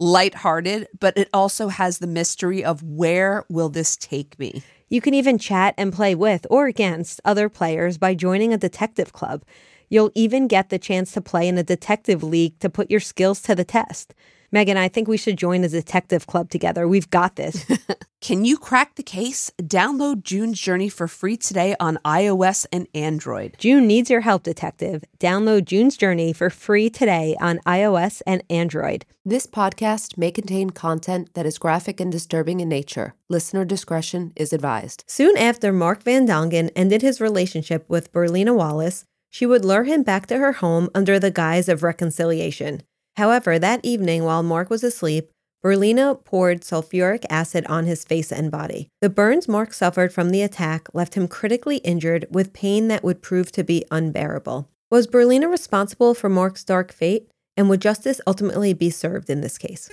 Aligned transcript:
lighthearted, 0.00 0.88
but 0.98 1.16
it 1.16 1.28
also 1.32 1.68
has 1.68 1.98
the 1.98 2.06
mystery 2.06 2.64
of 2.64 2.82
where 2.82 3.44
will 3.48 3.68
this 3.68 3.96
take 3.96 4.38
me? 4.38 4.62
You 4.88 5.00
can 5.00 5.14
even 5.14 5.38
chat 5.38 5.74
and 5.78 5.92
play 5.92 6.16
with 6.16 6.46
or 6.50 6.66
against 6.66 7.20
other 7.24 7.48
players 7.48 7.98
by 7.98 8.14
joining 8.14 8.52
a 8.52 8.58
detective 8.58 9.12
club. 9.12 9.44
You'll 9.88 10.10
even 10.14 10.48
get 10.48 10.70
the 10.70 10.78
chance 10.78 11.12
to 11.12 11.20
play 11.20 11.46
in 11.46 11.58
a 11.58 11.62
detective 11.62 12.22
league 12.22 12.58
to 12.60 12.70
put 12.70 12.90
your 12.90 13.00
skills 13.00 13.40
to 13.42 13.54
the 13.54 13.64
test. 13.64 14.14
Megan, 14.50 14.76
I 14.76 14.88
think 14.88 15.06
we 15.06 15.16
should 15.16 15.36
join 15.36 15.62
a 15.62 15.68
detective 15.68 16.26
club 16.26 16.50
together. 16.50 16.88
We've 16.88 17.10
got 17.10 17.36
this. 17.36 17.66
Can 18.20 18.44
you 18.44 18.58
crack 18.58 18.96
the 18.96 19.02
case? 19.02 19.50
Download 19.62 20.22
June's 20.22 20.60
Journey 20.60 20.90
for 20.90 21.08
free 21.08 21.38
today 21.38 21.74
on 21.80 21.98
iOS 22.04 22.66
and 22.70 22.86
Android. 22.94 23.56
June 23.56 23.86
needs 23.86 24.10
your 24.10 24.20
help, 24.20 24.42
detective. 24.42 25.02
Download 25.18 25.64
June's 25.64 25.96
Journey 25.96 26.34
for 26.34 26.50
free 26.50 26.90
today 26.90 27.34
on 27.40 27.60
iOS 27.60 28.20
and 28.26 28.42
Android. 28.50 29.06
This 29.24 29.46
podcast 29.46 30.18
may 30.18 30.30
contain 30.30 30.68
content 30.68 31.32
that 31.32 31.46
is 31.46 31.56
graphic 31.56 31.98
and 31.98 32.12
disturbing 32.12 32.60
in 32.60 32.68
nature. 32.68 33.14
Listener 33.30 33.64
discretion 33.64 34.34
is 34.36 34.52
advised. 34.52 35.02
Soon 35.06 35.38
after 35.38 35.72
Mark 35.72 36.02
Van 36.02 36.26
Dongen 36.26 36.70
ended 36.76 37.00
his 37.00 37.22
relationship 37.22 37.86
with 37.88 38.12
Berlinah 38.12 38.54
Wallace, 38.54 39.06
she 39.30 39.46
would 39.46 39.64
lure 39.64 39.84
him 39.84 40.02
back 40.02 40.26
to 40.26 40.36
her 40.36 40.52
home 40.52 40.90
under 40.94 41.18
the 41.18 41.30
guise 41.30 41.70
of 41.70 41.82
reconciliation. 41.82 42.82
However, 43.16 43.58
that 43.58 43.80
evening 43.82 44.24
while 44.24 44.42
Mark 44.42 44.68
was 44.68 44.84
asleep, 44.84 45.30
Berlinah 45.62 46.24
poured 46.24 46.62
sulfuric 46.62 47.26
acid 47.28 47.66
on 47.66 47.84
his 47.84 48.02
face 48.02 48.32
and 48.32 48.50
body. 48.50 48.88
The 49.02 49.10
burns 49.10 49.46
Mark 49.46 49.74
suffered 49.74 50.10
from 50.10 50.30
the 50.30 50.40
attack 50.40 50.88
left 50.94 51.14
him 51.14 51.28
critically 51.28 51.76
injured 51.78 52.26
with 52.30 52.54
pain 52.54 52.88
that 52.88 53.04
would 53.04 53.20
prove 53.20 53.52
to 53.52 53.62
be 53.62 53.84
unbearable. 53.90 54.70
Was 54.90 55.06
Berlinah 55.06 55.50
responsible 55.50 56.14
for 56.14 56.30
Mark's 56.30 56.64
dark 56.64 56.92
fate? 56.92 57.28
And 57.58 57.68
would 57.68 57.82
justice 57.82 58.22
ultimately 58.26 58.72
be 58.72 58.88
served 58.88 59.28
in 59.28 59.42
this 59.42 59.58
case? 59.58 59.90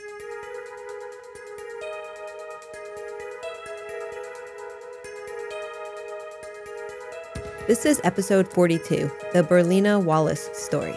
This 7.67 7.85
is 7.85 7.99
episode 8.05 8.47
42 8.53 9.11
The 9.33 9.43
Berlinah 9.43 10.01
Wallace 10.01 10.49
Story. 10.53 10.95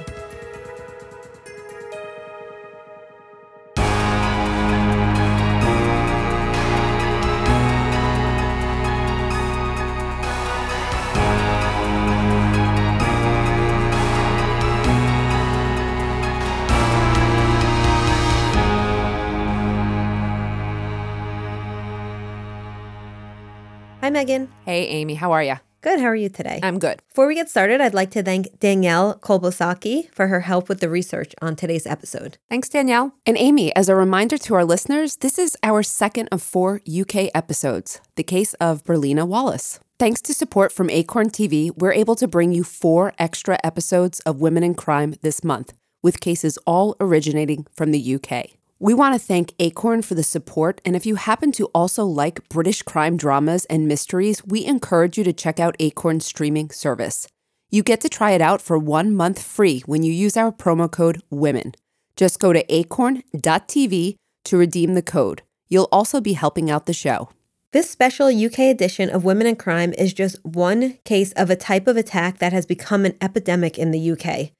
Megan. 24.20 24.52
Hey, 24.66 24.86
Amy, 24.88 25.14
how 25.14 25.32
are 25.32 25.42
you? 25.42 25.54
Good. 25.80 25.98
How 25.98 26.08
are 26.08 26.14
you 26.14 26.28
today? 26.28 26.60
I'm 26.62 26.78
good. 26.78 27.00
Before 27.08 27.26
we 27.26 27.34
get 27.34 27.48
started, 27.48 27.80
I'd 27.80 27.94
like 27.94 28.10
to 28.10 28.22
thank 28.22 28.60
Danielle 28.60 29.18
Kolbasaki 29.18 30.12
for 30.12 30.26
her 30.26 30.40
help 30.40 30.68
with 30.68 30.80
the 30.80 30.90
research 30.90 31.34
on 31.40 31.56
today's 31.56 31.86
episode. 31.86 32.36
Thanks, 32.50 32.68
Danielle. 32.68 33.14
And 33.24 33.38
Amy, 33.38 33.74
as 33.74 33.88
a 33.88 33.96
reminder 33.96 34.36
to 34.36 34.54
our 34.56 34.64
listeners, 34.66 35.16
this 35.16 35.38
is 35.38 35.56
our 35.62 35.82
second 35.82 36.28
of 36.30 36.42
four 36.42 36.82
UK 36.86 37.30
episodes 37.34 38.02
the 38.16 38.22
case 38.22 38.52
of 38.60 38.84
Berlinah 38.84 39.26
Wallace. 39.26 39.80
Thanks 39.98 40.20
to 40.20 40.34
support 40.34 40.70
from 40.70 40.90
Acorn 40.90 41.30
TV, 41.30 41.70
we're 41.74 41.94
able 41.94 42.16
to 42.16 42.28
bring 42.28 42.52
you 42.52 42.62
four 42.62 43.14
extra 43.18 43.58
episodes 43.64 44.20
of 44.26 44.38
Women 44.38 44.62
in 44.62 44.74
Crime 44.74 45.14
this 45.22 45.42
month, 45.42 45.72
with 46.02 46.20
cases 46.20 46.58
all 46.66 46.94
originating 47.00 47.66
from 47.74 47.90
the 47.90 48.16
UK. 48.16 48.59
We 48.82 48.94
want 48.94 49.12
to 49.14 49.18
thank 49.18 49.52
Acorn 49.58 50.00
for 50.00 50.14
the 50.14 50.22
support, 50.22 50.80
and 50.86 50.96
if 50.96 51.04
you 51.04 51.16
happen 51.16 51.52
to 51.52 51.66
also 51.74 52.02
like 52.06 52.48
British 52.48 52.80
crime 52.80 53.18
dramas 53.18 53.66
and 53.66 53.86
mysteries, 53.86 54.42
we 54.42 54.64
encourage 54.64 55.18
you 55.18 55.24
to 55.24 55.34
check 55.34 55.60
out 55.60 55.76
Acorn's 55.78 56.24
streaming 56.24 56.70
service. 56.70 57.28
You 57.68 57.82
get 57.82 58.00
to 58.00 58.08
try 58.08 58.30
it 58.30 58.40
out 58.40 58.62
for 58.62 58.78
one 58.78 59.14
month 59.14 59.42
free 59.42 59.82
when 59.84 60.02
you 60.02 60.14
use 60.14 60.34
our 60.34 60.50
promo 60.50 60.90
code 60.90 61.20
WOMEN. 61.30 61.74
Just 62.16 62.40
go 62.40 62.54
to 62.54 62.64
acorn.tv 62.74 64.14
to 64.44 64.56
redeem 64.56 64.94
the 64.94 65.02
code. 65.02 65.42
You'll 65.68 65.88
also 65.92 66.22
be 66.22 66.32
helping 66.32 66.70
out 66.70 66.86
the 66.86 66.94
show. 66.94 67.28
This 67.72 67.90
special 67.90 68.28
UK 68.28 68.60
edition 68.60 69.10
of 69.10 69.24
Women 69.24 69.46
in 69.46 69.56
Crime 69.56 69.92
is 69.98 70.14
just 70.14 70.42
one 70.42 70.96
case 71.04 71.32
of 71.32 71.50
a 71.50 71.54
type 71.54 71.86
of 71.86 71.98
attack 71.98 72.38
that 72.38 72.54
has 72.54 72.64
become 72.64 73.04
an 73.04 73.18
epidemic 73.20 73.76
in 73.76 73.90
the 73.90 74.12
UK. 74.12 74.52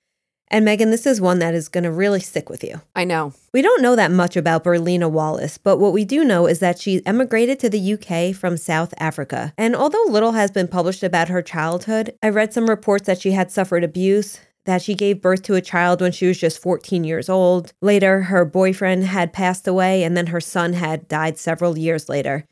And 0.51 0.65
Megan, 0.65 0.91
this 0.91 1.07
is 1.07 1.21
one 1.21 1.39
that 1.39 1.55
is 1.55 1.69
going 1.69 1.85
to 1.85 1.93
really 1.93 2.19
stick 2.19 2.51
with 2.51 2.65
you. 2.65 2.81
I 2.97 3.05
know. 3.05 3.33
We 3.53 3.63
don't 3.63 3.83
know 3.83 3.95
that 3.95 4.11
much 4.11 4.37
about 4.37 4.65
Berlinah 4.65 5.11
Wallace, 5.11 5.59
but 5.59 5.79
what 5.79 5.93
we 5.93 6.05
do 6.05 6.25
know 6.25 6.47
is 6.47 6.59
that 6.59 6.81
she 6.81 7.07
emigrated 7.07 7.61
to 7.61 7.71
the 7.71 7.93
UK 7.95 8.35
from 8.35 8.57
South 8.57 8.93
Africa. 8.99 9.55
And 9.57 9.77
although 9.77 10.05
little 10.09 10.33
has 10.33 10.51
been 10.51 10.67
published 10.67 11.05
about 11.05 11.29
her 11.29 11.41
childhood, 11.41 12.15
I 12.23 12.31
read 12.31 12.53
some 12.53 12.69
reports 12.69 13.07
that 13.07 13.21
she 13.21 13.31
had 13.31 13.53
suffered 13.53 13.85
abuse, 13.85 14.41
that 14.65 14.83
she 14.83 14.95
gave 14.95 15.23
birth 15.23 15.43
to 15.43 15.55
a 15.55 15.61
child 15.61 16.01
when 16.01 16.13
she 16.13 16.27
was 16.27 16.39
just 16.39 16.61
14 16.61 17.05
years 17.05 17.29
old. 17.29 17.73
Later, 17.81 18.23
her 18.23 18.45
boyfriend 18.45 19.05
had 19.05 19.33
passed 19.33 19.69
away, 19.69 20.03
and 20.03 20.17
then 20.17 20.29
her 20.29 20.41
son 20.41 20.73
had 20.73 21.07
died 21.07 21.39
several 21.39 21.79
years 21.79 22.09
later. 22.09 22.45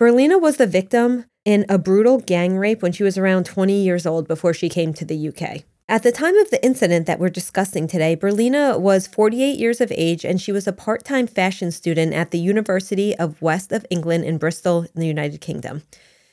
Berlinah 0.00 0.40
was 0.40 0.56
the 0.56 0.66
victim 0.66 1.26
in 1.44 1.66
a 1.68 1.78
brutal 1.78 2.18
gang 2.18 2.56
rape 2.56 2.80
when 2.80 2.92
she 2.92 3.02
was 3.02 3.18
around 3.18 3.44
20 3.44 3.72
years 3.72 4.06
old 4.06 4.28
before 4.28 4.54
she 4.54 4.68
came 4.68 4.94
to 4.94 5.04
the 5.04 5.28
UK. 5.28 5.64
At 5.90 6.04
the 6.04 6.12
time 6.12 6.36
of 6.36 6.50
the 6.50 6.64
incident 6.64 7.08
that 7.08 7.18
we're 7.18 7.30
discussing 7.30 7.88
today, 7.88 8.14
Berlinah 8.14 8.78
was 8.78 9.08
48 9.08 9.58
years 9.58 9.80
of 9.80 9.90
age 9.96 10.24
and 10.24 10.40
she 10.40 10.52
was 10.52 10.68
a 10.68 10.72
part 10.72 11.04
time 11.04 11.26
fashion 11.26 11.72
student 11.72 12.14
at 12.14 12.30
the 12.30 12.38
University 12.38 13.16
of 13.16 13.42
West 13.42 13.72
of 13.72 13.84
England 13.90 14.24
in 14.24 14.38
Bristol, 14.38 14.82
in 14.94 15.00
the 15.00 15.08
United 15.08 15.40
Kingdom. 15.40 15.82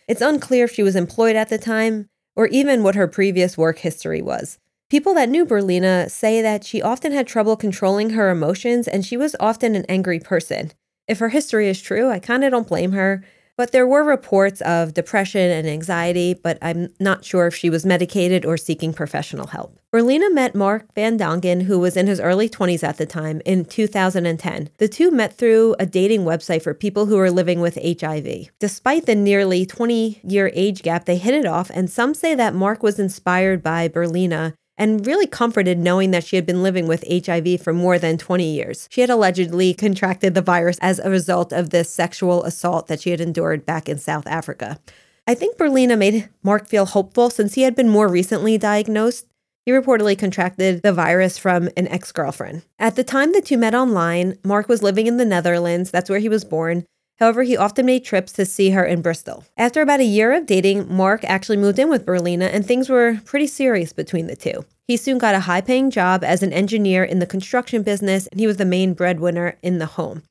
It's 0.07 0.21
unclear 0.21 0.65
if 0.65 0.75
she 0.75 0.83
was 0.83 0.95
employed 0.95 1.35
at 1.35 1.49
the 1.49 1.57
time 1.57 2.07
or 2.35 2.45
even 2.49 2.83
what 2.83 2.93
her 2.93 3.07
previous 3.07 3.57
work 3.57 3.79
history 3.79 4.21
was. 4.21 4.59
People 4.91 5.15
that 5.15 5.27
knew 5.27 5.43
Berlinah 5.43 6.11
say 6.11 6.39
that 6.39 6.63
she 6.63 6.79
often 6.79 7.11
had 7.11 7.25
trouble 7.25 7.57
controlling 7.57 8.11
her 8.11 8.29
emotions 8.29 8.87
and 8.87 9.03
she 9.03 9.17
was 9.17 9.35
often 9.39 9.73
an 9.73 9.85
angry 9.89 10.19
person. 10.19 10.71
If 11.07 11.17
her 11.17 11.29
history 11.29 11.67
is 11.67 11.81
true, 11.81 12.11
I 12.11 12.19
kind 12.19 12.43
of 12.43 12.51
don't 12.51 12.67
blame 12.67 12.91
her. 12.91 13.23
But 13.57 13.71
there 13.71 13.87
were 13.87 14.03
reports 14.03 14.61
of 14.61 14.93
depression 14.93 15.49
and 15.49 15.67
anxiety, 15.67 16.35
but 16.35 16.59
I'm 16.61 16.93
not 16.99 17.25
sure 17.25 17.47
if 17.47 17.55
she 17.55 17.71
was 17.71 17.87
medicated 17.87 18.45
or 18.45 18.55
seeking 18.55 18.93
professional 18.93 19.47
help. 19.47 19.79
Berlinah 19.91 20.31
met 20.31 20.53
Mark 20.53 20.93
Van 20.93 21.17
Dongen, 21.17 21.63
who 21.63 21.79
was 21.79 21.97
in 21.97 22.05
his 22.05 22.19
early 22.19 22.47
20s 22.47 22.83
at 22.83 22.97
the 22.97 23.07
time, 23.07 23.41
in 23.45 23.65
2010. 23.65 24.69
The 24.77 24.87
two 24.87 25.09
met 25.09 25.35
through 25.35 25.75
a 25.79 25.87
dating 25.87 26.23
website 26.23 26.61
for 26.61 26.75
people 26.75 27.07
who 27.07 27.17
were 27.17 27.31
living 27.31 27.59
with 27.59 27.79
HIV. 27.83 28.49
Despite 28.59 29.07
the 29.07 29.15
nearly 29.15 29.65
20 29.65 30.21
year 30.23 30.51
age 30.53 30.83
gap, 30.83 31.05
they 31.05 31.17
hit 31.17 31.33
it 31.33 31.47
off, 31.47 31.71
and 31.73 31.89
some 31.89 32.13
say 32.13 32.35
that 32.35 32.53
Mark 32.53 32.83
was 32.83 32.99
inspired 32.99 33.63
by 33.63 33.87
Berlinah 33.87 34.53
and 34.77 35.05
really 35.05 35.27
comforted 35.27 35.79
knowing 35.79 36.11
that 36.11 36.23
she 36.23 36.35
had 36.35 36.45
been 36.45 36.63
living 36.63 36.87
with 36.87 37.03
HIV 37.09 37.61
for 37.61 37.73
more 37.73 37.97
than 37.97 38.17
20 38.17 38.43
years. 38.43 38.87
She 38.91 39.01
had 39.01 39.09
allegedly 39.09 39.73
contracted 39.73 40.33
the 40.33 40.41
virus 40.41 40.77
as 40.81 40.99
a 40.99 41.09
result 41.09 41.51
of 41.51 41.69
this 41.71 41.89
sexual 41.89 42.43
assault 42.43 42.87
that 42.87 43.01
she 43.01 43.11
had 43.11 43.21
endured 43.21 43.65
back 43.65 43.89
in 43.89 43.97
South 43.97 44.27
Africa. 44.27 44.79
I 45.25 45.33
think 45.33 45.57
Berlinah 45.57 45.97
made 45.97 46.29
Mark 46.43 46.67
feel 46.67 46.85
hopeful 46.85 47.29
since 47.29 47.55
he 47.55 47.63
had 47.63 47.75
been 47.75 47.89
more 47.89 48.07
recently 48.07 48.57
diagnosed. 48.57 49.27
He 49.65 49.73
reportedly 49.73 50.17
contracted 50.17 50.81
the 50.81 50.93
virus 50.93 51.37
from 51.37 51.67
an 51.75 51.89
ex 51.89 52.13
girlfriend. 52.13 52.63
At 52.79 52.95
the 52.95 53.03
time 53.03 53.33
the 53.33 53.41
two 53.41 53.57
met 53.57 53.75
online, 53.75 54.37
Mark 54.45 54.69
was 54.69 54.81
living 54.81 55.07
in 55.07 55.17
the 55.17 55.25
Netherlands, 55.25 55.91
that's 55.91 56.09
where 56.09 56.19
he 56.19 56.29
was 56.29 56.45
born. 56.45 56.85
However, 57.19 57.43
he 57.43 57.57
often 57.57 57.85
made 57.85 58.05
trips 58.05 58.31
to 58.33 58.45
see 58.45 58.69
her 58.71 58.85
in 58.85 59.01
Bristol. 59.01 59.43
After 59.57 59.81
about 59.81 59.99
a 59.99 60.05
year 60.05 60.33
of 60.33 60.45
dating, 60.45 60.93
Mark 60.93 61.23
actually 61.23 61.57
moved 61.57 61.79
in 61.79 61.89
with 61.89 62.05
Berlinah, 62.05 62.53
and 62.53 62.65
things 62.65 62.89
were 62.89 63.19
pretty 63.25 63.47
serious 63.47 63.91
between 63.91 64.27
the 64.27 64.35
two. 64.35 64.65
He 64.87 64.97
soon 64.97 65.17
got 65.17 65.35
a 65.35 65.41
high 65.41 65.61
paying 65.61 65.89
job 65.89 66.23
as 66.23 66.43
an 66.43 66.53
engineer 66.53 67.03
in 67.03 67.19
the 67.19 67.25
construction 67.25 67.81
business, 67.81 68.27
and 68.27 68.39
he 68.39 68.47
was 68.47 68.57
the 68.57 68.65
main 68.65 68.93
breadwinner 68.93 69.57
in 69.61 69.79
the 69.79 69.85
home. 69.85 70.23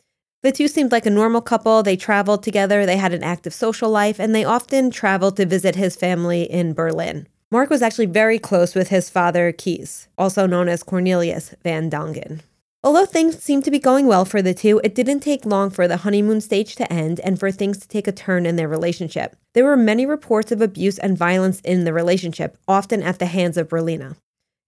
The 0.43 0.53
two 0.53 0.69
seemed 0.69 0.93
like 0.93 1.07
a 1.07 1.11
normal 1.11 1.41
couple. 1.41 1.83
They 1.83 1.97
traveled 1.97 2.45
together, 2.45 2.87
they 2.87 2.99
had 2.99 3.13
an 3.13 3.25
active 3.25 3.53
social 3.53 3.91
life, 3.91 4.21
and 4.21 4.33
they 4.33 4.45
often 4.45 4.91
traveled 4.91 5.37
to 5.39 5.47
visit 5.47 5.75
his 5.75 5.97
family 5.97 6.45
in 6.45 6.73
Berlin. 6.73 7.27
Mark 7.51 7.69
was 7.69 7.83
actually 7.83 8.07
very 8.07 8.39
close 8.39 8.75
with 8.75 8.89
his 8.89 9.11
father, 9.11 9.51
Kees, 9.51 10.09
also 10.17 10.47
known 10.47 10.69
as 10.69 10.83
Cornelius 10.83 11.55
Van 11.63 11.91
Dongen. 11.91 12.41
Although 12.87 13.07
things 13.07 13.43
seemed 13.43 13.65
to 13.65 13.73
be 13.73 13.81
going 13.81 14.07
well 14.07 14.25
for 14.25 14.41
the 14.41 14.55
two, 14.55 14.81
it 14.85 14.95
didn't 14.95 15.19
take 15.19 15.45
long 15.45 15.71
for 15.71 15.89
the 15.89 15.97
honeymoon 15.97 16.41
stage 16.41 16.77
to 16.77 16.93
end 16.93 17.19
and 17.19 17.37
for 17.37 17.51
things 17.51 17.79
to 17.79 17.89
take 17.89 18.07
a 18.07 18.13
turn 18.13 18.47
in 18.47 18.55
their 18.55 18.69
relationship. 18.69 19.35
There 19.55 19.65
were 19.65 19.77
many 19.77 20.07
reports 20.07 20.53
of 20.53 20.63
abuse 20.63 20.97
and 20.97 21.19
violence 21.19 21.61
in 21.63 21.83
the 21.83 21.93
relationship, 21.93 22.57
often 22.69 23.03
at 23.03 23.19
the 23.19 23.27
hands 23.27 23.57
of 23.57 23.69
Berlinah. 23.69 24.15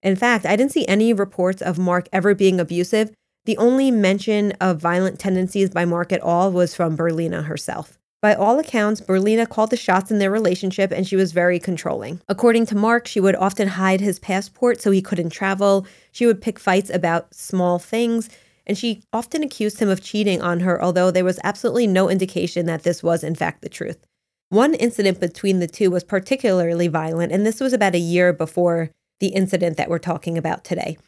In 0.03 0.17
fact, 0.17 0.47
I 0.47 0.57
didn't 0.57 0.73
see 0.73 0.85
any 0.89 1.13
reports 1.13 1.63
of 1.63 1.79
Mark 1.79 2.09
ever 2.13 2.35
being 2.35 2.59
abusive. 2.59 3.13
The 3.45 3.57
only 3.57 3.93
mention 3.93 4.51
of 4.61 4.81
violent 4.81 5.21
tendencies 5.21 5.71
by 5.71 5.85
Mark 5.85 6.11
at 6.11 6.21
all 6.21 6.51
was 6.51 6.75
from 6.75 6.97
Berlinah 6.97 7.45
herself. 7.45 7.98
By 8.21 8.35
all 8.35 8.59
accounts, 8.59 9.01
Berlinah 9.01 9.49
called 9.49 9.71
the 9.71 9.77
shots 9.77 10.11
in 10.11 10.19
their 10.19 10.31
relationship 10.31 10.91
and 10.91 11.07
she 11.07 11.15
was 11.15 11.31
very 11.31 11.61
controlling. 11.61 12.21
According 12.29 12.67
to 12.67 12.77
Mark, 12.77 13.07
she 13.07 13.21
would 13.21 13.37
often 13.37 13.69
hide 13.69 14.01
his 14.01 14.19
passport 14.19 14.81
so 14.81 14.91
he 14.91 15.01
couldn't 15.01 15.31
travel. 15.31 15.87
She 16.11 16.27
would 16.27 16.43
pick 16.43 16.59
fights 16.59 16.91
about 16.91 17.33
small 17.33 17.79
things, 17.79 18.29
and 18.67 18.77
she 18.77 19.05
often 19.13 19.45
accused 19.45 19.79
him 19.79 19.89
of 19.89 20.03
cheating 20.03 20.43
on 20.43 20.61
her, 20.61 20.83
although 20.83 21.13
there 21.13 21.25
was 21.25 21.39
absolutely 21.45 21.87
no 21.87 22.11
indication 22.11 22.67
that 22.67 22.83
this 22.83 23.05
was, 23.05 23.23
in 23.23 23.37
fact, 23.37 23.63
the 23.63 23.69
truth. 23.69 24.05
One 24.49 24.75
incident 24.75 25.21
between 25.21 25.61
the 25.61 25.69
two 25.69 25.91
was 25.91 26.03
particularly 26.03 26.89
violent, 26.89 27.31
and 27.31 27.47
this 27.47 27.61
was 27.61 27.73
about 27.73 27.95
a 27.95 28.01
year 28.01 28.33
before 28.33 28.91
the 29.21 29.29
incident 29.29 29.77
that 29.77 29.89
we're 29.89 29.99
talking 29.99 30.37
about 30.37 30.65
today. 30.65 30.99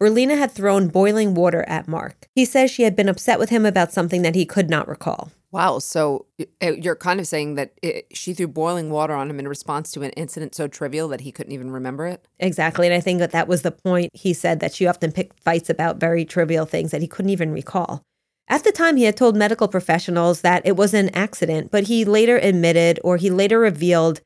Berlinah 0.00 0.38
had 0.38 0.52
thrown 0.52 0.88
boiling 0.88 1.34
water 1.34 1.64
at 1.66 1.88
Mark. 1.88 2.28
He 2.34 2.44
says 2.44 2.70
she 2.70 2.84
had 2.84 2.94
been 2.94 3.08
upset 3.08 3.40
with 3.40 3.50
him 3.50 3.66
about 3.66 3.92
something 3.92 4.22
that 4.22 4.34
he 4.34 4.46
could 4.46 4.70
not 4.70 4.88
recall. 4.88 5.32
Wow. 5.52 5.80
So 5.80 6.26
uh, 6.62 6.72
you're 6.72 6.96
kind 6.96 7.18
of 7.18 7.26
saying 7.26 7.56
that 7.56 7.72
it, 7.82 8.06
she 8.12 8.34
threw 8.34 8.46
boiling 8.46 8.90
water 8.90 9.14
on 9.14 9.28
him 9.28 9.40
in 9.40 9.48
response 9.48 9.90
to 9.92 10.02
an 10.02 10.10
incident 10.10 10.54
so 10.54 10.68
trivial 10.68 11.08
that 11.08 11.22
he 11.22 11.32
couldn't 11.32 11.52
even 11.52 11.70
remember 11.70 12.06
it? 12.06 12.24
Exactly. 12.38 12.86
And 12.86 12.94
I 12.94 13.00
think 13.00 13.18
that 13.18 13.32
that 13.32 13.48
was 13.48 13.62
the 13.62 13.72
point. 13.72 14.10
He 14.14 14.32
said 14.32 14.60
that 14.60 14.74
she 14.74 14.86
often 14.86 15.10
picked 15.10 15.40
fights 15.40 15.68
about 15.68 15.98
very 15.98 16.24
trivial 16.24 16.66
things 16.66 16.92
that 16.92 17.02
he 17.02 17.08
couldn't 17.08 17.30
even 17.30 17.50
recall. 17.50 18.02
At 18.48 18.64
the 18.64 18.72
time, 18.72 18.96
he 18.96 19.04
had 19.04 19.16
told 19.16 19.36
medical 19.36 19.68
professionals 19.68 20.40
that 20.40 20.66
it 20.66 20.76
was 20.76 20.92
an 20.92 21.08
accident, 21.10 21.70
but 21.70 21.84
he 21.84 22.04
later 22.04 22.36
admitted 22.36 22.98
or 23.04 23.16
he 23.16 23.30
later 23.30 23.60
revealed 23.60 24.20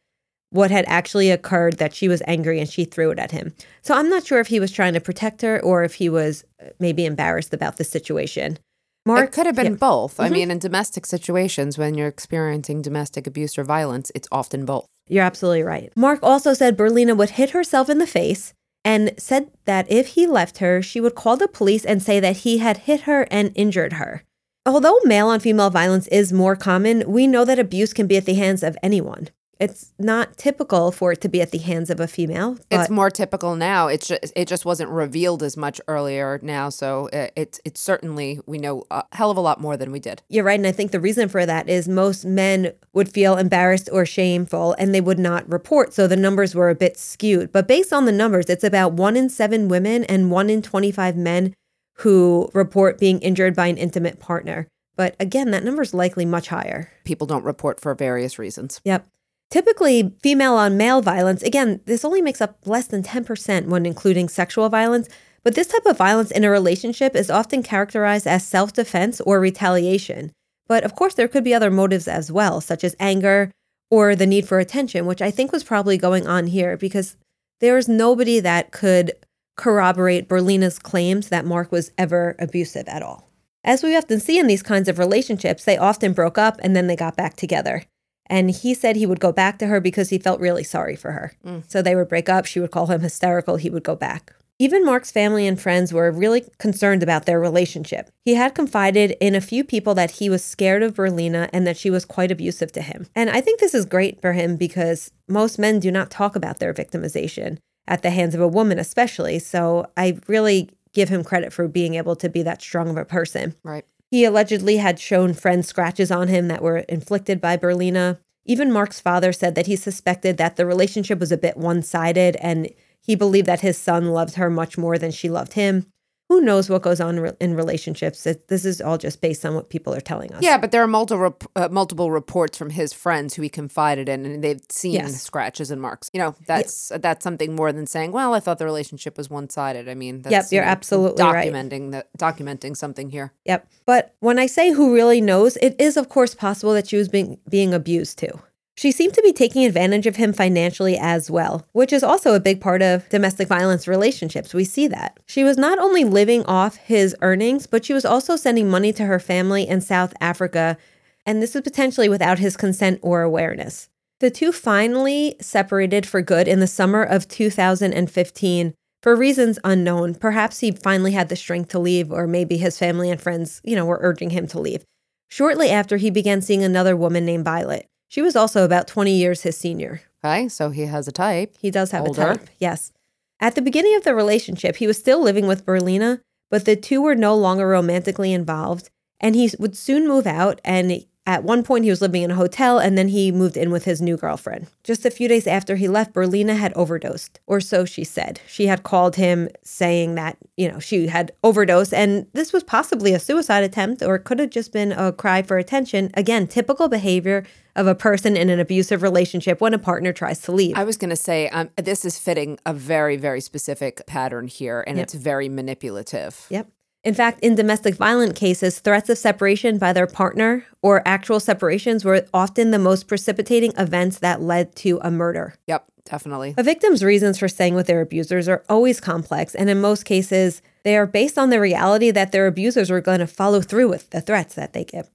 what 0.50 0.70
had 0.70 0.84
actually 0.86 1.30
occurred 1.30 1.78
that 1.78 1.94
she 1.94 2.06
was 2.06 2.22
angry 2.26 2.60
and 2.60 2.68
she 2.68 2.84
threw 2.84 3.10
it 3.10 3.18
at 3.18 3.32
him. 3.32 3.52
So 3.82 3.94
I'm 3.94 4.08
not 4.08 4.24
sure 4.24 4.38
if 4.38 4.46
he 4.46 4.60
was 4.60 4.70
trying 4.70 4.92
to 4.94 5.00
protect 5.00 5.42
her 5.42 5.60
or 5.62 5.82
if 5.82 5.94
he 5.94 6.08
was 6.08 6.44
uh, 6.62 6.68
maybe 6.78 7.04
embarrassed 7.04 7.52
about 7.52 7.76
the 7.76 7.84
situation. 7.84 8.58
Mark, 9.06 9.28
it 9.28 9.32
could 9.32 9.46
have 9.46 9.56
been 9.56 9.72
yeah. 9.72 9.78
both. 9.78 10.14
Mm-hmm. 10.14 10.22
I 10.22 10.28
mean, 10.30 10.50
in 10.50 10.58
domestic 10.58 11.04
situations, 11.06 11.76
when 11.76 11.94
you're 11.94 12.08
experiencing 12.08 12.82
domestic 12.82 13.26
abuse 13.26 13.58
or 13.58 13.64
violence, 13.64 14.10
it's 14.14 14.28
often 14.32 14.64
both. 14.64 14.86
You're 15.08 15.24
absolutely 15.24 15.62
right. 15.62 15.92
Mark 15.94 16.20
also 16.22 16.54
said 16.54 16.76
Berlinah 16.76 17.16
would 17.16 17.30
hit 17.30 17.50
herself 17.50 17.90
in 17.90 17.98
the 17.98 18.06
face 18.06 18.54
and 18.84 19.12
said 19.18 19.50
that 19.66 19.90
if 19.90 20.08
he 20.08 20.26
left 20.26 20.58
her, 20.58 20.80
she 20.80 21.00
would 21.00 21.14
call 21.14 21.36
the 21.36 21.48
police 21.48 21.84
and 21.84 22.02
say 22.02 22.20
that 22.20 22.38
he 22.38 22.58
had 22.58 22.78
hit 22.78 23.02
her 23.02 23.26
and 23.30 23.52
injured 23.54 23.94
her. 23.94 24.22
Although 24.66 24.98
male 25.04 25.28
on 25.28 25.40
female 25.40 25.68
violence 25.68 26.06
is 26.06 26.32
more 26.32 26.56
common, 26.56 27.04
we 27.06 27.26
know 27.26 27.44
that 27.44 27.58
abuse 27.58 27.92
can 27.92 28.06
be 28.06 28.16
at 28.16 28.24
the 28.24 28.34
hands 28.34 28.62
of 28.62 28.78
anyone 28.82 29.28
it's 29.60 29.92
not 29.98 30.36
typical 30.36 30.92
for 30.92 31.12
it 31.12 31.20
to 31.22 31.28
be 31.28 31.40
at 31.40 31.50
the 31.50 31.58
hands 31.58 31.90
of 31.90 32.00
a 32.00 32.06
female. 32.06 32.58
It's 32.70 32.90
more 32.90 33.10
typical 33.10 33.56
now. 33.56 33.88
It's 33.88 34.08
just, 34.08 34.32
it 34.34 34.48
just 34.48 34.64
wasn't 34.64 34.90
revealed 34.90 35.42
as 35.42 35.56
much 35.56 35.80
earlier 35.88 36.40
now, 36.42 36.68
so 36.68 37.08
it, 37.12 37.32
it's 37.36 37.60
it's 37.64 37.80
certainly 37.80 38.40
we 38.46 38.58
know 38.58 38.84
a 38.90 39.04
hell 39.12 39.30
of 39.30 39.36
a 39.36 39.40
lot 39.40 39.60
more 39.60 39.76
than 39.76 39.92
we 39.92 40.00
did. 40.00 40.22
You're 40.28 40.44
right, 40.44 40.58
and 40.58 40.66
I 40.66 40.72
think 40.72 40.90
the 40.90 41.00
reason 41.00 41.28
for 41.28 41.46
that 41.46 41.68
is 41.68 41.88
most 41.88 42.24
men 42.24 42.72
would 42.92 43.08
feel 43.08 43.36
embarrassed 43.36 43.88
or 43.92 44.04
shameful, 44.04 44.74
and 44.78 44.94
they 44.94 45.00
would 45.00 45.18
not 45.18 45.50
report. 45.50 45.94
So 45.94 46.06
the 46.06 46.16
numbers 46.16 46.54
were 46.54 46.70
a 46.70 46.74
bit 46.74 46.96
skewed. 46.96 47.52
But 47.52 47.68
based 47.68 47.92
on 47.92 48.04
the 48.04 48.12
numbers, 48.12 48.50
it's 48.50 48.64
about 48.64 48.92
one 48.92 49.16
in 49.16 49.28
seven 49.28 49.68
women 49.68 50.04
and 50.04 50.30
one 50.30 50.50
in 50.50 50.62
twenty-five 50.62 51.16
men 51.16 51.54
who 51.98 52.50
report 52.54 52.98
being 52.98 53.20
injured 53.20 53.54
by 53.54 53.68
an 53.68 53.76
intimate 53.76 54.18
partner. 54.18 54.66
But 54.96 55.16
again, 55.18 55.50
that 55.50 55.64
number 55.64 55.82
is 55.82 55.92
likely 55.92 56.24
much 56.24 56.48
higher. 56.48 56.92
People 57.04 57.26
don't 57.26 57.44
report 57.44 57.80
for 57.80 57.94
various 57.94 58.38
reasons. 58.38 58.80
Yep. 58.84 59.06
Typically, 59.50 60.14
female 60.22 60.54
on 60.54 60.76
male 60.76 61.00
violence, 61.00 61.42
again, 61.42 61.80
this 61.84 62.04
only 62.04 62.20
makes 62.20 62.40
up 62.40 62.58
less 62.66 62.86
than 62.86 63.02
10% 63.02 63.66
when 63.66 63.86
including 63.86 64.28
sexual 64.28 64.68
violence, 64.68 65.08
but 65.44 65.54
this 65.54 65.68
type 65.68 65.86
of 65.86 65.98
violence 65.98 66.30
in 66.30 66.44
a 66.44 66.50
relationship 66.50 67.14
is 67.14 67.30
often 67.30 67.62
characterized 67.62 68.26
as 68.26 68.46
self 68.46 68.72
defense 68.72 69.20
or 69.20 69.38
retaliation. 69.38 70.32
But 70.66 70.84
of 70.84 70.96
course, 70.96 71.14
there 71.14 71.28
could 71.28 71.44
be 71.44 71.54
other 71.54 71.70
motives 71.70 72.08
as 72.08 72.32
well, 72.32 72.60
such 72.60 72.82
as 72.82 72.96
anger 72.98 73.50
or 73.90 74.16
the 74.16 74.26
need 74.26 74.48
for 74.48 74.58
attention, 74.58 75.06
which 75.06 75.22
I 75.22 75.30
think 75.30 75.52
was 75.52 75.62
probably 75.62 75.98
going 75.98 76.26
on 76.26 76.46
here 76.46 76.76
because 76.76 77.16
there 77.60 77.78
is 77.78 77.88
nobody 77.88 78.40
that 78.40 78.72
could 78.72 79.12
corroborate 79.56 80.28
Berlinah's 80.28 80.78
claims 80.78 81.28
that 81.28 81.44
Mark 81.44 81.70
was 81.70 81.92
ever 81.96 82.34
abusive 82.38 82.88
at 82.88 83.02
all. 83.02 83.28
As 83.62 83.82
we 83.82 83.96
often 83.96 84.20
see 84.20 84.38
in 84.38 84.46
these 84.46 84.62
kinds 84.62 84.88
of 84.88 84.98
relationships, 84.98 85.64
they 85.64 85.78
often 85.78 86.12
broke 86.12 86.38
up 86.38 86.58
and 86.62 86.74
then 86.74 86.86
they 86.86 86.96
got 86.96 87.16
back 87.16 87.36
together. 87.36 87.84
And 88.26 88.50
he 88.50 88.74
said 88.74 88.96
he 88.96 89.06
would 89.06 89.20
go 89.20 89.32
back 89.32 89.58
to 89.58 89.66
her 89.66 89.80
because 89.80 90.10
he 90.10 90.18
felt 90.18 90.40
really 90.40 90.64
sorry 90.64 90.96
for 90.96 91.12
her. 91.12 91.32
Mm. 91.44 91.62
So 91.68 91.82
they 91.82 91.94
would 91.94 92.08
break 92.08 92.28
up. 92.28 92.46
She 92.46 92.60
would 92.60 92.70
call 92.70 92.86
him 92.86 93.00
hysterical. 93.00 93.56
He 93.56 93.70
would 93.70 93.82
go 93.82 93.94
back. 93.94 94.34
Even 94.58 94.84
Mark's 94.84 95.10
family 95.10 95.48
and 95.48 95.60
friends 95.60 95.92
were 95.92 96.12
really 96.12 96.44
concerned 96.58 97.02
about 97.02 97.26
their 97.26 97.40
relationship. 97.40 98.10
He 98.24 98.34
had 98.34 98.54
confided 98.54 99.16
in 99.20 99.34
a 99.34 99.40
few 99.40 99.64
people 99.64 99.94
that 99.96 100.12
he 100.12 100.30
was 100.30 100.44
scared 100.44 100.82
of 100.82 100.94
Berlinah 100.94 101.50
and 101.52 101.66
that 101.66 101.76
she 101.76 101.90
was 101.90 102.04
quite 102.04 102.30
abusive 102.30 102.70
to 102.72 102.82
him. 102.82 103.06
And 103.16 103.30
I 103.30 103.40
think 103.40 103.58
this 103.58 103.74
is 103.74 103.84
great 103.84 104.20
for 104.20 104.32
him 104.32 104.56
because 104.56 105.10
most 105.28 105.58
men 105.58 105.80
do 105.80 105.90
not 105.90 106.10
talk 106.10 106.36
about 106.36 106.60
their 106.60 106.72
victimization 106.72 107.58
at 107.88 108.02
the 108.02 108.10
hands 108.10 108.34
of 108.34 108.40
a 108.40 108.48
woman, 108.48 108.78
especially. 108.78 109.40
So 109.40 109.86
I 109.96 110.18
really 110.28 110.70
give 110.92 111.08
him 111.08 111.24
credit 111.24 111.52
for 111.52 111.66
being 111.66 111.94
able 111.94 112.14
to 112.16 112.28
be 112.28 112.42
that 112.44 112.62
strong 112.62 112.88
of 112.88 112.96
a 112.96 113.04
person. 113.04 113.56
Right. 113.64 113.84
He 114.14 114.24
allegedly 114.24 114.76
had 114.76 115.00
shown 115.00 115.34
friends 115.34 115.66
scratches 115.66 116.12
on 116.12 116.28
him 116.28 116.46
that 116.46 116.62
were 116.62 116.84
inflicted 116.88 117.40
by 117.40 117.56
Berlinah. 117.56 118.18
Even 118.44 118.70
Mark's 118.70 119.00
father 119.00 119.32
said 119.32 119.56
that 119.56 119.66
he 119.66 119.74
suspected 119.74 120.36
that 120.36 120.54
the 120.54 120.64
relationship 120.64 121.18
was 121.18 121.32
a 121.32 121.36
bit 121.36 121.56
one 121.56 121.82
sided 121.82 122.36
and 122.36 122.70
he 123.00 123.16
believed 123.16 123.48
that 123.48 123.62
his 123.62 123.76
son 123.76 124.12
loved 124.12 124.36
her 124.36 124.48
much 124.48 124.78
more 124.78 124.98
than 124.98 125.10
she 125.10 125.28
loved 125.28 125.54
him 125.54 125.86
who 126.34 126.40
knows 126.40 126.68
what 126.68 126.82
goes 126.82 127.00
on 127.00 127.32
in 127.40 127.54
relationships? 127.54 128.26
It, 128.26 128.48
this 128.48 128.64
is 128.64 128.80
all 128.80 128.98
just 128.98 129.20
based 129.20 129.46
on 129.46 129.54
what 129.54 129.70
people 129.70 129.94
are 129.94 130.00
telling 130.00 130.32
us. 130.32 130.42
Yeah, 130.42 130.58
but 130.58 130.72
there 130.72 130.82
are 130.82 130.88
multiple 130.88 131.38
uh, 131.54 131.68
multiple 131.70 132.10
reports 132.10 132.58
from 132.58 132.70
his 132.70 132.92
friends 132.92 133.34
who 133.34 133.42
he 133.42 133.48
confided 133.48 134.08
in, 134.08 134.26
and 134.26 134.42
they've 134.42 134.60
seen 134.68 134.94
yes. 134.94 135.22
scratches 135.22 135.70
and 135.70 135.80
marks. 135.80 136.10
You 136.12 136.18
know, 136.18 136.34
that's 136.46 136.90
yeah. 136.90 136.98
that's 136.98 137.22
something 137.22 137.54
more 137.54 137.72
than 137.72 137.86
saying, 137.86 138.10
"Well, 138.10 138.34
I 138.34 138.40
thought 138.40 138.58
the 138.58 138.64
relationship 138.64 139.16
was 139.16 139.30
one 139.30 139.48
sided." 139.48 139.88
I 139.88 139.94
mean, 139.94 140.24
yep, 140.28 140.46
you're 140.50 140.62
you 140.62 140.66
know, 140.66 140.72
absolutely 140.72 141.22
documenting 141.22 141.92
right. 141.92 142.04
the 142.12 142.18
documenting 142.18 142.76
something 142.76 143.10
here. 143.10 143.32
Yep. 143.44 143.68
But 143.86 144.14
when 144.18 144.40
I 144.40 144.46
say 144.46 144.72
who 144.72 144.92
really 144.92 145.20
knows, 145.20 145.56
it 145.58 145.76
is 145.78 145.96
of 145.96 146.08
course 146.08 146.34
possible 146.34 146.72
that 146.74 146.88
she 146.88 146.96
was 146.96 147.08
being 147.08 147.38
being 147.48 147.72
abused 147.72 148.18
too. 148.18 148.40
She 148.76 148.90
seemed 148.90 149.14
to 149.14 149.22
be 149.22 149.32
taking 149.32 149.64
advantage 149.64 150.06
of 150.06 150.16
him 150.16 150.32
financially 150.32 150.98
as 150.98 151.30
well, 151.30 151.66
which 151.72 151.92
is 151.92 152.02
also 152.02 152.34
a 152.34 152.40
big 152.40 152.60
part 152.60 152.82
of 152.82 153.08
domestic 153.08 153.46
violence 153.46 153.86
relationships. 153.86 154.52
We 154.52 154.64
see 154.64 154.88
that. 154.88 155.20
She 155.26 155.44
was 155.44 155.56
not 155.56 155.78
only 155.78 156.02
living 156.04 156.44
off 156.46 156.76
his 156.76 157.14
earnings, 157.22 157.68
but 157.68 157.84
she 157.84 157.92
was 157.92 158.04
also 158.04 158.34
sending 158.34 158.68
money 158.68 158.92
to 158.94 159.04
her 159.04 159.20
family 159.20 159.66
in 159.68 159.80
South 159.80 160.12
Africa, 160.20 160.76
and 161.24 161.40
this 161.40 161.54
was 161.54 161.62
potentially 161.62 162.08
without 162.08 162.40
his 162.40 162.56
consent 162.56 162.98
or 163.00 163.22
awareness. 163.22 163.88
The 164.20 164.30
two 164.30 164.50
finally 164.52 165.36
separated 165.40 166.06
for 166.06 166.20
good 166.20 166.48
in 166.48 166.60
the 166.60 166.66
summer 166.66 167.02
of 167.02 167.28
2015 167.28 168.74
for 169.02 169.14
reasons 169.14 169.58
unknown. 169.62 170.14
Perhaps 170.14 170.60
he 170.60 170.72
finally 170.72 171.12
had 171.12 171.28
the 171.28 171.36
strength 171.36 171.68
to 171.70 171.78
leave, 171.78 172.10
or 172.10 172.26
maybe 172.26 172.56
his 172.56 172.78
family 172.78 173.10
and 173.10 173.20
friends, 173.20 173.60
you 173.64 173.76
know, 173.76 173.84
were 173.84 173.98
urging 174.00 174.30
him 174.30 174.46
to 174.48 174.58
leave. 174.58 174.84
Shortly 175.28 175.70
after, 175.70 175.96
he 175.96 176.10
began 176.10 176.42
seeing 176.42 176.64
another 176.64 176.96
woman 176.96 177.24
named 177.24 177.44
Violet. 177.44 177.86
She 178.14 178.22
was 178.22 178.36
also 178.36 178.64
about 178.64 178.86
20 178.86 179.10
years 179.10 179.42
his 179.42 179.56
senior. 179.56 180.00
Okay, 180.24 180.48
so 180.48 180.70
he 180.70 180.82
has 180.82 181.08
a 181.08 181.10
type. 181.10 181.56
He 181.58 181.72
does 181.72 181.90
have 181.90 182.06
Older. 182.06 182.30
a 182.30 182.36
type, 182.36 182.48
yes. 182.60 182.92
At 183.40 183.56
the 183.56 183.60
beginning 183.60 183.96
of 183.96 184.04
the 184.04 184.14
relationship, 184.14 184.76
he 184.76 184.86
was 184.86 184.96
still 184.96 185.20
living 185.20 185.48
with 185.48 185.66
Berlinah, 185.66 186.20
but 186.48 186.64
the 186.64 186.76
two 186.76 187.02
were 187.02 187.16
no 187.16 187.34
longer 187.34 187.66
romantically 187.66 188.32
involved, 188.32 188.88
and 189.18 189.34
he 189.34 189.50
would 189.58 189.76
soon 189.76 190.06
move 190.06 190.28
out 190.28 190.60
and 190.64 191.04
At 191.26 191.42
one 191.42 191.62
point, 191.62 191.84
he 191.84 191.90
was 191.90 192.02
living 192.02 192.22
in 192.22 192.30
a 192.30 192.34
hotel 192.34 192.78
and 192.78 192.98
then 192.98 193.08
he 193.08 193.32
moved 193.32 193.56
in 193.56 193.70
with 193.70 193.84
his 193.84 194.02
new 194.02 194.16
girlfriend. 194.16 194.66
Just 194.82 195.06
a 195.06 195.10
few 195.10 195.26
days 195.26 195.46
after 195.46 195.76
he 195.76 195.88
left, 195.88 196.12
Berlinah 196.12 196.56
had 196.56 196.74
overdosed, 196.74 197.40
or 197.46 197.60
so 197.60 197.86
she 197.86 198.04
said. 198.04 198.40
She 198.46 198.66
had 198.66 198.82
called 198.82 199.16
him 199.16 199.48
saying 199.62 200.16
that, 200.16 200.36
you 200.58 200.70
know, 200.70 200.78
she 200.78 201.06
had 201.06 201.32
overdosed, 201.42 201.94
and 201.94 202.26
this 202.34 202.52
was 202.52 202.62
possibly 202.62 203.14
a 203.14 203.18
suicide 203.18 203.64
attempt, 203.64 204.02
or 204.02 204.16
it 204.16 204.24
could 204.24 204.38
have 204.38 204.50
just 204.50 204.70
been 204.70 204.92
a 204.92 205.12
cry 205.12 205.40
for 205.40 205.56
attention. 205.56 206.10
Again, 206.12 206.46
typical 206.46 206.88
behavior 206.88 207.46
of 207.74 207.86
a 207.86 207.94
person 207.94 208.36
in 208.36 208.50
an 208.50 208.60
abusive 208.60 209.02
relationship 209.02 209.62
when 209.62 209.72
a 209.72 209.78
partner 209.78 210.12
tries 210.12 210.40
to 210.42 210.52
leave. 210.52 210.76
I 210.76 210.84
was 210.84 210.98
going 210.98 211.10
to 211.10 211.16
say, 211.16 211.48
um, 211.48 211.70
this 211.76 212.04
is 212.04 212.18
fitting 212.18 212.58
a 212.66 212.74
very, 212.74 213.16
very 213.16 213.40
specific 213.40 214.06
pattern 214.06 214.46
here, 214.46 214.84
and 214.86 214.98
yep. 214.98 215.04
it's 215.04 215.14
very 215.14 215.48
manipulative. 215.48 216.46
Yep. 216.50 216.68
In 217.04 217.12
fact, 217.12 217.40
in 217.40 217.54
domestic 217.54 217.96
violent 217.96 218.34
cases, 218.34 218.80
threats 218.80 219.10
of 219.10 219.18
separation 219.18 219.76
by 219.76 219.92
their 219.92 220.06
partner 220.06 220.64
or 220.80 221.06
actual 221.06 221.38
separations 221.38 222.02
were 222.02 222.26
often 222.32 222.70
the 222.70 222.78
most 222.78 223.06
precipitating 223.06 223.74
events 223.76 224.18
that 224.20 224.40
led 224.40 224.74
to 224.76 224.98
a 225.02 225.10
murder. 225.10 225.54
Yep, 225.66 225.84
definitely. 226.06 226.54
A 226.56 226.62
victim's 226.62 227.04
reasons 227.04 227.38
for 227.38 227.46
staying 227.46 227.74
with 227.74 227.86
their 227.86 228.00
abusers 228.00 228.48
are 228.48 228.64
always 228.70 229.00
complex, 229.00 229.54
and 229.54 229.68
in 229.68 229.82
most 229.82 230.06
cases, 230.06 230.62
they 230.82 230.96
are 230.96 231.06
based 231.06 231.36
on 231.36 231.50
the 231.50 231.60
reality 231.60 232.10
that 232.10 232.32
their 232.32 232.46
abusers 232.46 232.90
are 232.90 233.02
going 233.02 233.20
to 233.20 233.26
follow 233.26 233.60
through 233.60 233.90
with 233.90 234.08
the 234.08 234.22
threats 234.22 234.54
that 234.54 234.72
they 234.72 234.84
give. 234.84 235.10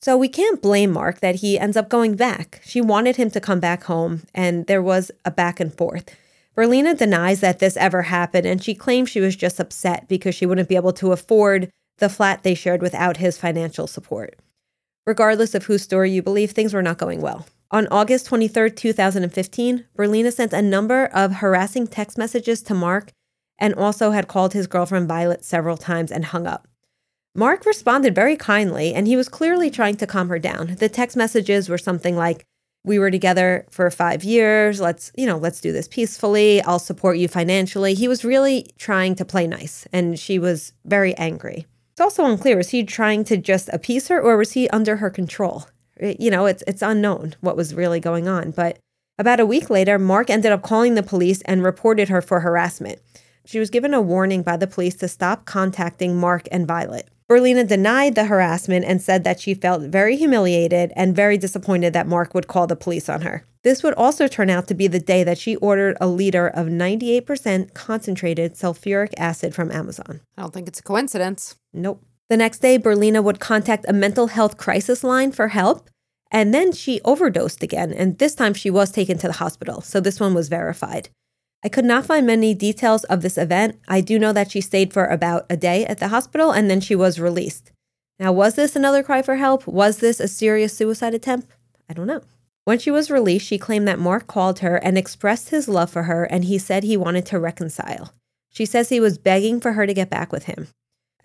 So 0.00 0.16
we 0.16 0.28
can't 0.28 0.62
blame 0.62 0.92
Mark 0.92 1.20
that 1.20 1.36
he 1.36 1.58
ends 1.58 1.76
up 1.76 1.88
going 1.88 2.14
back. 2.14 2.60
She 2.64 2.80
wanted 2.80 3.16
him 3.16 3.30
to 3.30 3.40
come 3.40 3.60
back 3.60 3.84
home, 3.84 4.22
and 4.32 4.66
there 4.66 4.82
was 4.82 5.10
a 5.24 5.30
back 5.30 5.58
and 5.58 5.72
forth. 5.72 6.14
Berlinah 6.56 6.98
denies 6.98 7.40
that 7.40 7.58
this 7.58 7.76
ever 7.76 8.02
happened, 8.02 8.46
and 8.46 8.62
she 8.62 8.74
claims 8.74 9.08
she 9.08 9.20
was 9.20 9.36
just 9.36 9.58
upset 9.58 10.08
because 10.08 10.34
she 10.34 10.46
wouldn't 10.46 10.68
be 10.68 10.76
able 10.76 10.92
to 10.94 11.12
afford 11.12 11.70
the 11.98 12.08
flat 12.08 12.42
they 12.42 12.54
shared 12.54 12.82
without 12.82 13.16
his 13.16 13.38
financial 13.38 13.86
support. 13.86 14.38
Regardless 15.06 15.54
of 15.54 15.64
whose 15.64 15.82
story 15.82 16.10
you 16.10 16.22
believe, 16.22 16.50
things 16.50 16.74
were 16.74 16.82
not 16.82 16.98
going 16.98 17.20
well. 17.20 17.46
On 17.70 17.88
August 17.90 18.26
23, 18.26 18.70
2015, 18.70 19.86
Berlinah 19.96 20.32
sent 20.32 20.52
a 20.52 20.60
number 20.60 21.06
of 21.06 21.36
harassing 21.36 21.86
text 21.86 22.18
messages 22.18 22.62
to 22.62 22.74
Mark 22.74 23.12
and 23.58 23.74
also 23.74 24.10
had 24.10 24.28
called 24.28 24.52
his 24.52 24.66
girlfriend 24.66 25.08
Violet 25.08 25.44
several 25.44 25.78
times 25.78 26.12
and 26.12 26.26
hung 26.26 26.46
up. 26.46 26.68
Mark 27.34 27.64
responded 27.64 28.14
very 28.14 28.36
kindly, 28.36 28.92
and 28.92 29.06
he 29.06 29.16
was 29.16 29.28
clearly 29.28 29.70
trying 29.70 29.96
to 29.96 30.06
calm 30.06 30.28
her 30.28 30.38
down. 30.38 30.76
The 30.78 30.90
text 30.90 31.16
messages 31.16 31.68
were 31.68 31.78
something 31.78 32.14
like, 32.14 32.44
we 32.84 32.98
were 32.98 33.10
together 33.10 33.66
for 33.70 33.90
five 33.90 34.24
years. 34.24 34.80
Let's, 34.80 35.12
you 35.16 35.26
know, 35.26 35.38
let's 35.38 35.60
do 35.60 35.72
this 35.72 35.88
peacefully. 35.88 36.60
I'll 36.62 36.78
support 36.78 37.16
you 37.16 37.28
financially. 37.28 37.94
He 37.94 38.08
was 38.08 38.24
really 38.24 38.66
trying 38.78 39.14
to 39.16 39.24
play 39.24 39.46
nice, 39.46 39.86
and 39.92 40.18
she 40.18 40.38
was 40.38 40.72
very 40.84 41.16
angry. 41.16 41.66
It's 41.92 42.00
also 42.00 42.24
unclear 42.24 42.56
was 42.56 42.70
he 42.70 42.84
trying 42.84 43.24
to 43.24 43.36
just 43.36 43.68
appease 43.68 44.08
her 44.08 44.20
or 44.20 44.36
was 44.38 44.52
he 44.52 44.68
under 44.70 44.96
her 44.96 45.10
control? 45.10 45.66
You 46.00 46.30
know, 46.30 46.46
it's 46.46 46.64
it's 46.66 46.80
unknown 46.80 47.34
what 47.40 47.56
was 47.56 47.74
really 47.74 48.00
going 48.00 48.28
on. 48.28 48.50
But 48.50 48.78
about 49.18 49.40
a 49.40 49.46
week 49.46 49.68
later, 49.68 49.98
Mark 49.98 50.30
ended 50.30 50.52
up 50.52 50.62
calling 50.62 50.94
the 50.94 51.02
police 51.02 51.42
and 51.42 51.62
reported 51.62 52.08
her 52.08 52.22
for 52.22 52.40
harassment. 52.40 52.98
She 53.44 53.58
was 53.58 53.70
given 53.70 53.92
a 53.92 54.00
warning 54.00 54.42
by 54.42 54.56
the 54.56 54.66
police 54.66 54.94
to 54.96 55.08
stop 55.08 55.44
contacting 55.44 56.18
Mark 56.18 56.48
and 56.50 56.66
Violet. 56.66 57.08
Berlinah 57.32 57.66
denied 57.66 58.14
the 58.14 58.26
harassment 58.26 58.84
and 58.84 59.00
said 59.00 59.24
that 59.24 59.40
she 59.40 59.54
felt 59.54 59.80
very 59.84 60.16
humiliated 60.16 60.92
and 60.94 61.16
very 61.16 61.38
disappointed 61.38 61.94
that 61.94 62.06
Mark 62.06 62.34
would 62.34 62.46
call 62.46 62.66
the 62.66 62.76
police 62.76 63.08
on 63.08 63.22
her. 63.22 63.46
This 63.62 63.82
would 63.82 63.94
also 63.94 64.28
turn 64.28 64.50
out 64.50 64.68
to 64.68 64.74
be 64.74 64.86
the 64.86 65.00
day 65.00 65.24
that 65.24 65.38
she 65.38 65.56
ordered 65.56 65.96
a 65.98 66.06
liter 66.06 66.46
of 66.46 66.66
98% 66.66 67.72
concentrated 67.72 68.52
sulfuric 68.54 69.14
acid 69.16 69.54
from 69.54 69.72
Amazon. 69.72 70.20
I 70.36 70.42
don't 70.42 70.52
think 70.52 70.68
it's 70.68 70.80
a 70.80 70.82
coincidence. 70.82 71.56
Nope. 71.72 72.04
The 72.28 72.36
next 72.36 72.58
day, 72.58 72.78
Berlina 72.78 73.24
would 73.24 73.40
contact 73.40 73.86
a 73.88 73.94
mental 73.94 74.26
health 74.26 74.58
crisis 74.58 75.02
line 75.02 75.32
for 75.32 75.48
help, 75.48 75.88
and 76.30 76.52
then 76.52 76.70
she 76.70 77.00
overdosed 77.02 77.62
again, 77.62 77.94
and 77.94 78.18
this 78.18 78.34
time 78.34 78.52
she 78.52 78.68
was 78.68 78.90
taken 78.90 79.16
to 79.16 79.26
the 79.26 79.34
hospital, 79.34 79.80
so 79.80 80.00
this 80.00 80.20
one 80.20 80.34
was 80.34 80.50
verified. 80.50 81.08
I 81.64 81.68
could 81.68 81.84
not 81.84 82.06
find 82.06 82.26
many 82.26 82.54
details 82.54 83.04
of 83.04 83.22
this 83.22 83.38
event. 83.38 83.78
I 83.86 84.00
do 84.00 84.18
know 84.18 84.32
that 84.32 84.50
she 84.50 84.60
stayed 84.60 84.92
for 84.92 85.06
about 85.06 85.46
a 85.48 85.56
day 85.56 85.84
at 85.86 85.98
the 85.98 86.08
hospital 86.08 86.50
and 86.50 86.68
then 86.68 86.80
she 86.80 86.96
was 86.96 87.20
released. 87.20 87.70
Now, 88.18 88.32
was 88.32 88.54
this 88.54 88.76
another 88.76 89.02
cry 89.02 89.22
for 89.22 89.36
help? 89.36 89.66
Was 89.66 89.98
this 89.98 90.20
a 90.20 90.28
serious 90.28 90.76
suicide 90.76 91.14
attempt? 91.14 91.48
I 91.88 91.94
don't 91.94 92.06
know. 92.06 92.22
When 92.64 92.78
she 92.78 92.90
was 92.90 93.10
released, 93.10 93.46
she 93.46 93.58
claimed 93.58 93.88
that 93.88 93.98
Mark 93.98 94.26
called 94.26 94.60
her 94.60 94.76
and 94.76 94.96
expressed 94.96 95.48
his 95.48 95.68
love 95.68 95.90
for 95.90 96.04
her, 96.04 96.24
and 96.24 96.44
he 96.44 96.58
said 96.58 96.84
he 96.84 96.96
wanted 96.96 97.26
to 97.26 97.40
reconcile. 97.40 98.12
She 98.50 98.64
says 98.64 98.88
he 98.88 99.00
was 99.00 99.18
begging 99.18 99.60
for 99.60 99.72
her 99.72 99.86
to 99.86 99.94
get 99.94 100.10
back 100.10 100.30
with 100.30 100.44
him. 100.44 100.68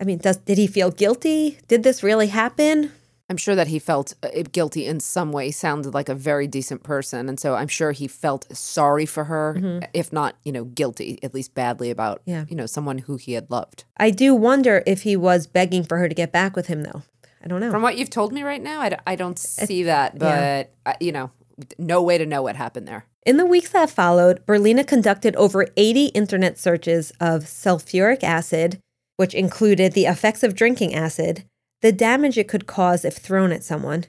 I 0.00 0.04
mean, 0.04 0.18
does, 0.18 0.38
did 0.38 0.58
he 0.58 0.66
feel 0.66 0.90
guilty? 0.90 1.58
Did 1.68 1.84
this 1.84 2.02
really 2.02 2.28
happen? 2.28 2.92
I'm 3.30 3.36
sure 3.36 3.54
that 3.54 3.68
he 3.68 3.78
felt 3.78 4.14
uh, 4.22 4.28
guilty 4.52 4.86
in 4.86 5.00
some 5.00 5.32
way. 5.32 5.50
Sounded 5.50 5.92
like 5.92 6.08
a 6.08 6.14
very 6.14 6.46
decent 6.46 6.82
person, 6.82 7.28
and 7.28 7.38
so 7.38 7.54
I'm 7.54 7.68
sure 7.68 7.92
he 7.92 8.08
felt 8.08 8.46
sorry 8.56 9.04
for 9.04 9.24
her, 9.24 9.56
mm-hmm. 9.58 9.84
if 9.92 10.12
not, 10.12 10.36
you 10.44 10.52
know, 10.52 10.64
guilty, 10.64 11.18
at 11.22 11.34
least 11.34 11.54
badly 11.54 11.90
about, 11.90 12.22
yeah. 12.24 12.46
you 12.48 12.56
know, 12.56 12.66
someone 12.66 12.98
who 12.98 13.16
he 13.16 13.34
had 13.34 13.50
loved. 13.50 13.84
I 13.98 14.10
do 14.10 14.34
wonder 14.34 14.82
if 14.86 15.02
he 15.02 15.16
was 15.16 15.46
begging 15.46 15.84
for 15.84 15.98
her 15.98 16.08
to 16.08 16.14
get 16.14 16.32
back 16.32 16.56
with 16.56 16.68
him, 16.68 16.82
though. 16.82 17.02
I 17.44 17.48
don't 17.48 17.60
know. 17.60 17.70
From 17.70 17.82
what 17.82 17.98
you've 17.98 18.10
told 18.10 18.32
me 18.32 18.42
right 18.42 18.62
now, 18.62 18.80
I 18.80 18.88
d- 18.88 18.96
I 19.06 19.14
don't 19.14 19.38
see 19.38 19.84
that, 19.84 20.18
but 20.18 20.26
yeah. 20.26 20.92
uh, 20.92 20.94
you 21.00 21.12
know, 21.12 21.30
no 21.78 22.02
way 22.02 22.18
to 22.18 22.26
know 22.26 22.42
what 22.42 22.56
happened 22.56 22.88
there. 22.88 23.04
In 23.26 23.36
the 23.36 23.46
weeks 23.46 23.70
that 23.70 23.90
followed, 23.90 24.44
Berlinah 24.46 24.86
conducted 24.86 25.36
over 25.36 25.66
80 25.76 26.06
internet 26.06 26.58
searches 26.58 27.12
of 27.20 27.44
sulfuric 27.44 28.22
acid, 28.22 28.80
which 29.16 29.34
included 29.34 29.92
the 29.92 30.06
effects 30.06 30.42
of 30.42 30.54
drinking 30.54 30.94
acid 30.94 31.44
the 31.80 31.92
damage 31.92 32.38
it 32.38 32.48
could 32.48 32.66
cause 32.66 33.04
if 33.04 33.16
thrown 33.16 33.52
at 33.52 33.64
someone, 33.64 34.04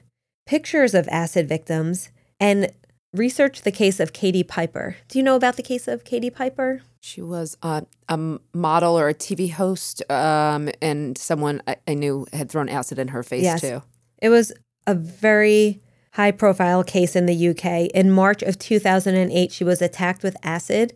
pictures 0.46 0.94
of 0.94 1.08
acid 1.08 1.48
victims, 1.48 2.10
and 2.38 2.72
research 3.12 3.62
the 3.62 3.72
case 3.72 4.00
of 4.00 4.12
Katie 4.12 4.42
Piper. 4.42 4.96
Do 5.08 5.18
you 5.18 5.22
know 5.22 5.36
about 5.36 5.56
the 5.56 5.62
case 5.62 5.88
of 5.88 6.04
Katie 6.04 6.30
Piper? 6.30 6.82
She 7.00 7.20
was 7.20 7.56
uh, 7.62 7.82
a 8.08 8.38
model 8.52 8.98
or 8.98 9.08
a 9.08 9.14
TV 9.14 9.50
host, 9.50 10.02
um, 10.10 10.68
and 10.82 11.16
someone 11.16 11.62
I, 11.66 11.76
I, 11.88 11.94
knew 11.94 12.26
had 12.32 12.50
thrown 12.50 12.68
acid 12.68 12.98
in 12.98 13.08
her 13.08 13.22
face 13.22 13.42
yes. 13.42 13.60
too. 13.60 13.82
It 14.20 14.28
was 14.28 14.52
a 14.86 14.94
very 14.94 15.80
high 16.12 16.30
profile 16.30 16.84
case 16.84 17.16
in 17.16 17.26
the 17.26 17.48
UK. 17.48 17.90
In 17.94 18.10
March 18.10 18.42
of 18.42 18.58
2008, 18.58 19.52
she 19.52 19.64
was 19.64 19.80
attacked 19.80 20.22
with 20.22 20.36
acid 20.42 20.94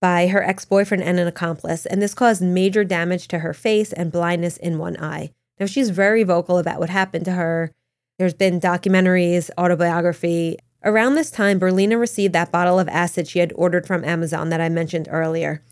by 0.00 0.28
her 0.28 0.42
ex 0.42 0.64
boyfriend 0.64 1.02
and 1.02 1.18
an 1.18 1.26
accomplice, 1.26 1.84
and 1.84 2.00
this 2.00 2.14
caused 2.14 2.42
major 2.42 2.84
damage 2.84 3.28
to 3.28 3.40
her 3.40 3.52
face 3.52 3.92
and 3.92 4.12
blindness 4.12 4.56
in 4.56 4.78
one 4.78 4.96
eye. 4.98 5.30
Now, 5.60 5.66
she's 5.66 5.90
very 5.90 6.22
vocal 6.22 6.58
about 6.58 6.80
what 6.80 6.88
happened 6.88 7.26
to 7.26 7.32
her. 7.32 7.70
There's 8.18 8.34
been 8.34 8.60
documentaries, 8.60 9.50
autobiography. 9.58 10.56
Around 10.82 11.14
this 11.14 11.30
time, 11.30 11.60
Berlinah 11.60 12.00
received 12.00 12.32
that 12.32 12.50
bottle 12.50 12.78
of 12.78 12.88
acid 12.88 13.28
she 13.28 13.38
had 13.38 13.52
ordered 13.54 13.86
from 13.86 14.04
Amazon 14.04 14.48
that 14.48 14.60
I 14.60 14.70
mentioned 14.70 15.08
earlier. 15.10 15.62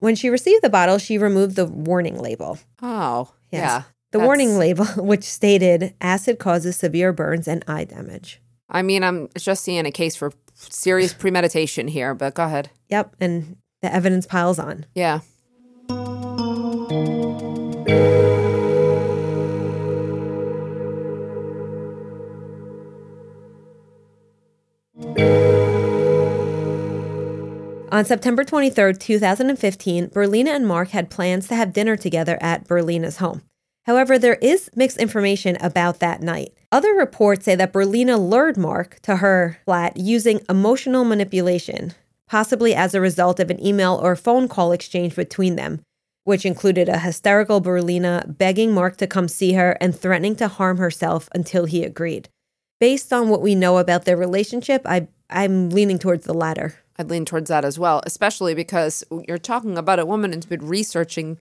When 0.00 0.16
she 0.16 0.28
received 0.28 0.62
the 0.62 0.68
bottle, 0.68 0.98
she 0.98 1.16
removed 1.16 1.56
the 1.56 1.64
warning 1.64 2.18
label. 2.20 2.58
Oh, 2.82 3.32
yes. 3.50 3.62
yeah. 3.62 3.82
The 4.12 4.18
warning 4.18 4.58
label, 4.58 4.84
which 4.96 5.24
stated 5.24 5.94
acid 6.00 6.38
causes 6.38 6.76
severe 6.76 7.12
burns 7.12 7.48
and 7.48 7.64
eye 7.68 7.84
damage. 7.84 8.40
I 8.68 8.82
mean, 8.82 9.04
I'm 9.04 9.28
just 9.38 9.62
seeing 9.62 9.86
a 9.86 9.92
case 9.92 10.16
for 10.16 10.32
serious 10.54 11.14
premeditation 11.18 11.88
here, 11.88 12.14
but 12.14 12.34
go 12.34 12.44
ahead. 12.44 12.70
Yep. 12.88 13.16
And 13.20 13.56
the 13.82 13.92
evidence 13.92 14.26
piles 14.26 14.58
on. 14.58 14.86
Yeah. 14.94 15.20
On 27.96 28.04
September 28.04 28.44
23, 28.44 28.92
2015, 28.92 30.08
Berlinah 30.08 30.54
and 30.54 30.66
Mark 30.66 30.90
had 30.90 31.08
plans 31.08 31.48
to 31.48 31.54
have 31.54 31.72
dinner 31.72 31.96
together 31.96 32.36
at 32.42 32.68
Berlinah's 32.68 33.16
home. 33.16 33.40
However, 33.86 34.18
there 34.18 34.34
is 34.42 34.68
mixed 34.76 34.98
information 34.98 35.56
about 35.62 35.98
that 36.00 36.20
night. 36.20 36.52
Other 36.70 36.92
reports 36.92 37.46
say 37.46 37.54
that 37.54 37.72
Berlinah 37.72 38.18
lured 38.18 38.58
Mark 38.58 39.00
to 39.00 39.16
her 39.16 39.60
flat 39.64 39.96
using 39.96 40.42
emotional 40.46 41.04
manipulation, 41.04 41.94
possibly 42.28 42.74
as 42.74 42.94
a 42.94 43.00
result 43.00 43.40
of 43.40 43.48
an 43.48 43.66
email 43.66 43.98
or 44.02 44.14
phone 44.14 44.46
call 44.46 44.72
exchange 44.72 45.16
between 45.16 45.56
them, 45.56 45.80
which 46.24 46.44
included 46.44 46.90
a 46.90 46.98
hysterical 46.98 47.62
Berlinah 47.62 48.36
begging 48.36 48.74
Mark 48.74 48.98
to 48.98 49.06
come 49.06 49.26
see 49.26 49.54
her 49.54 49.74
and 49.80 49.98
threatening 49.98 50.36
to 50.36 50.48
harm 50.48 50.76
herself 50.76 51.30
until 51.34 51.64
he 51.64 51.82
agreed. 51.82 52.28
Based 52.78 53.10
on 53.10 53.30
what 53.30 53.40
we 53.40 53.54
know 53.54 53.78
about 53.78 54.04
their 54.04 54.18
relationship, 54.18 54.82
I, 54.84 55.08
I'm 55.30 55.70
leaning 55.70 55.98
towards 55.98 56.26
the 56.26 56.34
latter. 56.34 56.74
I'd 56.98 57.10
lean 57.10 57.24
towards 57.24 57.48
that 57.48 57.64
as 57.64 57.78
well, 57.78 58.02
especially 58.06 58.54
because 58.54 59.04
you're 59.26 59.38
talking 59.38 59.76
about 59.76 59.98
a 59.98 60.06
woman 60.06 60.32
who's 60.32 60.46
been 60.46 60.66
researching 60.66 61.38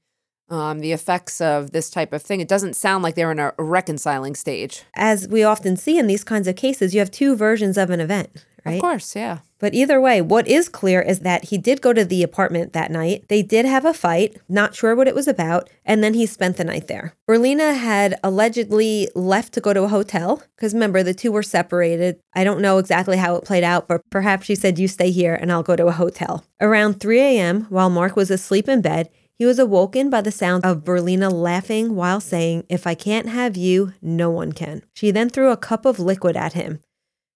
um, 0.49 0.79
the 0.79 0.91
effects 0.91 1.41
of 1.41 1.71
this 1.71 1.89
type 1.89 2.13
of 2.13 2.21
thing. 2.21 2.39
It 2.39 2.47
doesn't 2.47 2.75
sound 2.75 3.03
like 3.03 3.15
they're 3.15 3.31
in 3.31 3.39
a 3.39 3.53
reconciling 3.57 4.35
stage. 4.35 4.83
As 4.95 5.27
we 5.27 5.43
often 5.43 5.75
see 5.75 5.97
in 5.97 6.07
these 6.07 6.23
kinds 6.23 6.47
of 6.47 6.55
cases, 6.55 6.93
you 6.93 6.99
have 6.99 7.11
two 7.11 7.35
versions 7.35 7.77
of 7.77 7.89
an 7.89 7.99
event, 7.99 8.45
right? 8.65 8.75
Of 8.75 8.81
course, 8.81 9.15
yeah. 9.15 9.39
But 9.59 9.73
either 9.73 10.01
way, 10.01 10.21
what 10.21 10.47
is 10.47 10.67
clear 10.67 11.01
is 11.01 11.19
that 11.19 11.45
he 11.45 11.57
did 11.57 11.81
go 11.81 11.93
to 11.93 12.03
the 12.03 12.23
apartment 12.23 12.73
that 12.73 12.91
night. 12.91 13.25
They 13.29 13.41
did 13.41 13.65
have 13.65 13.85
a 13.85 13.93
fight, 13.93 14.37
not 14.49 14.75
sure 14.75 14.95
what 14.95 15.07
it 15.07 15.15
was 15.15 15.27
about, 15.27 15.69
and 15.85 16.03
then 16.03 16.13
he 16.13 16.25
spent 16.25 16.57
the 16.57 16.63
night 16.63 16.87
there. 16.87 17.13
Berlinah 17.27 17.77
had 17.77 18.19
allegedly 18.23 19.09
left 19.15 19.53
to 19.53 19.61
go 19.61 19.73
to 19.73 19.83
a 19.83 19.87
hotel 19.87 20.43
because 20.55 20.73
remember, 20.73 21.03
the 21.03 21.13
two 21.13 21.31
were 21.31 21.43
separated. 21.43 22.19
I 22.33 22.43
don't 22.43 22.61
know 22.61 22.77
exactly 22.77 23.17
how 23.17 23.35
it 23.35 23.45
played 23.45 23.63
out, 23.63 23.87
but 23.87 24.01
perhaps 24.09 24.45
she 24.45 24.55
said, 24.55 24.77
You 24.77 24.87
stay 24.87 25.11
here 25.11 25.35
and 25.35 25.51
I'll 25.51 25.63
go 25.63 25.75
to 25.75 25.87
a 25.87 25.91
hotel. 25.91 26.43
Around 26.59 26.99
3 26.99 27.19
a.m., 27.19 27.61
while 27.69 27.89
Mark 27.89 28.15
was 28.15 28.29
asleep 28.29 28.67
in 28.67 28.81
bed, 28.81 29.09
he 29.37 29.45
was 29.45 29.59
awoken 29.59 30.09
by 30.09 30.21
the 30.21 30.31
sound 30.31 30.63
of 30.63 30.85
Berlinah 30.85 31.31
laughing 31.31 31.95
while 31.95 32.21
saying, 32.21 32.65
If 32.69 32.87
I 32.87 32.95
can't 32.95 33.27
have 33.27 33.57
you, 33.57 33.93
no 34.01 34.29
one 34.29 34.53
can. 34.53 34.81
She 34.93 35.11
then 35.11 35.29
threw 35.29 35.51
a 35.51 35.57
cup 35.57 35.85
of 35.85 35.99
liquid 35.99 36.37
at 36.37 36.53
him. 36.53 36.79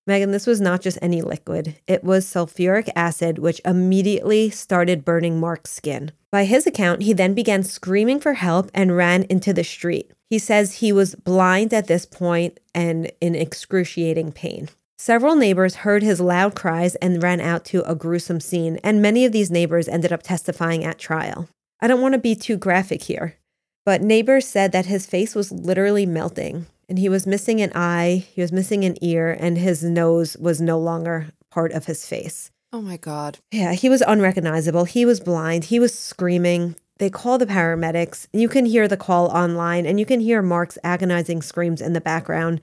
Megan, 0.08 0.32
this 0.32 0.48
was 0.48 0.60
not 0.60 0.82
just 0.82 0.98
any 1.02 1.22
liquid. 1.22 1.76
It 1.88 2.04
was 2.04 2.26
sulfuric 2.26 2.90
acid, 2.96 3.38
which 3.38 3.62
immediately 3.64 4.50
started 4.50 5.06
burning 5.06 5.40
Mark's 5.40 5.72
skin. 5.72 6.12
By 6.32 6.46
his 6.46 6.66
account, 6.66 7.04
he 7.04 7.14
then 7.14 7.34
began 7.34 7.64
screaming 7.64 8.20
for 8.20 8.34
help 8.34 8.72
and 8.74 8.96
ran 8.98 9.24
into 9.24 9.54
the 9.54 9.64
street. 9.64 10.12
He 10.30 10.40
says 10.40 10.76
he 10.76 10.92
was 10.92 11.16
blind 11.16 11.74
at 11.74 11.88
this 11.88 12.06
point 12.06 12.60
and 12.74 13.12
in 13.20 13.36
excruciating 13.36 14.32
pain. 14.32 14.70
Several 14.98 15.36
neighbors 15.36 15.76
heard 15.76 16.04
his 16.04 16.20
loud 16.20 16.56
cries 16.56 16.96
and 16.96 17.24
ran 17.24 17.40
out 17.40 17.64
to 17.66 17.90
a 17.90 17.96
gruesome 17.96 18.40
scene, 18.40 18.80
and 18.84 19.02
many 19.02 19.26
of 19.26 19.32
these 19.32 19.50
neighbors 19.50 19.88
ended 19.88 20.12
up 20.12 20.24
testifying 20.24 20.84
at 20.84 21.00
trial. 21.00 21.48
I 21.80 21.88
don't 21.88 22.02
want 22.02 22.14
to 22.14 22.20
be 22.20 22.36
too 22.36 22.58
graphic 22.58 23.04
here, 23.04 23.38
but 23.86 24.02
neighbors 24.02 24.46
said 24.46 24.72
that 24.74 24.88
his 24.88 25.06
face 25.06 25.36
was 25.36 25.52
literally 25.52 26.06
melting 26.06 26.68
and 26.90 27.00
he 27.00 27.08
was 27.08 27.28
missing 27.28 27.62
an 27.62 27.72
eye, 27.76 28.26
he 28.34 28.42
was 28.42 28.52
missing 28.52 28.84
an 28.84 28.98
ear, 29.02 29.38
and 29.40 29.58
his 29.58 29.84
nose 29.84 30.36
was 30.38 30.60
no 30.60 30.80
longer 30.80 31.28
part 31.52 31.72
of 31.72 31.86
his 31.86 32.06
face. 32.06 32.52
Oh 32.72 32.82
my 32.82 32.98
God. 32.98 33.40
Yeah, 33.52 33.74
he 33.74 33.90
was 33.90 34.02
unrecognizable. 34.02 34.86
He 34.86 35.06
was 35.06 35.20
blind. 35.20 35.66
He 35.66 35.80
was 35.80 35.98
screaming. 35.98 36.76
They 36.98 37.10
call 37.10 37.38
the 37.38 37.46
paramedics. 37.46 38.28
You 38.34 38.50
can 38.50 38.66
hear 38.66 38.88
the 38.88 38.98
call 38.98 39.28
online 39.28 39.86
and 39.86 40.00
you 40.00 40.06
can 40.06 40.20
hear 40.20 40.42
Mark's 40.42 40.78
agonizing 40.84 41.42
screams 41.42 41.82
in 41.82 41.94
the 41.94 42.02
background. 42.02 42.62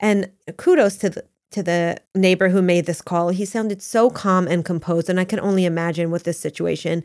And 0.00 0.30
kudos 0.56 0.96
to 0.96 1.10
the 1.10 1.24
to 1.52 1.62
the 1.62 1.96
neighbor 2.16 2.48
who 2.48 2.60
made 2.60 2.86
this 2.86 3.00
call. 3.00 3.28
He 3.28 3.44
sounded 3.44 3.80
so 3.80 4.10
calm 4.10 4.48
and 4.48 4.64
composed 4.64 5.08
and 5.08 5.20
I 5.20 5.24
can 5.24 5.38
only 5.38 5.64
imagine 5.64 6.10
with 6.10 6.24
this 6.24 6.40
situation. 6.40 7.04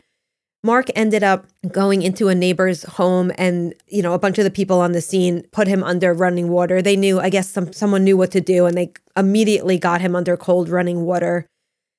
Mark 0.62 0.88
ended 0.94 1.22
up 1.22 1.46
going 1.70 2.02
into 2.02 2.28
a 2.28 2.34
neighbor's 2.34 2.82
home 2.82 3.32
and, 3.38 3.74
you 3.86 4.02
know, 4.02 4.12
a 4.12 4.18
bunch 4.18 4.36
of 4.38 4.44
the 4.44 4.50
people 4.50 4.80
on 4.80 4.92
the 4.92 5.00
scene 5.00 5.42
put 5.52 5.66
him 5.66 5.82
under 5.82 6.12
running 6.12 6.48
water. 6.48 6.82
They 6.82 6.96
knew, 6.96 7.18
I 7.18 7.30
guess 7.30 7.48
some 7.48 7.72
someone 7.72 8.04
knew 8.04 8.16
what 8.16 8.30
to 8.32 8.40
do 8.40 8.66
and 8.66 8.76
they 8.76 8.92
immediately 9.16 9.78
got 9.78 10.02
him 10.02 10.14
under 10.14 10.36
cold 10.36 10.68
running 10.68 11.02
water. 11.04 11.46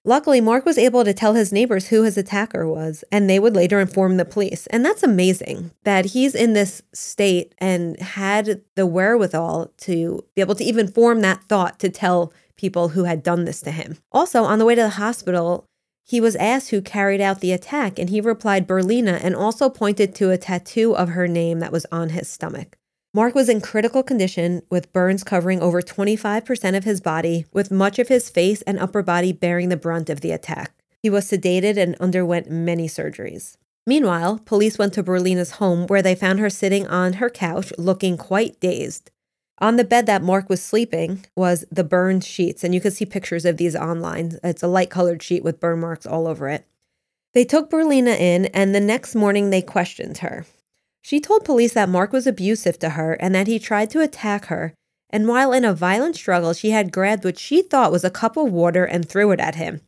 Luckily, 0.03 0.41
Mark 0.41 0.65
was 0.65 0.79
able 0.79 1.03
to 1.03 1.13
tell 1.13 1.35
his 1.35 1.53
neighbors 1.53 1.89
who 1.89 2.01
his 2.01 2.17
attacker 2.17 2.67
was, 2.67 3.03
and 3.11 3.29
they 3.29 3.37
would 3.37 3.55
later 3.55 3.79
inform 3.79 4.17
the 4.17 4.25
police. 4.25 4.65
And 4.67 4.83
that's 4.83 5.03
amazing 5.03 5.71
that 5.83 6.05
he's 6.05 6.33
in 6.33 6.53
this 6.53 6.81
state 6.91 7.53
and 7.59 7.99
had 7.99 8.63
the 8.75 8.87
wherewithal 8.87 9.71
to 9.77 10.25
be 10.35 10.41
able 10.41 10.55
to 10.55 10.63
even 10.63 10.87
form 10.87 11.21
that 11.21 11.43
thought 11.47 11.77
to 11.79 11.89
tell 11.89 12.33
people 12.57 12.89
who 12.89 13.03
had 13.03 13.21
done 13.21 13.45
this 13.45 13.61
to 13.61 13.71
him. 13.71 13.97
Also, 14.11 14.43
on 14.43 14.57
the 14.57 14.65
way 14.65 14.73
to 14.73 14.81
the 14.81 14.89
hospital, 14.89 15.65
he 16.11 16.19
was 16.19 16.35
asked 16.35 16.71
who 16.71 16.81
carried 16.81 17.21
out 17.21 17.39
the 17.39 17.53
attack, 17.53 17.97
and 17.97 18.09
he 18.09 18.19
replied 18.19 18.67
Berlinah 18.67 19.23
and 19.23 19.33
also 19.33 19.69
pointed 19.69 20.13
to 20.15 20.29
a 20.29 20.37
tattoo 20.37 20.93
of 20.93 21.07
her 21.07 21.25
name 21.25 21.59
that 21.59 21.71
was 21.71 21.85
on 21.89 22.09
his 22.09 22.27
stomach. 22.27 22.77
Mark 23.13 23.33
was 23.33 23.47
in 23.47 23.61
critical 23.61 24.03
condition 24.03 24.61
with 24.69 24.91
burns 24.91 25.23
covering 25.23 25.61
over 25.61 25.81
25% 25.81 26.75
of 26.75 26.83
his 26.83 26.99
body, 26.99 27.45
with 27.53 27.71
much 27.71 27.97
of 27.97 28.09
his 28.09 28.29
face 28.29 28.61
and 28.63 28.77
upper 28.77 29.01
body 29.01 29.31
bearing 29.31 29.69
the 29.69 29.77
brunt 29.77 30.09
of 30.09 30.19
the 30.19 30.33
attack. 30.33 30.73
He 31.01 31.09
was 31.09 31.31
sedated 31.31 31.77
and 31.77 31.95
underwent 31.95 32.51
many 32.51 32.89
surgeries. 32.89 33.55
Meanwhile, 33.87 34.41
police 34.43 34.77
went 34.77 34.91
to 34.95 35.03
Berlinah's 35.03 35.51
home 35.51 35.87
where 35.87 36.01
they 36.01 36.13
found 36.13 36.39
her 36.39 36.49
sitting 36.49 36.85
on 36.87 37.13
her 37.13 37.29
couch 37.29 37.71
looking 37.77 38.17
quite 38.17 38.59
dazed. 38.59 39.11
On 39.61 39.75
the 39.75 39.83
bed 39.83 40.07
that 40.07 40.23
Mark 40.23 40.49
was 40.49 40.59
sleeping 40.59 41.23
was 41.35 41.63
the 41.71 41.83
burned 41.83 42.23
sheets, 42.23 42.63
and 42.63 42.73
you 42.73 42.81
can 42.81 42.89
see 42.89 43.05
pictures 43.05 43.45
of 43.45 43.57
these 43.57 43.75
online. 43.75 44.39
It's 44.43 44.63
a 44.63 44.67
light 44.67 44.89
colored 44.89 45.21
sheet 45.21 45.43
with 45.43 45.59
burn 45.59 45.81
marks 45.81 46.07
all 46.07 46.25
over 46.25 46.49
it. 46.49 46.65
They 47.33 47.45
took 47.45 47.69
Berlinah 47.69 48.19
in, 48.19 48.47
and 48.47 48.73
the 48.73 48.79
next 48.79 49.13
morning 49.13 49.51
they 49.51 49.61
questioned 49.61 50.17
her. 50.17 50.47
She 51.03 51.19
told 51.19 51.45
police 51.45 51.73
that 51.73 51.89
Mark 51.89 52.11
was 52.11 52.25
abusive 52.25 52.79
to 52.79 52.91
her 52.91 53.13
and 53.13 53.35
that 53.35 53.45
he 53.45 53.59
tried 53.59 53.91
to 53.91 54.01
attack 54.01 54.45
her, 54.45 54.73
and 55.11 55.27
while 55.27 55.53
in 55.53 55.63
a 55.63 55.75
violent 55.75 56.15
struggle, 56.15 56.53
she 56.53 56.71
had 56.71 56.91
grabbed 56.91 57.23
what 57.23 57.37
she 57.37 57.61
thought 57.61 57.91
was 57.91 58.03
a 58.03 58.09
cup 58.09 58.37
of 58.37 58.51
water 58.51 58.83
and 58.83 59.07
threw 59.07 59.31
it 59.31 59.39
at 59.39 59.55
him. 59.55 59.81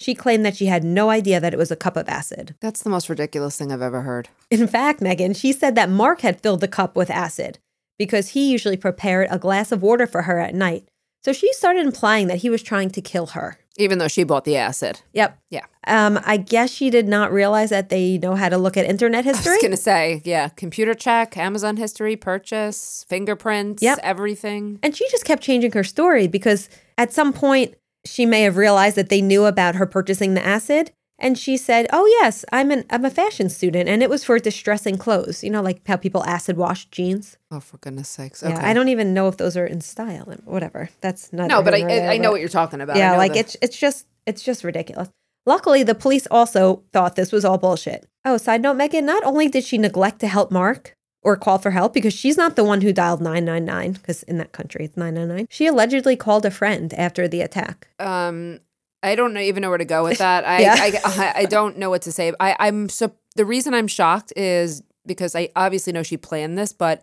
She 0.00 0.14
claimed 0.14 0.44
that 0.44 0.56
she 0.56 0.66
had 0.66 0.82
no 0.82 1.08
idea 1.08 1.38
that 1.38 1.54
it 1.54 1.58
was 1.58 1.70
a 1.70 1.76
cup 1.76 1.96
of 1.96 2.08
acid. 2.08 2.56
That's 2.60 2.82
the 2.82 2.90
most 2.90 3.08
ridiculous 3.08 3.56
thing 3.56 3.70
I've 3.70 3.82
ever 3.82 4.02
heard. 4.02 4.28
In 4.50 4.66
fact, 4.66 5.00
Megan, 5.00 5.34
she 5.34 5.52
said 5.52 5.76
that 5.76 5.90
Mark 5.90 6.22
had 6.22 6.40
filled 6.40 6.60
the 6.60 6.68
cup 6.68 6.96
with 6.96 7.10
acid 7.10 7.58
because 8.00 8.28
he 8.30 8.50
usually 8.50 8.78
prepared 8.78 9.28
a 9.30 9.38
glass 9.38 9.70
of 9.72 9.82
water 9.82 10.06
for 10.06 10.22
her 10.22 10.38
at 10.38 10.54
night. 10.54 10.88
So 11.22 11.34
she 11.34 11.52
started 11.52 11.84
implying 11.84 12.28
that 12.28 12.38
he 12.38 12.48
was 12.48 12.62
trying 12.62 12.88
to 12.92 13.02
kill 13.02 13.26
her. 13.26 13.58
Even 13.76 13.98
though 13.98 14.08
she 14.08 14.24
bought 14.24 14.44
the 14.46 14.56
acid. 14.56 15.02
Yep. 15.12 15.38
Yeah. 15.50 15.66
Um, 15.86 16.18
I 16.24 16.38
guess 16.38 16.70
she 16.70 16.88
did 16.88 17.06
not 17.06 17.30
realize 17.30 17.68
that 17.68 17.90
they 17.90 18.16
know 18.16 18.36
how 18.36 18.48
to 18.48 18.56
look 18.56 18.78
at 18.78 18.86
internet 18.86 19.26
history. 19.26 19.50
I 19.52 19.54
was 19.56 19.62
going 19.62 19.70
to 19.72 19.76
say, 19.76 20.22
yeah, 20.24 20.48
computer 20.48 20.94
check, 20.94 21.36
Amazon 21.36 21.76
history, 21.76 22.16
purchase, 22.16 23.04
fingerprints, 23.10 23.82
Yep. 23.82 23.98
everything. 24.02 24.78
and 24.82 24.96
she 24.96 25.06
just 25.10 25.26
kept 25.26 25.42
changing 25.42 25.72
her 25.72 25.84
story 25.84 26.26
because 26.26 26.70
at 26.96 27.12
some 27.12 27.34
point 27.34 27.74
she 28.06 28.24
may 28.24 28.40
have 28.42 28.56
realized 28.56 28.96
that 28.96 29.10
they 29.10 29.20
knew 29.20 29.44
about 29.44 29.74
her 29.74 29.84
purchasing 29.86 30.32
the 30.32 30.44
acid. 30.44 30.90
And 31.20 31.38
she 31.38 31.56
said, 31.56 31.86
"Oh 31.92 32.06
yes, 32.20 32.44
I'm 32.50 32.70
an 32.70 32.84
I'm 32.90 33.04
a 33.04 33.10
fashion 33.10 33.48
student, 33.50 33.88
and 33.88 34.02
it 34.02 34.08
was 34.10 34.24
for 34.24 34.38
distressing 34.38 34.96
clothes. 34.96 35.44
You 35.44 35.50
know, 35.50 35.60
like 35.62 35.86
how 35.86 35.96
people 35.96 36.24
acid 36.24 36.56
wash 36.56 36.86
jeans. 36.86 37.36
Oh, 37.50 37.60
for 37.60 37.76
goodness 37.78 38.08
sakes. 38.08 38.42
Okay. 38.42 38.52
Yeah, 38.52 38.66
I 38.68 38.72
don't 38.72 38.88
even 38.88 39.12
know 39.12 39.28
if 39.28 39.36
those 39.36 39.56
are 39.56 39.66
in 39.66 39.80
style. 39.82 40.24
Whatever. 40.44 40.88
That's 41.02 41.32
not. 41.32 41.48
No, 41.48 41.62
but 41.62 41.74
I, 41.74 41.82
I, 41.82 42.12
I 42.14 42.16
know 42.16 42.30
what 42.30 42.40
you're 42.40 42.48
talking 42.48 42.80
about. 42.80 42.96
Yeah, 42.96 43.12
know 43.12 43.18
like 43.18 43.34
the- 43.34 43.40
it's 43.40 43.56
it's 43.60 43.76
just 43.76 44.06
it's 44.26 44.42
just 44.42 44.64
ridiculous. 44.64 45.08
Luckily, 45.46 45.82
the 45.82 45.94
police 45.94 46.26
also 46.30 46.82
thought 46.92 47.16
this 47.16 47.32
was 47.32 47.44
all 47.44 47.58
bullshit. 47.58 48.06
Oh, 48.24 48.36
side 48.36 48.62
note, 48.62 48.74
Megan, 48.76 49.06
not 49.06 49.24
only 49.24 49.48
did 49.48 49.64
she 49.64 49.78
neglect 49.78 50.20
to 50.20 50.28
help 50.28 50.50
Mark 50.50 50.94
or 51.22 51.36
call 51.36 51.58
for 51.58 51.70
help 51.70 51.92
because 51.94 52.12
she's 52.14 52.36
not 52.36 52.56
the 52.56 52.64
one 52.64 52.80
who 52.82 52.92
dialed 52.92 53.20
999 53.22 53.92
because 53.92 54.22
in 54.24 54.38
that 54.38 54.52
country 54.52 54.84
it's 54.86 54.96
999. 54.96 55.46
She 55.50 55.66
allegedly 55.66 56.16
called 56.16 56.44
a 56.46 56.50
friend 56.50 56.92
after 56.94 57.26
the 57.28 57.40
attack. 57.40 57.88
Um, 57.98 58.60
I 59.02 59.14
don't 59.14 59.36
even 59.36 59.62
know 59.62 59.68
where 59.68 59.78
to 59.78 59.84
go 59.84 60.04
with 60.04 60.18
that. 60.26 60.44
I, 60.46 60.60
Yeah. 60.60 60.74
I, 60.78 61.00
I, 61.04 61.32
I 61.40 61.44
don't 61.46 61.78
know 61.78 61.90
what 61.90 62.02
to 62.02 62.12
say. 62.12 62.32
I, 62.40 62.56
I'm 62.58 62.88
so 62.88 63.12
the 63.36 63.44
reason 63.44 63.74
I'm 63.74 63.86
shocked 63.86 64.32
is 64.36 64.82
because 65.06 65.34
I 65.34 65.48
obviously 65.56 65.92
know 65.92 66.02
she 66.02 66.16
planned 66.16 66.58
this, 66.58 66.72
but 66.72 67.02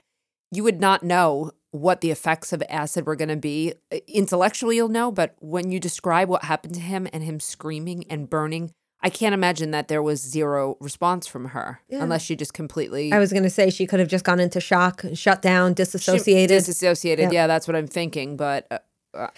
you 0.51 0.63
would 0.63 0.79
not 0.79 1.03
know 1.03 1.51
what 1.71 2.01
the 2.01 2.11
effects 2.11 2.53
of 2.53 2.63
acid 2.69 3.05
were 3.05 3.15
going 3.15 3.29
to 3.29 3.35
be. 3.35 3.73
Intellectually, 4.07 4.77
you'll 4.77 4.87
know, 4.89 5.11
but 5.11 5.35
when 5.39 5.71
you 5.71 5.79
describe 5.79 6.29
what 6.29 6.43
happened 6.45 6.73
to 6.75 6.79
him 6.79 7.07
and 7.11 7.23
him 7.23 7.39
screaming 7.39 8.05
and 8.09 8.29
burning, 8.29 8.71
I 9.01 9.09
can't 9.09 9.33
imagine 9.33 9.71
that 9.71 9.89
there 9.89 10.01
was 10.01 10.21
zero 10.21 10.75
response 10.79 11.27
from 11.27 11.45
her 11.49 11.81
Yeah. 11.89 12.01
unless 12.01 12.23
she 12.23 12.35
just 12.35 12.53
completely 12.53 13.11
I 13.13 13.19
was 13.19 13.31
going 13.31 13.43
to 13.43 13.49
say 13.49 13.69
she 13.69 13.85
could 13.85 13.99
have 13.99 14.07
just 14.09 14.23
gone 14.25 14.39
into 14.39 14.59
shock, 14.61 15.03
shut 15.13 15.41
down, 15.41 15.71
she- 15.71 15.75
disassociated. 15.75 16.49
disassociated. 16.49 17.23
Yep. 17.25 17.33
Yeah, 17.33 17.47
that's 17.47 17.67
what 17.67 17.75
I'm 17.75 17.87
thinking. 17.87 18.37
But 18.37 18.65
uh, 18.71 18.79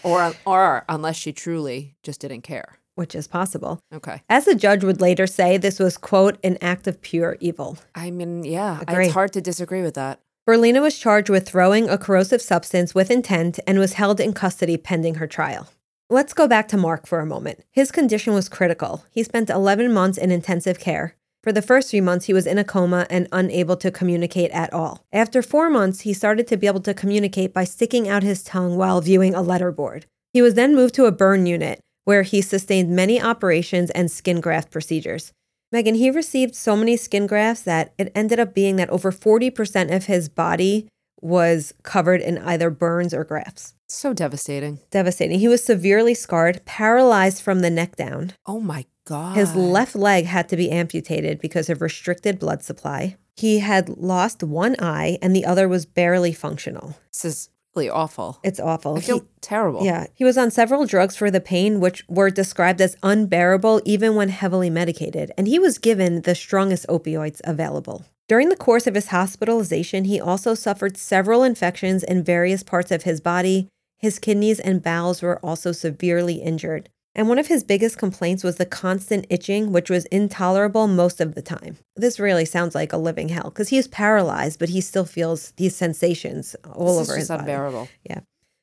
or 0.04 0.34
or 0.46 0.84
unless 0.90 1.16
she 1.16 1.32
truly 1.34 1.96
just 2.04 2.22
didn't 2.22 2.42
care. 2.42 2.78
which 2.96 3.16
is 3.16 3.28
possible. 3.28 3.80
Okay. 3.94 4.22
As 4.30 4.44
the 4.46 4.56
judge 4.56 4.84
would 4.84 5.00
later 5.00 5.26
say, 5.26 5.56
this 5.58 5.80
was, 5.80 5.98
quote, 5.98 6.38
an 6.44 6.58
act 6.62 6.86
of 6.86 7.02
pure 7.02 7.38
evil. 7.40 7.78
I 7.96 8.12
mean, 8.12 8.44
yeah, 8.44 8.82
Agree. 8.86 9.06
it's 9.06 9.14
hard 9.14 9.32
to 9.34 9.42
disagree 9.42 9.82
with 9.82 9.94
that. 9.94 10.20
Berlinah 10.46 10.82
was 10.82 11.00
charged 11.00 11.30
with 11.30 11.48
throwing 11.48 11.88
a 11.88 11.98
corrosive 11.98 12.42
substance 12.42 12.94
with 12.94 13.10
intent 13.10 13.58
and 13.66 13.80
was 13.80 13.94
held 13.94 14.20
in 14.20 14.34
custody 14.34 14.76
pending 14.76 15.16
her 15.16 15.28
trial. 15.28 15.70
Let's 16.10 16.34
go 16.34 16.48
back 16.48 16.68
to 16.70 16.78
Mark 16.78 17.06
for 17.08 17.20
a 17.20 17.26
moment. 17.26 17.64
His 17.72 17.92
condition 17.92 18.34
was 18.34 18.50
critical. 18.50 19.06
He 19.12 19.24
spent 19.24 19.50
11 19.50 19.94
months 19.94 20.18
in 20.18 20.32
intensive 20.32 20.80
care. 20.80 21.16
For 21.50 21.54
the 21.54 21.64
first 21.64 21.90
three 21.90 22.00
months, 22.00 22.28
he 22.28 22.34
was 22.34 22.46
in 22.46 22.60
a 22.60 22.64
coma 22.64 23.08
and 23.10 23.28
unable 23.32 23.76
to 23.78 23.90
communicate 23.90 24.52
at 24.52 24.72
all. 24.72 25.04
After 25.12 25.42
four 25.42 25.68
months, 25.68 26.02
he 26.02 26.14
started 26.14 26.46
to 26.46 26.58
be 26.58 26.68
able 26.68 26.82
to 26.82 26.94
communicate 26.94 27.56
by 27.56 27.64
sticking 27.64 28.08
out 28.08 28.22
his 28.22 28.44
tongue 28.44 28.78
while 28.78 29.02
viewing 29.02 29.34
a 29.34 29.42
letterboard. 29.42 30.04
He 30.32 30.44
was 30.44 30.54
then 30.54 30.76
moved 30.76 30.94
to 30.94 31.06
a 31.06 31.12
burn 31.12 31.48
unit, 31.48 31.80
where 32.06 32.22
he 32.22 32.44
sustained 32.44 32.96
many 32.96 33.20
operations 33.20 33.90
and 33.90 34.12
skin 34.12 34.42
graft 34.42 34.70
procedures. 34.70 35.34
Megan, 35.72 35.96
he 35.96 36.12
received 36.12 36.54
so 36.54 36.76
many 36.76 36.96
skin 36.96 37.26
grafts 37.26 37.64
that 37.64 37.96
it 37.98 38.12
ended 38.14 38.40
up 38.40 38.54
being 38.54 38.76
that 38.76 38.92
over 38.92 39.12
40% 39.12 39.92
of 39.92 40.06
his 40.06 40.30
body 40.30 40.88
was 41.20 41.74
covered 41.82 42.22
in 42.22 42.38
either 42.38 42.70
burns 42.70 43.12
or 43.12 43.24
grafts. 43.24 43.74
So 43.88 44.14
devastating. 44.14 44.82
Devastating. 44.92 45.40
He 45.40 45.48
was 45.48 45.64
severely 45.64 46.14
scarred, 46.14 46.64
paralyzed 46.66 47.42
from 47.42 47.62
the 47.62 47.72
neck 47.72 47.96
down. 47.96 48.34
Oh 48.46 48.60
my 48.60 48.86
god. 49.10 49.36
His 49.36 49.56
left 49.56 49.96
leg 49.96 50.26
had 50.26 50.48
to 50.50 50.56
be 50.56 50.72
amputated 50.72 51.40
because 51.40 51.70
of 51.70 51.82
restricted 51.82 52.40
blood 52.40 52.64
supply. 52.64 53.18
He 53.36 53.60
had 53.60 53.90
lost 53.90 54.44
one 54.44 54.76
eye 54.80 55.18
and 55.22 55.36
the 55.36 55.46
other 55.46 55.68
was 55.68 55.86
barely 55.86 56.34
functional. 56.34 56.96
This 57.14 57.26
is 57.26 57.50
really 57.76 57.90
awful. 57.90 58.40
It's 58.44 58.60
awful. 58.60 58.98
I 58.98 59.02
feel 59.02 59.20
He- 59.20 59.26
terrible. 59.42 59.86
yeah, 59.86 60.08
he 60.14 60.24
was 60.24 60.38
on 60.38 60.52
several 60.52 60.86
drugs 60.86 61.16
for 61.16 61.30
the 61.32 61.40
pain, 61.40 61.80
which 61.80 62.04
were 62.10 62.30
described 62.30 62.82
as 62.82 62.96
unbearable 63.04 63.82
even 63.86 64.16
when 64.16 64.30
heavily 64.30 64.70
medicated, 64.70 65.32
and 65.38 65.48
he 65.48 65.60
was 65.60 65.78
given 65.78 66.22
the 66.24 66.36
strongest 66.36 66.86
opioids 66.88 67.40
available. 67.44 68.04
During 68.28 68.50
the 68.50 68.56
course 68.68 68.86
of 68.88 68.96
his 68.96 69.08
hospitalization, 69.08 70.04
he 70.06 70.20
also 70.22 70.54
suffered 70.54 70.98
several 70.98 71.42
infections 71.44 72.04
in 72.04 72.24
various 72.24 72.64
parts 72.64 72.92
of 72.92 73.04
his 73.04 73.22
body. 73.22 73.68
His 73.98 74.20
kidneys 74.20 74.60
and 74.60 74.84
bowels 74.84 75.22
were 75.22 75.40
also 75.40 75.72
severely 75.72 76.36
injured. 76.36 76.90
And 77.16 77.28
one 77.28 77.40
of 77.40 77.48
his 77.48 77.64
biggest 77.64 77.98
complaints 77.98 78.44
was 78.44 78.58
the 78.58 78.66
constant 78.66 79.26
itching, 79.30 79.72
which 79.72 79.90
was 79.90 80.06
intolerable 80.06 80.88
most 80.88 81.20
of 81.20 81.36
the 81.36 81.42
time. 81.42 81.78
This 81.96 82.20
really 82.20 82.46
sounds 82.46 82.76
like 82.76 82.94
a 82.94 82.98
living 82.98 83.30
hell 83.30 83.50
because 83.50 83.70
he's 83.70 83.88
paralyzed, 83.88 84.60
but 84.60 84.70
he 84.70 84.80
still 84.80 85.06
feels 85.06 85.52
these 85.58 85.76
sensations 85.76 86.56
all 86.72 86.98
This 87.00 87.04
is 87.04 87.10
over 87.10 87.18
his 87.20 87.28
body. 87.28 87.40
unbearable. 87.42 87.90
Yeah. 88.04 88.20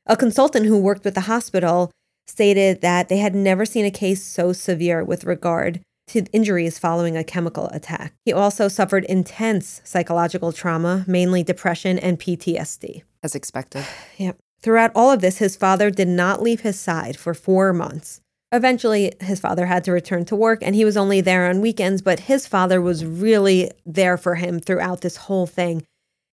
A 0.07 0.17
consultant 0.17 0.67
who 0.67 0.79
worked 0.79 1.05
with 1.05 1.15
the 1.15 1.23
hospital 1.23 1.91
stated 2.29 2.81
that 2.81 3.09
they 3.09 3.19
had 3.19 3.35
never 3.35 3.65
seen 3.67 3.85
a 3.85 3.91
case 3.91 4.23
so 4.23 4.53
severe 4.53 5.03
with 5.05 5.25
regard 5.25 5.81
to 6.09 6.21
injuries 6.33 6.79
following 6.79 7.17
a 7.17 7.25
chemical 7.25 7.67
attack. 7.69 8.13
He 8.25 8.33
also 8.33 8.69
suffered 8.69 9.05
intense 9.07 9.81
psychological 9.85 10.53
trauma, 10.53 11.05
mainly 11.09 11.43
depression 11.43 11.99
and 11.99 12.19
PTSD. 12.19 13.03
As 13.23 13.35
expected. 13.35 13.85
Yep. 14.19 14.37
Throughout 14.63 14.93
all 14.95 15.11
of 15.11 15.21
this, 15.21 15.39
his 15.39 15.55
father 15.57 15.91
did 15.91 16.09
not 16.09 16.43
leave 16.43 16.61
his 16.61 16.79
side 16.81 17.17
for 17.17 17.35
four 17.35 17.73
months. 17.73 18.21
Eventually, 18.57 19.13
his 19.21 19.39
father 19.39 19.67
had 19.67 19.85
to 19.85 19.93
return 19.93 20.25
to 20.25 20.35
work 20.35 20.61
and 20.63 20.75
he 20.75 20.87
was 20.87 20.97
only 20.97 21.21
there 21.21 21.47
on 21.47 21.61
weekends, 21.61 22.01
but 22.01 22.21
his 22.21 22.47
father 22.47 22.81
was 22.81 23.05
really 23.05 23.71
there 23.85 24.17
for 24.17 24.37
him 24.37 24.61
throughout 24.61 25.03
this 25.03 25.19
whole 25.19 25.47
thing. 25.47 25.85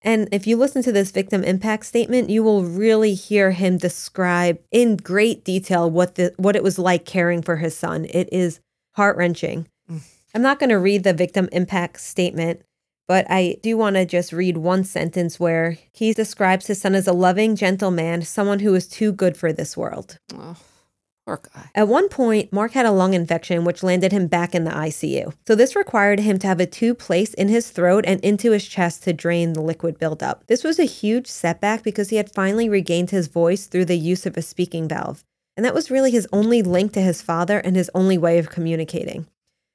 And 0.02 0.30
if 0.32 0.48
you 0.48 0.56
listen 0.56 0.82
to 0.84 0.94
this 0.94 1.12
victim 1.12 1.44
impact 1.44 1.86
statement, 1.86 2.30
you 2.30 2.42
will 2.42 2.64
really 2.64 3.14
hear 3.14 3.52
him 3.52 3.78
describe 3.78 4.58
in 4.72 4.96
great 4.96 5.44
detail 5.44 5.92
what 5.92 6.16
the 6.16 6.34
what 6.38 6.56
it 6.56 6.64
was 6.64 6.80
like 6.80 7.06
caring 7.06 7.42
for 7.42 7.58
his 7.58 7.76
son. 7.76 8.06
It 8.10 8.30
is 8.32 8.62
heart-wrenching. 8.96 9.68
Mm. 9.92 10.02
I'm 10.34 10.42
not 10.42 10.60
going 10.60 10.70
to 10.70 10.80
read 10.80 11.04
the 11.04 11.14
victim 11.14 11.50
impact 11.52 12.00
statement, 12.00 12.62
but 13.06 13.26
I 13.30 13.58
do 13.62 13.76
want 13.76 13.98
to 13.98 14.06
just 14.06 14.32
read 14.32 14.56
one 14.56 14.86
sentence 14.86 15.42
where 15.42 15.78
he 15.92 16.14
describes 16.14 16.68
his 16.68 16.80
son 16.80 16.96
as 16.96 17.08
a 17.08 17.14
loving, 17.14 17.58
gentle 17.58 17.92
man, 17.92 18.22
someone 18.22 18.60
who 18.60 18.74
is 18.76 18.88
too 18.88 19.12
good 19.12 19.36
for 19.36 19.52
this 19.52 19.76
world. 19.76 20.18
Oh, 20.34 20.56
poor 21.26 21.42
guy. 21.54 21.70
At 21.76 21.88
one 21.88 22.10
point, 22.10 22.52
Mark 22.52 22.74
had 22.74 22.86
a 22.86 22.92
lung 22.92 23.14
infection, 23.14 23.64
which 23.64 23.84
landed 23.84 24.12
him 24.12 24.28
back 24.28 24.54
in 24.54 24.64
the 24.64 24.72
ICU. 24.72 25.34
So, 25.48 25.56
this 25.56 25.76
required 25.76 26.20
him 26.20 26.40
to 26.40 26.48
have 26.48 26.60
a 26.60 26.66
tube 26.66 27.00
placed 27.00 27.34
in 27.36 27.48
his 27.48 27.70
throat 27.70 28.04
and 28.08 28.20
into 28.22 28.52
his 28.52 28.68
chest 28.68 29.04
to 29.04 29.14
drain 29.14 29.54
the 29.54 29.62
liquid 29.62 29.98
buildup. 29.98 30.46
This 30.48 30.64
was 30.64 30.80
a 30.80 30.86
huge 30.86 31.28
setback 31.28 31.84
because 31.84 32.10
he 32.10 32.18
had 32.18 32.34
finally 32.34 32.70
regained 32.70 33.12
his 33.12 33.28
voice 33.28 33.68
through 33.68 33.86
the 33.86 33.98
use 33.98 34.26
of 34.26 34.38
a 34.38 34.42
speaking 34.42 34.88
valve. 34.88 35.24
And 35.56 35.66
that 35.66 35.76
was 35.76 35.92
really 35.92 36.12
his 36.12 36.28
only 36.34 36.62
link 36.62 36.94
to 36.94 37.02
his 37.02 37.22
father 37.22 37.60
and 37.60 37.76
his 37.76 37.92
only 37.94 38.18
way 38.18 38.40
of 38.40 38.50
communicating. 38.50 39.28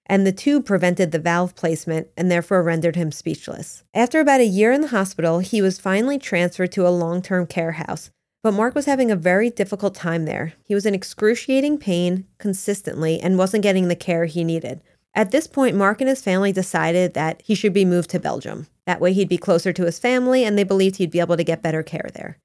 And 0.07 0.27
the 0.27 0.33
tube 0.33 0.65
prevented 0.65 1.13
the 1.13 1.19
valve 1.19 1.55
placement 1.55 2.09
and 2.17 2.31
therefore 2.31 2.63
rendered 2.63 2.97
him 2.97 3.13
speechless. 3.13 3.85
After 3.93 4.21
about 4.21 4.41
a 4.41 4.47
year 4.47 4.73
in 4.73 4.81
the 4.81 4.89
hospital, 4.89 5.41
he 5.41 5.61
was 5.61 5.79
finally 5.79 6.19
transferred 6.19 6.73
to 6.73 6.87
a 6.87 6.91
long 6.91 7.21
term 7.21 7.47
care 7.47 7.73
house. 7.73 8.11
But 8.49 8.55
Mark 8.55 8.75
was 8.75 8.87
having 8.87 9.11
a 9.11 9.15
very 9.15 9.51
difficult 9.51 9.95
time 9.95 10.25
there. 10.25 10.55
He 10.65 10.75
was 10.75 10.87
in 10.87 10.95
excruciating 10.95 11.77
pain 11.77 12.25
consistently 12.39 13.21
and 13.21 13.37
wasn't 13.37 13.63
getting 13.63 13.89
the 13.89 13.95
care 13.95 14.25
he 14.25 14.43
needed. 14.43 14.81
At 15.15 15.33
this 15.33 15.47
point, 15.47 15.77
Mark 15.77 16.01
and 16.01 16.09
his 16.09 16.23
family 16.23 16.51
decided 16.51 17.13
that 17.13 17.43
he 17.45 17.55
should 17.55 17.75
be 17.75 17.85
moved 17.85 18.09
to 18.09 18.19
Belgium. 18.19 18.67
That 18.87 19.03
way, 19.03 19.13
he'd 19.13 19.29
be 19.29 19.37
closer 19.37 19.71
to 19.75 19.85
his 19.85 19.99
family 19.99 20.45
and 20.45 20.57
they 20.57 20.65
believed 20.65 20.97
he'd 20.97 21.11
be 21.11 21.21
able 21.21 21.37
to 21.37 21.45
get 21.45 21.61
better 21.61 21.83
care 21.83 22.09
there. 22.15 22.39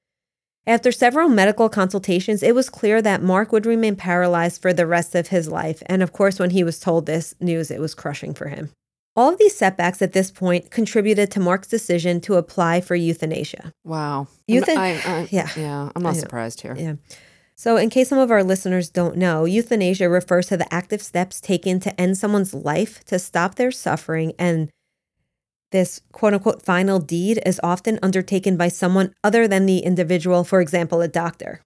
After 0.68 0.92
several 0.92 1.30
medical 1.30 1.70
consultations, 1.70 2.44
it 2.44 2.54
was 2.54 2.70
clear 2.70 3.02
that 3.02 3.24
Mark 3.24 3.54
would 3.54 3.66
remain 3.66 3.96
paralyzed 3.96 4.62
for 4.62 4.74
the 4.74 4.86
rest 4.86 5.16
of 5.16 5.30
his 5.30 5.48
life. 5.48 5.82
And 5.86 6.04
of 6.04 6.12
course, 6.12 6.38
when 6.38 6.50
he 6.50 6.66
was 6.66 6.82
told 6.82 7.06
this 7.06 7.34
news, 7.40 7.72
it 7.72 7.80
was 7.80 7.96
crushing 7.96 8.34
for 8.34 8.50
him. 8.50 8.72
All 9.16 9.32
of 9.32 9.38
these 9.38 9.56
setbacks 9.56 10.02
at 10.02 10.14
this 10.14 10.32
point 10.32 10.72
contributed 10.72 11.30
to 11.32 11.40
Mark's 11.40 11.68
decision 11.68 12.20
to 12.22 12.36
apply 12.36 12.82
for 12.82 12.96
euthanasia. 12.96 13.72
Wow. 13.84 14.28
Euthan- 14.50 14.78
I, 14.78 15.00
I, 15.06 15.28
Yeah. 15.30 15.50
Yeah. 15.56 15.92
I'm 15.96 16.02
not 16.02 16.16
surprised 16.16 16.62
here. 16.62 16.76
Yeah. 16.78 16.96
So, 17.56 17.78
in 17.78 17.92
case 17.92 18.10
some 18.10 18.18
of 18.18 18.32
our 18.32 18.44
listeners 18.44 18.90
don't 18.90 19.16
know, 19.16 19.46
euthanasia 19.46 20.10
refers 20.10 20.48
to 20.48 20.58
the 20.58 20.74
active 20.74 21.02
steps 21.02 21.40
taken 21.40 21.80
to 21.82 22.02
end 22.02 22.18
someone's 22.18 22.54
life 22.54 23.04
to 23.06 23.20
stop 23.20 23.56
their 23.56 23.72
suffering. 23.72 24.34
And 24.40 24.70
this 25.72 26.02
quote 26.12 26.34
unquote 26.34 26.64
final 26.64 27.00
deed 27.00 27.42
is 27.46 27.60
often 27.64 28.00
undertaken 28.02 28.58
by 28.58 28.70
someone 28.70 29.14
other 29.24 29.48
than 29.48 29.68
the 29.68 29.80
individual, 29.80 30.44
for 30.44 30.62
example, 30.62 31.02
a 31.02 31.08
doctor. 31.08 31.62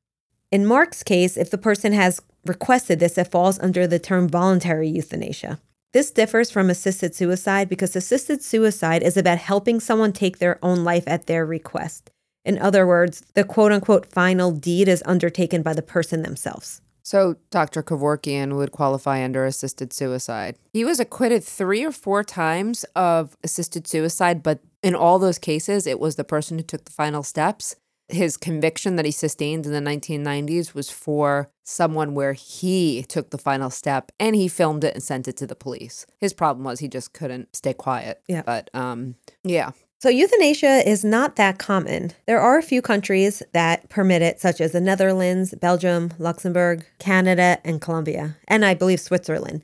In 0.51 0.65
Mark's 0.65 1.03
case, 1.03 1.37
if 1.37 1.49
the 1.49 1.57
person 1.57 1.93
has 1.93 2.21
requested 2.45 2.99
this, 2.99 3.17
it 3.17 3.31
falls 3.31 3.59
under 3.59 3.87
the 3.87 3.99
term 3.99 4.27
voluntary 4.27 4.89
euthanasia. 4.89 5.59
This 5.93 6.11
differs 6.11 6.51
from 6.51 6.69
assisted 6.69 7.15
suicide 7.15 7.69
because 7.69 7.95
assisted 7.95 8.43
suicide 8.43 9.03
is 9.03 9.15
about 9.15 9.37
helping 9.37 9.79
someone 9.79 10.11
take 10.11 10.39
their 10.39 10.59
own 10.61 10.83
life 10.83 11.05
at 11.07 11.27
their 11.27 11.45
request. 11.45 12.11
In 12.43 12.57
other 12.59 12.85
words, 12.85 13.23
the 13.33 13.43
quote 13.43 13.71
unquote 13.71 14.05
final 14.05 14.51
deed 14.51 14.87
is 14.87 15.03
undertaken 15.05 15.61
by 15.61 15.73
the 15.73 15.81
person 15.81 16.23
themselves. 16.23 16.81
So, 17.03 17.37
Dr. 17.51 17.83
Kevorkian 17.83 18.57
would 18.57 18.73
qualify 18.73 19.23
under 19.23 19.45
assisted 19.45 19.93
suicide. 19.93 20.57
He 20.73 20.83
was 20.83 20.99
acquitted 20.99 21.41
three 21.41 21.85
or 21.85 21.93
four 21.93 22.21
times 22.21 22.83
of 22.97 23.37
assisted 23.45 23.87
suicide, 23.87 24.43
but 24.43 24.59
in 24.83 24.93
all 24.93 25.17
those 25.17 25.37
cases, 25.37 25.87
it 25.87 26.01
was 26.01 26.17
the 26.17 26.25
person 26.25 26.57
who 26.57 26.63
took 26.63 26.83
the 26.83 26.91
final 26.91 27.23
steps. 27.23 27.77
His 28.09 28.37
conviction 28.37 28.95
that 28.95 29.05
he 29.05 29.11
sustained 29.11 29.65
in 29.65 29.73
the 29.73 29.81
1990s 29.81 30.73
was 30.73 30.89
for 30.89 31.49
someone 31.63 32.15
where 32.15 32.33
he 32.33 33.03
took 33.03 33.31
the 33.31 33.37
final 33.37 33.69
step 33.69 34.11
and 34.19 34.35
he 34.35 34.47
filmed 34.47 34.83
it 34.83 34.93
and 34.93 35.03
sent 35.03 35.27
it 35.27 35.35
to 35.37 35.47
the 35.47 35.55
police. 35.55 36.05
His 36.19 36.33
problem 36.33 36.63
was 36.63 36.79
he 36.79 36.87
just 36.87 37.13
couldn't 37.13 37.55
stay 37.55 37.73
quiet. 37.73 38.21
Yeah. 38.27 38.43
But 38.45 38.69
um 38.73 39.15
yeah. 39.43 39.71
So, 39.99 40.09
euthanasia 40.09 40.87
is 40.87 41.03
not 41.03 41.37
that 41.37 41.57
common. 41.57 42.11
There 42.27 42.39
are 42.39 42.59
a 42.59 42.63
few 42.63 42.83
countries 42.83 43.41
that 43.53 43.89
permit 43.89 44.21
it, 44.21 44.39
such 44.39 44.61
as 44.61 44.71
the 44.71 44.79
Netherlands, 44.79 45.55
Belgium, 45.59 46.13
Luxembourg, 46.19 46.85
Canada, 46.99 47.57
and 47.63 47.81
Colombia, 47.81 48.37
and 48.47 48.63
I 48.63 48.75
believe 48.75 48.99
Switzerland. 48.99 49.63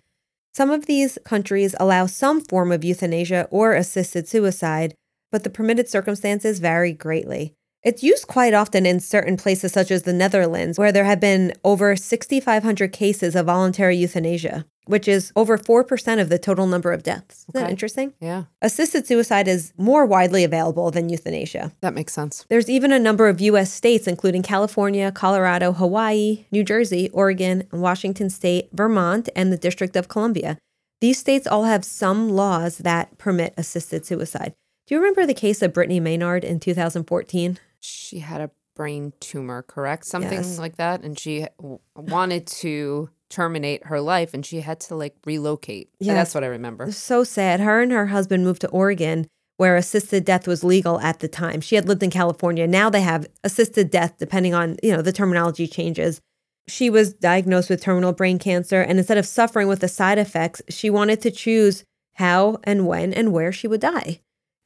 Some 0.51 0.71
of 0.71 0.87
these 0.87 1.19
countries 1.23 1.75
allow 1.79 2.07
some 2.07 2.41
form 2.41 2.71
of 2.71 2.83
euthanasia 2.83 3.47
or 3.51 3.73
assisted 3.73 4.27
suicide, 4.27 4.95
but 5.31 5.43
the 5.43 5.51
permitted 5.51 5.87
circumstances 5.87 6.57
vary 6.59 6.93
greatly. 6.93 7.53
It's 7.83 8.01
used 8.01 8.27
quite 8.27 8.53
often 8.53 8.85
in 8.85 9.01
certain 9.01 9.35
places, 9.35 9.73
such 9.73 9.91
as 9.91 10.03
the 10.03 10.13
Netherlands, 10.13 10.79
where 10.79 10.93
there 10.93 11.03
have 11.03 11.19
been 11.19 11.51
over 11.65 11.97
6,500 11.97 12.93
cases 12.93 13.35
of 13.35 13.47
voluntary 13.47 13.97
euthanasia, 13.97 14.65
which 14.85 15.05
is 15.05 15.33
over 15.35 15.57
4% 15.57 16.21
of 16.21 16.29
the 16.29 16.39
total 16.39 16.65
number 16.65 16.93
of 16.93 17.03
deaths. 17.03 17.45
Isn't 17.49 17.61
that 17.61 17.69
interesting? 17.69 18.13
Yeah. 18.21 18.45
Assisted 18.61 19.05
suicide 19.05 19.49
is 19.49 19.73
more 19.77 20.05
widely 20.05 20.45
available 20.45 20.91
than 20.91 21.09
euthanasia. 21.09 21.73
That 21.81 21.93
makes 21.93 22.13
sense. 22.13 22.45
There's 22.47 22.69
even 22.69 22.93
a 22.93 22.99
number 22.99 23.27
of 23.27 23.41
US 23.41 23.73
states, 23.73 24.07
including 24.07 24.43
California, 24.43 25.11
Colorado, 25.11 25.73
Hawaii, 25.73 26.45
New 26.51 26.63
Jersey, 26.63 27.09
Oregon, 27.11 27.67
Washington 27.73 28.29
State, 28.29 28.69
Vermont, 28.71 29.27
and 29.35 29.51
the 29.51 29.57
District 29.57 29.97
of 29.97 30.07
Columbia. 30.07 30.57
These 31.01 31.19
states 31.19 31.45
all 31.45 31.65
have 31.65 31.83
some 31.83 32.29
laws 32.29 32.77
that 32.77 33.17
permit 33.17 33.53
assisted 33.57 34.05
suicide. 34.05 34.53
Do 34.87 34.95
you 34.95 34.99
remember 35.01 35.25
the 35.25 35.33
case 35.33 35.61
of 35.61 35.73
Brittany 35.73 35.99
Maynard 35.99 36.45
in 36.45 36.61
2014? 36.61 37.59
She 37.83 38.19
had 38.19 38.41
a 38.41 38.49
brain 38.75 39.13
tumor, 39.19 39.61
correct? 39.61 40.05
Something 40.05 40.39
Yes. 40.39 40.57
like 40.57 40.77
that. 40.77 41.03
And 41.03 41.17
she 41.19 41.45
w- 41.59 41.79
wanted 41.95 42.47
to 42.47 43.09
terminate 43.29 43.85
her 43.87 43.99
life 43.99 44.33
and 44.33 44.45
she 44.45 44.61
had 44.61 44.79
to 44.79 44.95
like 44.95 45.15
relocate. 45.25 45.89
Yeah. 45.99 46.13
That's 46.13 46.33
what 46.33 46.43
I 46.43 46.47
remember. 46.47 46.91
So 46.91 47.23
sad. 47.23 47.59
Her 47.59 47.81
and 47.81 47.91
her 47.91 48.07
husband 48.07 48.43
moved 48.43 48.61
to 48.61 48.69
Oregon, 48.69 49.27
where 49.57 49.75
assisted 49.75 50.25
death 50.25 50.47
was 50.47 50.63
legal 50.63 50.99
at 51.01 51.19
the 51.19 51.27
time. 51.27 51.61
She 51.61 51.75
had 51.75 51.87
lived 51.87 52.01
in 52.03 52.09
California. 52.09 52.65
Now 52.67 52.89
they 52.89 53.01
have 53.01 53.27
assisted 53.43 53.91
death, 53.91 54.15
depending 54.17 54.53
on, 54.53 54.77
you 54.81 54.91
know, 54.91 55.01
the 55.01 55.11
terminology 55.11 55.67
changes. 55.67 56.21
She 56.67 56.89
was 56.89 57.13
diagnosed 57.13 57.69
with 57.69 57.81
terminal 57.81 58.13
brain 58.13 58.39
cancer, 58.39 58.81
and 58.81 58.97
instead 58.97 59.17
of 59.17 59.25
suffering 59.25 59.67
with 59.67 59.81
the 59.81 59.89
side 59.89 60.17
effects, 60.17 60.61
she 60.69 60.89
wanted 60.89 61.19
to 61.21 61.31
choose 61.31 61.83
how 62.13 62.59
and 62.63 62.87
when 62.87 63.13
and 63.13 63.33
where 63.33 63.51
she 63.51 63.67
would 63.67 63.81
die. 63.81 64.21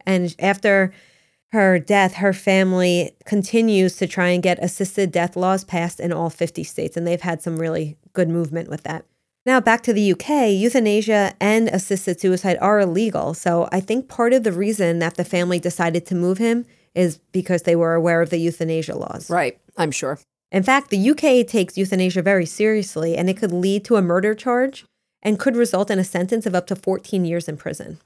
And 0.06 0.36
after 0.39 0.93
her 1.51 1.79
death, 1.79 2.15
her 2.15 2.33
family 2.33 3.15
continues 3.25 3.95
to 3.97 4.07
try 4.07 4.29
and 4.29 4.43
get 4.43 4.62
assisted 4.62 5.12
death 5.12 5.36
laws 5.36 5.63
passed 5.63 5.99
in 5.99 6.12
all 6.12 6.29
50 6.29 6.63
states, 6.63 6.97
and 6.97 7.07
they've 7.07 7.21
had 7.21 7.41
some 7.41 7.57
really 7.57 7.97
good 8.13 8.29
movement 8.29 8.69
with 8.69 8.83
that. 8.83 9.05
Now, 9.45 9.62
back 9.62 9.81
to 9.83 9.93
the 9.93 10.12
UK, 10.12 10.51
euthanasia 10.51 11.33
and 11.39 11.69
assisted 11.69 12.19
suicide 12.19 12.57
are 12.60 12.81
illegal. 12.81 13.33
So 13.33 13.69
I 13.71 13.79
think 13.79 14.10
part 14.10 14.33
of 14.33 14.43
the 14.43 14.51
reason 14.51 14.99
that 14.99 15.15
the 15.15 15.23
family 15.23 15.57
decided 15.57 16.05
to 16.07 16.15
move 16.15 16.38
him 16.38 16.65
is 16.93 17.19
because 17.31 17.62
they 17.62 17.75
were 17.75 17.93
aware 17.93 18.21
of 18.21 18.29
the 18.29 18.39
euthanasia 18.39 18.97
laws. 18.97 19.29
Right. 19.29 19.57
I'm 19.77 19.91
sure. 19.91 20.19
In 20.51 20.63
fact, 20.63 20.89
the 20.89 21.10
UK 21.12 21.47
takes 21.47 21.77
euthanasia 21.77 22.21
very 22.21 22.45
seriously, 22.45 23.15
and 23.15 23.29
it 23.29 23.38
could 23.38 23.53
lead 23.53 23.86
to 23.86 23.95
a 23.95 24.01
murder 24.01 24.36
charge 24.36 24.86
and 25.21 25.39
could 25.39 25.55
result 25.55 25.89
in 25.89 25.99
a 25.99 26.03
sentence 26.03 26.45
of 26.45 26.53
up 26.53 26.67
to 26.67 26.75
14 26.75 27.23
years 27.23 27.47
in 27.47 27.55
prison. 27.55 27.99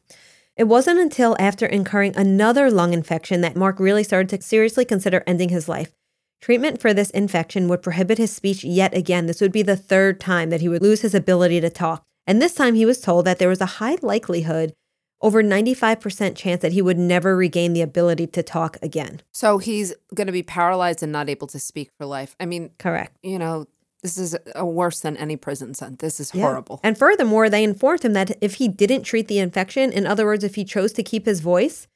It 0.61 0.67
wasn't 0.67 0.99
until 0.99 1.35
after 1.39 1.65
incurring 1.65 2.15
another 2.15 2.69
lung 2.69 2.93
infection 2.93 3.41
that 3.41 3.55
Mark 3.55 3.79
really 3.79 4.03
started 4.03 4.29
to 4.29 4.45
seriously 4.45 4.85
consider 4.85 5.23
ending 5.25 5.49
his 5.49 5.67
life. 5.67 5.91
Treatment 6.39 6.79
for 6.79 6.93
this 6.93 7.09
infection 7.09 7.67
would 7.67 7.81
prohibit 7.81 8.19
his 8.19 8.31
speech 8.31 8.63
yet 8.63 8.95
again. 8.95 9.25
This 9.25 9.41
would 9.41 9.51
be 9.51 9.63
the 9.63 9.75
third 9.75 10.19
time 10.19 10.51
that 10.51 10.61
he 10.61 10.69
would 10.69 10.83
lose 10.83 11.01
his 11.01 11.15
ability 11.15 11.61
to 11.61 11.71
talk. 11.71 12.03
And 12.27 12.39
this 12.39 12.53
time 12.53 12.75
he 12.75 12.85
was 12.85 13.01
told 13.01 13.25
that 13.25 13.39
there 13.39 13.49
was 13.49 13.59
a 13.59 13.81
high 13.81 13.97
likelihood, 14.03 14.73
over 15.19 15.41
95% 15.41 16.35
chance, 16.35 16.61
that 16.61 16.73
he 16.73 16.81
would 16.83 16.99
never 16.99 17.35
regain 17.35 17.73
the 17.73 17.81
ability 17.81 18.27
to 18.27 18.43
talk 18.43 18.77
again. 18.83 19.23
So 19.31 19.57
he's 19.57 19.95
going 20.13 20.27
to 20.27 20.31
be 20.31 20.43
paralyzed 20.43 21.01
and 21.01 21.11
not 21.11 21.27
able 21.27 21.47
to 21.47 21.59
speak 21.59 21.89
for 21.97 22.05
life. 22.05 22.35
I 22.39 22.45
mean, 22.45 22.69
Correct. 22.77 23.17
you 23.23 23.39
know, 23.39 23.65
this 24.03 24.17
is 24.17 24.35
worse 24.59 24.99
than 25.01 25.15
any 25.17 25.35
prison 25.35 25.73
sentence. 25.73 26.01
This 26.01 26.19
is 26.19 26.31
Yeah. 26.33 26.43
horrible. 26.43 26.79
And 26.83 26.97
furthermore, 26.97 27.49
they 27.49 27.63
informed 27.63 28.03
him 28.03 28.13
that 28.13 28.37
if 28.41 28.55
he 28.55 28.67
didn't 28.67 29.03
treat 29.03 29.27
the 29.27 29.39
infection, 29.39 29.91
in 29.91 30.07
other 30.07 30.25
words, 30.25 30.43
if 30.43 30.55
he 30.55 30.63
chose 30.65 30.91
to 30.93 31.03
keep 31.03 31.25
his 31.25 31.39
voice, 31.41 31.87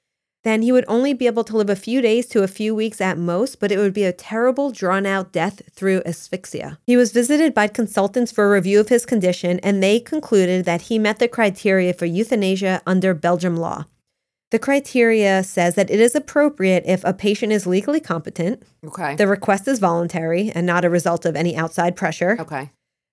then 0.43 0.61
he 0.61 0.71
would 0.71 0.85
only 0.87 1.11
be 1.11 1.25
able 1.25 1.43
to 1.43 1.57
live 1.57 1.71
a 1.71 1.75
few 1.75 2.01
days 2.01 2.27
to 2.27 2.43
a 2.43 2.47
few 2.47 2.75
weeks 2.75 3.01
at 3.01 3.17
most, 3.17 3.59
but 3.59 3.71
it 3.71 3.79
would 3.79 3.93
be 3.93 4.03
a 4.03 4.13
terrible, 4.13 4.69
drawn 4.69 5.03
out 5.07 5.31
death 5.31 5.63
through 5.71 6.03
asphyxia. 6.05 6.77
He 6.85 6.95
was 6.95 7.11
visited 7.11 7.55
by 7.55 7.67
consultants 7.67 8.31
for 8.31 8.45
a 8.45 8.51
review 8.51 8.79
of 8.79 8.89
his 8.89 9.07
condition, 9.07 9.59
and 9.63 9.81
they 9.81 9.99
concluded 9.99 10.65
that 10.65 10.83
he 10.83 10.99
met 10.99 11.17
the 11.17 11.27
criteria 11.27 11.93
for 11.95 12.05
euthanasia 12.05 12.83
under 12.85 13.15
Belgium 13.15 13.57
law. 13.57 13.85
The 14.51 14.59
criteria 14.59 15.43
says 15.43 15.75
that 15.75 15.89
it 15.89 15.99
is 15.99 16.15
appropriate 16.15 16.83
if 16.85 17.03
a 17.03 17.13
patient 17.13 17.51
is 17.51 17.65
legally 17.65 17.99
competent, 17.99 18.63
Okay. 18.85 19.15
the 19.15 19.27
request 19.27 19.67
is 19.67 19.79
voluntary 19.79 20.51
and 20.53 20.65
not 20.67 20.85
a 20.85 20.89
result 20.89 21.25
of 21.25 21.35
any 21.35 21.55
outside 21.55 21.95
pressure. 21.95 22.37
okay. 22.39 22.71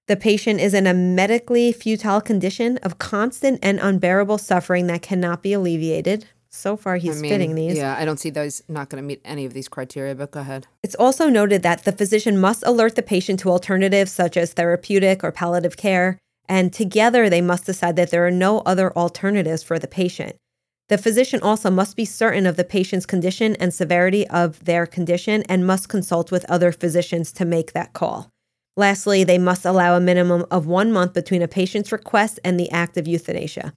The 0.09 0.17
patient 0.17 0.61
is 0.61 0.75
in 0.75 0.87
a 0.87 0.93
medically 0.93 1.73
futile 1.73 2.21
condition 2.21 2.77
of 2.79 2.99
constant 2.99 3.61
and 3.63 3.79
unbearable 3.81 4.37
suffering 4.39 4.89
that 4.89 5.01
cannot 5.01 5.43
be 5.43 5.53
alleviated. 5.53 6.27
So 6.51 6.77
far, 6.77 6.97
he's 6.97 7.17
I 7.19 7.21
mean, 7.23 7.31
fitting 7.31 7.55
these. 7.55 7.77
Yeah, 7.79 7.97
I 7.97 8.05
don't 8.05 8.19
see 8.21 8.29
those 8.29 8.63
not 8.69 8.91
going 8.91 9.03
to 9.03 9.07
meet 9.07 9.23
any 9.25 9.47
of 9.47 9.55
these 9.55 9.69
criteria, 9.69 10.15
but 10.15 10.33
go 10.33 10.41
ahead. 10.41 10.67
It's 10.83 10.97
also 10.97 11.29
noted 11.31 11.63
that 11.63 11.85
the 11.85 11.93
physician 11.93 12.39
must 12.39 12.63
alert 12.67 12.95
the 12.97 13.03
patient 13.03 13.41
to 13.41 13.49
alternatives 13.51 14.13
such 14.13 14.37
as 14.37 14.53
therapeutic 14.53 15.25
or 15.25 15.33
palliative 15.33 15.79
care, 15.79 16.19
and 16.49 16.73
together 16.73 17.31
they 17.31 17.41
must 17.41 17.65
decide 17.65 17.97
that 17.97 18.11
there 18.11 18.27
are 18.27 18.31
no 18.31 18.59
other 18.67 18.93
alternatives 18.99 19.63
for 19.63 19.79
the 19.79 19.89
patient. 19.89 20.37
The 20.93 20.99
physician 20.99 21.41
also 21.41 21.71
must 21.71 21.97
be 21.97 22.05
certain 22.05 22.45
of 22.45 22.57
the 22.57 22.65
patient's 22.65 23.07
condition 23.07 23.57
and 23.57 23.73
severity 23.73 24.29
of 24.29 24.63
their 24.67 24.85
condition 24.85 25.43
and 25.49 25.67
must 25.67 25.89
consult 25.89 26.31
with 26.31 26.45
other 26.51 26.71
physicians 26.71 27.33
to 27.33 27.47
make 27.47 27.73
that 27.73 27.95
call. 27.95 28.29
Lastly, 28.77 29.25
they 29.25 29.39
must 29.39 29.65
allow 29.65 29.97
a 29.97 30.01
minimum 30.01 30.45
of 30.51 30.67
one 30.67 30.93
month 30.93 31.15
between 31.15 31.41
a 31.41 31.49
patient's 31.49 31.93
request 31.93 32.41
and 32.45 32.61
the 32.61 32.71
act 32.71 32.99
of 32.99 33.09
euthanasia. 33.09 33.73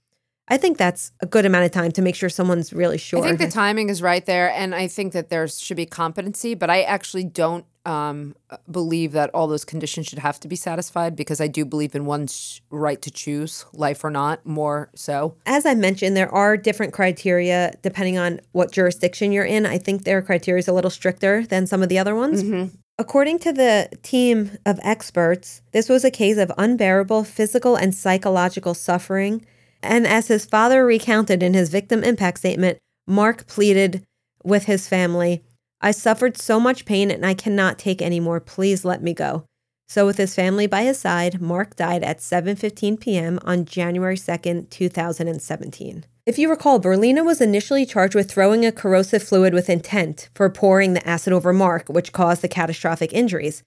I 0.48 0.58
think 0.58 0.76
that's 0.76 1.10
a 1.20 1.26
good 1.26 1.46
amount 1.46 1.64
of 1.64 1.70
time 1.70 1.90
to 1.92 2.02
make 2.02 2.16
sure 2.16 2.28
someone's 2.28 2.74
really 2.74 2.98
sure. 2.98 3.20
I 3.20 3.28
think 3.28 3.38
the 3.38 3.48
timing 3.48 3.88
is 3.88 4.02
right 4.02 4.26
there, 4.26 4.50
and 4.50 4.74
I 4.74 4.86
think 4.86 5.14
that 5.14 5.30
there 5.30 5.48
should 5.48 5.78
be 5.78 5.86
competency, 5.86 6.54
but 6.54 6.68
I 6.68 6.82
actually 6.82 7.24
don't 7.24 7.64
um, 7.86 8.34
believe 8.70 9.12
that 9.12 9.30
all 9.32 9.46
those 9.46 9.64
conditions 9.64 10.06
should 10.06 10.18
have 10.18 10.40
to 10.40 10.48
be 10.48 10.56
satisfied 10.56 11.14
because 11.14 11.40
I 11.40 11.46
do 11.46 11.64
believe 11.64 11.94
in 11.94 12.04
one's 12.04 12.60
right 12.70 13.00
to 13.02 13.10
choose 13.10 13.64
life 13.72 14.02
or 14.02 14.10
not, 14.10 14.44
more 14.44 14.90
so. 14.94 15.36
as 15.46 15.64
I 15.64 15.74
mentioned, 15.74 16.16
there 16.16 16.32
are 16.32 16.56
different 16.56 16.92
criteria 16.92 17.72
depending 17.82 18.18
on 18.18 18.40
what 18.52 18.72
jurisdiction 18.72 19.32
you're 19.32 19.44
in. 19.44 19.64
I 19.64 19.78
think 19.78 20.04
their 20.04 20.20
criteria 20.20 20.58
is 20.58 20.68
a 20.68 20.72
little 20.72 20.90
stricter 20.90 21.46
than 21.46 21.66
some 21.66 21.82
of 21.82 21.88
the 21.88 21.98
other 21.98 22.14
ones. 22.14 22.72
According 22.98 23.40
to 23.40 23.52
the 23.52 23.90
team 24.02 24.58
of 24.64 24.80
experts, 24.82 25.60
this 25.72 25.88
was 25.88 26.04
a 26.04 26.10
case 26.10 26.38
of 26.38 26.50
unbearable 26.56 27.24
physical 27.24 27.76
and 27.76 27.94
psychological 27.94 28.74
suffering. 28.74 29.44
And 29.82 30.06
as 30.06 30.28
his 30.28 30.46
father 30.46 30.84
recounted 30.84 31.42
in 31.42 31.52
his 31.54 31.68
victim 31.68 32.02
impact 32.02 32.38
statement, 32.38 32.78
Mark 33.06 33.46
pleaded 33.46 34.02
with 34.42 34.64
his 34.64 34.88
family 34.88 35.44
I 35.86 35.92
suffered 35.92 36.36
so 36.36 36.58
much 36.58 36.84
pain 36.84 37.12
and 37.12 37.24
I 37.24 37.32
cannot 37.32 37.78
take 37.78 38.02
any 38.02 38.18
more. 38.18 38.40
Please 38.40 38.84
let 38.84 39.04
me 39.04 39.14
go. 39.14 39.44
So 39.86 40.04
with 40.04 40.16
his 40.16 40.34
family 40.34 40.66
by 40.66 40.82
his 40.82 40.98
side, 40.98 41.40
Mark 41.40 41.76
died 41.76 42.02
at 42.02 42.18
7:15 42.18 42.98
p.m. 42.98 43.38
on 43.44 43.66
January 43.66 44.16
2nd, 44.16 44.68
2017. 44.68 46.04
If 46.26 46.40
you 46.40 46.50
recall, 46.50 46.80
Berlinah 46.80 47.24
was 47.24 47.40
initially 47.40 47.86
charged 47.86 48.16
with 48.16 48.28
throwing 48.28 48.66
a 48.66 48.72
corrosive 48.72 49.22
fluid 49.22 49.54
with 49.54 49.70
intent 49.70 50.28
for 50.34 50.50
pouring 50.50 50.94
the 50.94 51.08
acid 51.08 51.32
over 51.32 51.52
Mark, 51.52 51.88
which 51.88 52.12
caused 52.12 52.42
the 52.42 52.48
catastrophic 52.48 53.12
injuries. 53.12 53.62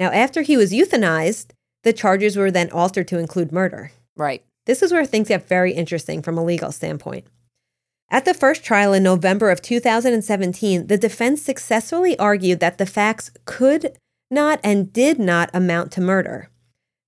Now, 0.00 0.10
after 0.10 0.42
he 0.42 0.56
was 0.56 0.72
euthanized, 0.72 1.52
the 1.84 1.92
charges 1.92 2.36
were 2.36 2.50
then 2.50 2.70
altered 2.70 3.06
to 3.06 3.20
include 3.20 3.52
murder. 3.52 3.92
Right. 4.16 4.42
This 4.66 4.82
is 4.82 4.92
where 4.92 5.06
things 5.06 5.28
get 5.28 5.46
very 5.46 5.74
interesting 5.74 6.22
from 6.22 6.36
a 6.36 6.44
legal 6.44 6.72
standpoint. 6.72 7.28
At 8.10 8.24
the 8.24 8.34
first 8.34 8.62
trial 8.62 8.92
in 8.92 9.02
November 9.02 9.50
of 9.50 9.62
2017, 9.62 10.86
the 10.86 10.98
defense 10.98 11.42
successfully 11.42 12.18
argued 12.18 12.60
that 12.60 12.78
the 12.78 12.86
facts 12.86 13.30
could 13.46 13.96
not 14.30 14.60
and 14.62 14.92
did 14.92 15.18
not 15.18 15.50
amount 15.54 15.92
to 15.92 16.00
murder. 16.00 16.48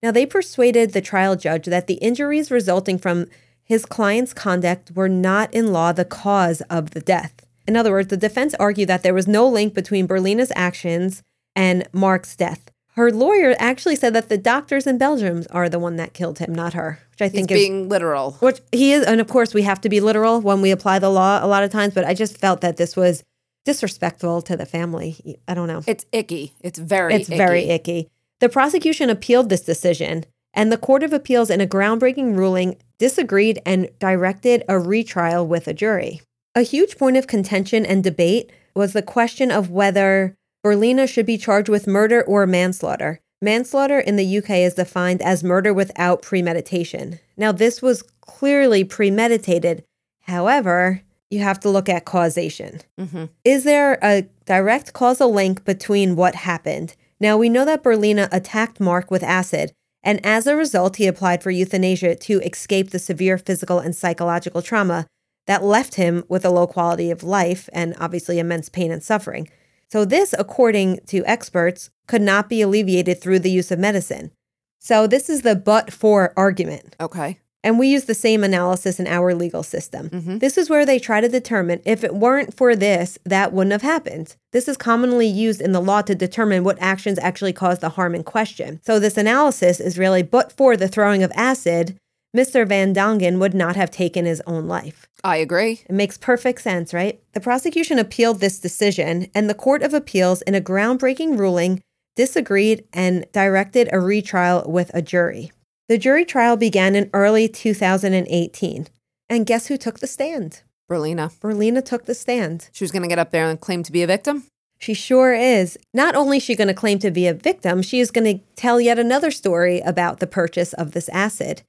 Now, 0.02 0.10
they 0.10 0.26
persuaded 0.26 0.92
the 0.92 1.00
trial 1.00 1.36
judge 1.36 1.66
that 1.66 1.86
the 1.86 1.94
injuries 1.94 2.50
resulting 2.50 2.98
from 2.98 3.26
his 3.64 3.86
client's 3.86 4.34
conduct 4.34 4.92
were 4.94 5.08
not 5.08 5.52
in 5.54 5.72
law 5.72 5.92
the 5.92 6.04
cause 6.04 6.60
of 6.68 6.90
the 6.90 7.00
death. 7.00 7.32
In 7.66 7.76
other 7.76 7.90
words, 7.90 8.08
the 8.08 8.16
defense 8.16 8.54
argued 8.60 8.88
that 8.90 9.02
there 9.02 9.14
was 9.14 9.26
no 9.26 9.48
link 9.48 9.72
between 9.72 10.06
Berlinah's 10.06 10.52
actions 10.54 11.22
and 11.56 11.88
Mark's 11.92 12.36
death. 12.36 12.70
Her 12.96 13.10
lawyer 13.10 13.56
actually 13.58 13.96
said 13.96 14.14
that 14.14 14.28
the 14.28 14.38
doctors 14.38 14.86
in 14.86 14.98
Belgium 14.98 15.44
are 15.50 15.68
the 15.68 15.80
one 15.80 15.96
that 15.96 16.14
killed 16.14 16.38
him, 16.38 16.54
not 16.54 16.74
her, 16.74 17.00
which 17.10 17.22
I 17.22 17.24
He's 17.24 17.32
think 17.32 17.50
is 17.50 17.58
being 17.58 17.88
literal. 17.88 18.32
which 18.40 18.60
he 18.70 18.92
is, 18.92 19.04
and 19.04 19.20
of 19.20 19.26
course 19.28 19.52
we 19.52 19.62
have 19.62 19.80
to 19.80 19.88
be 19.88 20.00
literal 20.00 20.40
when 20.40 20.60
we 20.60 20.70
apply 20.70 21.00
the 21.00 21.10
law 21.10 21.44
a 21.44 21.48
lot 21.48 21.64
of 21.64 21.70
times. 21.70 21.92
But 21.92 22.04
I 22.04 22.14
just 22.14 22.38
felt 22.38 22.60
that 22.60 22.76
this 22.76 22.94
was 22.96 23.24
disrespectful 23.64 24.42
to 24.42 24.56
the 24.56 24.66
family. 24.66 25.38
I 25.48 25.54
don't 25.54 25.66
know. 25.68 25.82
It's 25.86 26.06
icky. 26.12 26.52
It's 26.60 26.78
very 26.78 27.14
It's 27.14 27.28
very 27.28 27.64
icky. 27.64 28.08
The 28.40 28.48
prosecution 28.48 29.10
appealed 29.10 29.48
this 29.48 29.62
decision, 29.62 30.24
and 30.52 30.70
the 30.70 30.78
Court 30.78 31.02
of 31.02 31.12
Appeals, 31.12 31.50
in 31.50 31.60
a 31.60 31.66
groundbreaking 31.66 32.36
ruling, 32.36 32.76
disagreed 32.98 33.60
and 33.66 33.88
directed 33.98 34.62
a 34.68 34.78
retrial 34.78 35.46
with 35.46 35.66
a 35.66 35.74
jury. 35.74 36.20
A 36.54 36.62
huge 36.62 36.96
point 36.96 37.16
of 37.16 37.26
contention 37.26 37.84
and 37.84 38.04
debate 38.04 38.52
was 38.76 38.92
the 38.92 39.02
question 39.02 39.50
of 39.50 39.70
whether 39.70 40.36
Berlinah 40.64 41.08
should 41.08 41.26
be 41.26 41.36
charged 41.36 41.68
with 41.68 41.86
murder 41.86 42.22
or 42.22 42.46
manslaughter. 42.46 43.20
Manslaughter 43.42 43.98
in 43.98 44.16
the 44.16 44.38
UK 44.38 44.50
is 44.50 44.74
defined 44.74 45.20
as 45.20 45.44
murder 45.44 45.74
without 45.74 46.22
premeditation. 46.22 47.20
Now, 47.36 47.52
this 47.52 47.82
was 47.82 48.02
clearly 48.22 48.84
premeditated. 48.84 49.84
However, 50.22 51.02
you 51.30 51.40
have 51.40 51.60
to 51.60 51.68
look 51.68 51.90
at 51.90 52.06
causation. 52.06 52.80
Mhm. 52.98 53.28
Is 53.44 53.64
there 53.64 53.98
a 54.02 54.26
direct 54.46 54.94
causal 54.94 55.30
link 55.30 55.64
between 55.64 56.16
what 56.16 56.34
happened? 56.34 56.94
Now, 57.20 57.36
we 57.36 57.50
know 57.50 57.66
that 57.66 57.82
Berlinah 57.82 58.28
attacked 58.32 58.80
Mark 58.80 59.10
with 59.10 59.22
acid, 59.22 59.72
and 60.02 60.24
as 60.24 60.46
a 60.46 60.56
result, 60.56 60.96
he 60.96 61.06
applied 61.06 61.42
for 61.42 61.50
euthanasia 61.50 62.14
to 62.14 62.40
escape 62.40 62.90
the 62.90 62.98
severe 62.98 63.36
physical 63.36 63.80
and 63.80 63.94
psychological 63.94 64.62
trauma 64.62 65.06
that 65.46 65.62
left 65.62 65.96
him 65.96 66.24
with 66.28 66.44
a 66.44 66.50
low 66.50 66.66
quality 66.66 67.10
of 67.10 67.22
life 67.22 67.68
and 67.72 67.94
obviously 68.00 68.38
immense 68.38 68.70
pain 68.70 68.90
and 68.90 69.02
suffering. 69.02 69.48
So, 69.94 70.04
this, 70.04 70.34
according 70.36 71.02
to 71.06 71.24
experts, 71.24 71.88
could 72.08 72.20
not 72.20 72.48
be 72.48 72.60
alleviated 72.60 73.20
through 73.20 73.38
the 73.38 73.50
use 73.50 73.70
of 73.70 73.78
medicine. 73.78 74.32
So, 74.80 75.06
this 75.06 75.30
is 75.30 75.42
the 75.42 75.54
but 75.54 75.92
for 75.92 76.32
argument. 76.36 76.96
Okay. 76.98 77.38
And 77.62 77.78
we 77.78 77.86
use 77.86 78.06
the 78.06 78.12
same 78.12 78.42
analysis 78.42 78.98
in 78.98 79.06
our 79.06 79.36
legal 79.36 79.62
system. 79.62 80.10
Mhm. 80.10 80.40
This 80.40 80.58
is 80.58 80.68
where 80.68 80.84
they 80.84 80.98
try 80.98 81.20
to 81.20 81.28
determine 81.28 81.80
if 81.84 82.02
it 82.02 82.16
weren't 82.16 82.52
for 82.56 82.74
this, 82.74 83.20
that 83.24 83.52
wouldn't 83.52 83.70
have 83.70 83.82
happened. 83.82 84.34
This 84.50 84.66
is 84.66 84.76
commonly 84.76 85.28
used 85.28 85.60
in 85.60 85.70
the 85.70 85.80
law 85.80 86.02
to 86.02 86.14
determine 86.16 86.64
what 86.64 86.76
actions 86.80 87.20
actually 87.20 87.52
caused 87.52 87.80
the 87.80 87.90
harm 87.90 88.16
in 88.16 88.24
question. 88.24 88.80
So, 88.84 88.98
this 88.98 89.16
analysis 89.16 89.78
is 89.78 89.96
really 89.96 90.24
but 90.24 90.50
for 90.50 90.76
the 90.76 90.88
throwing 90.88 91.22
of 91.22 91.30
acid, 91.36 91.94
Mr. 92.36 92.66
Van 92.66 92.92
Dongen 92.92 93.38
would 93.38 93.54
not 93.54 93.76
have 93.76 93.92
taken 93.92 94.24
his 94.24 94.42
own 94.44 94.66
life. 94.66 95.06
I 95.24 95.38
agree. 95.38 95.80
It 95.88 95.94
makes 95.94 96.18
perfect 96.18 96.60
sense, 96.60 96.92
right? 96.92 97.18
The 97.32 97.40
prosecution 97.40 97.98
appealed 97.98 98.40
this 98.40 98.60
decision, 98.60 99.30
and 99.34 99.48
the 99.48 99.54
Court 99.54 99.82
of 99.82 99.94
Appeals, 99.94 100.42
in 100.42 100.54
a 100.54 100.60
groundbreaking 100.60 101.38
ruling, 101.38 101.82
disagreed 102.14 102.84
and 102.92 103.24
directed 103.32 103.88
a 103.90 104.00
retrial 104.00 104.70
with 104.70 104.90
a 104.92 105.00
jury. 105.00 105.50
The 105.88 105.96
jury 105.96 106.26
trial 106.26 106.58
began 106.58 106.94
in 106.94 107.08
early 107.14 107.48
2018. 107.48 108.86
And 109.30 109.46
guess 109.46 109.66
who 109.68 109.78
took 109.78 110.00
the 110.00 110.06
stand? 110.06 110.60
Berlinah. 110.90 111.32
Berlinah 111.40 111.84
took 111.84 112.04
the 112.04 112.14
stand. 112.14 112.68
She 112.72 112.84
was 112.84 112.92
going 112.92 113.02
to 113.02 113.08
get 113.08 113.18
up 113.18 113.30
there 113.30 113.48
and 113.48 113.58
claim 113.58 113.82
to 113.82 113.92
be 113.92 114.02
a 114.02 114.06
victim. 114.06 114.44
She 114.78 114.92
sure 114.92 115.32
is. 115.32 115.78
Not 115.94 116.14
only 116.14 116.36
is 116.36 116.42
she 116.42 116.54
going 116.54 116.68
to 116.68 116.74
claim 116.74 116.98
to 116.98 117.10
be 117.10 117.26
a 117.26 117.32
victim, 117.32 117.80
she 117.80 118.00
is 118.00 118.10
going 118.10 118.38
to 118.38 118.44
tell 118.56 118.78
yet 118.78 118.98
another 118.98 119.30
story 119.30 119.80
about 119.80 120.20
the 120.20 120.26
purchase 120.26 120.74
of 120.74 120.92
this 120.92 121.08
acid. 121.08 121.62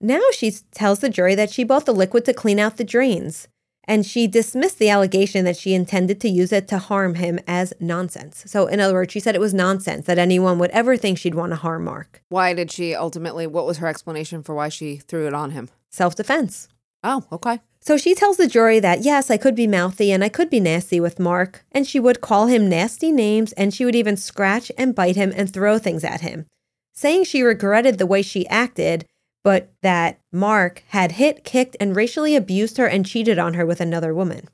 Now 0.00 0.22
she 0.32 0.50
tells 0.50 1.00
the 1.00 1.10
jury 1.10 1.34
that 1.34 1.50
she 1.50 1.64
bought 1.64 1.84
the 1.84 1.92
liquid 1.92 2.24
to 2.24 2.32
clean 2.32 2.58
out 2.58 2.78
the 2.78 2.84
drains, 2.84 3.48
and 3.84 4.06
she 4.06 4.26
dismissed 4.26 4.78
the 4.78 4.88
allegation 4.88 5.44
that 5.44 5.56
she 5.56 5.74
intended 5.74 6.20
to 6.20 6.28
use 6.28 6.52
it 6.52 6.68
to 6.68 6.78
harm 6.78 7.16
him 7.16 7.38
as 7.46 7.74
nonsense. 7.80 8.44
So, 8.46 8.66
in 8.66 8.80
other 8.80 8.94
words, 8.94 9.12
she 9.12 9.20
said 9.20 9.34
it 9.34 9.40
was 9.40 9.52
nonsense 9.52 10.06
that 10.06 10.18
anyone 10.18 10.58
would 10.58 10.70
ever 10.70 10.96
think 10.96 11.18
she'd 11.18 11.34
want 11.34 11.52
to 11.52 11.56
harm 11.56 11.84
Mark. 11.84 12.22
Why 12.28 12.54
did 12.54 12.70
she 12.70 12.94
ultimately, 12.94 13.46
what 13.46 13.66
was 13.66 13.78
her 13.78 13.88
explanation 13.88 14.42
for 14.42 14.54
why 14.54 14.68
she 14.68 14.96
threw 14.96 15.26
it 15.26 15.34
on 15.34 15.50
him? 15.50 15.68
Self 15.90 16.14
defense. 16.14 16.68
Oh, 17.02 17.24
okay. 17.32 17.60
So 17.82 17.96
she 17.96 18.14
tells 18.14 18.36
the 18.36 18.46
jury 18.46 18.78
that, 18.80 19.00
yes, 19.00 19.30
I 19.30 19.38
could 19.38 19.54
be 19.54 19.66
mouthy 19.66 20.12
and 20.12 20.22
I 20.22 20.28
could 20.28 20.50
be 20.50 20.60
nasty 20.60 21.00
with 21.00 21.18
Mark, 21.18 21.64
and 21.72 21.86
she 21.86 21.98
would 21.98 22.20
call 22.20 22.46
him 22.46 22.68
nasty 22.68 23.10
names 23.10 23.52
and 23.52 23.72
she 23.72 23.84
would 23.84 23.94
even 23.94 24.16
scratch 24.16 24.70
and 24.78 24.94
bite 24.94 25.16
him 25.16 25.32
and 25.34 25.50
throw 25.50 25.78
things 25.78 26.04
at 26.04 26.20
him, 26.20 26.46
saying 26.92 27.24
she 27.24 27.42
regretted 27.42 27.98
the 27.98 28.06
way 28.06 28.22
she 28.22 28.46
acted, 28.48 29.06
but 29.42 29.72
that 29.82 30.20
Mark 30.32 30.82
had 30.88 31.12
hit, 31.12 31.44
kicked, 31.44 31.76
and 31.80 31.96
racially 31.96 32.36
abused 32.36 32.76
her 32.76 32.86
and 32.86 33.06
cheated 33.06 33.38
on 33.38 33.54
her 33.54 33.64
with 33.64 33.80
another 33.80 34.14
woman. 34.14 34.48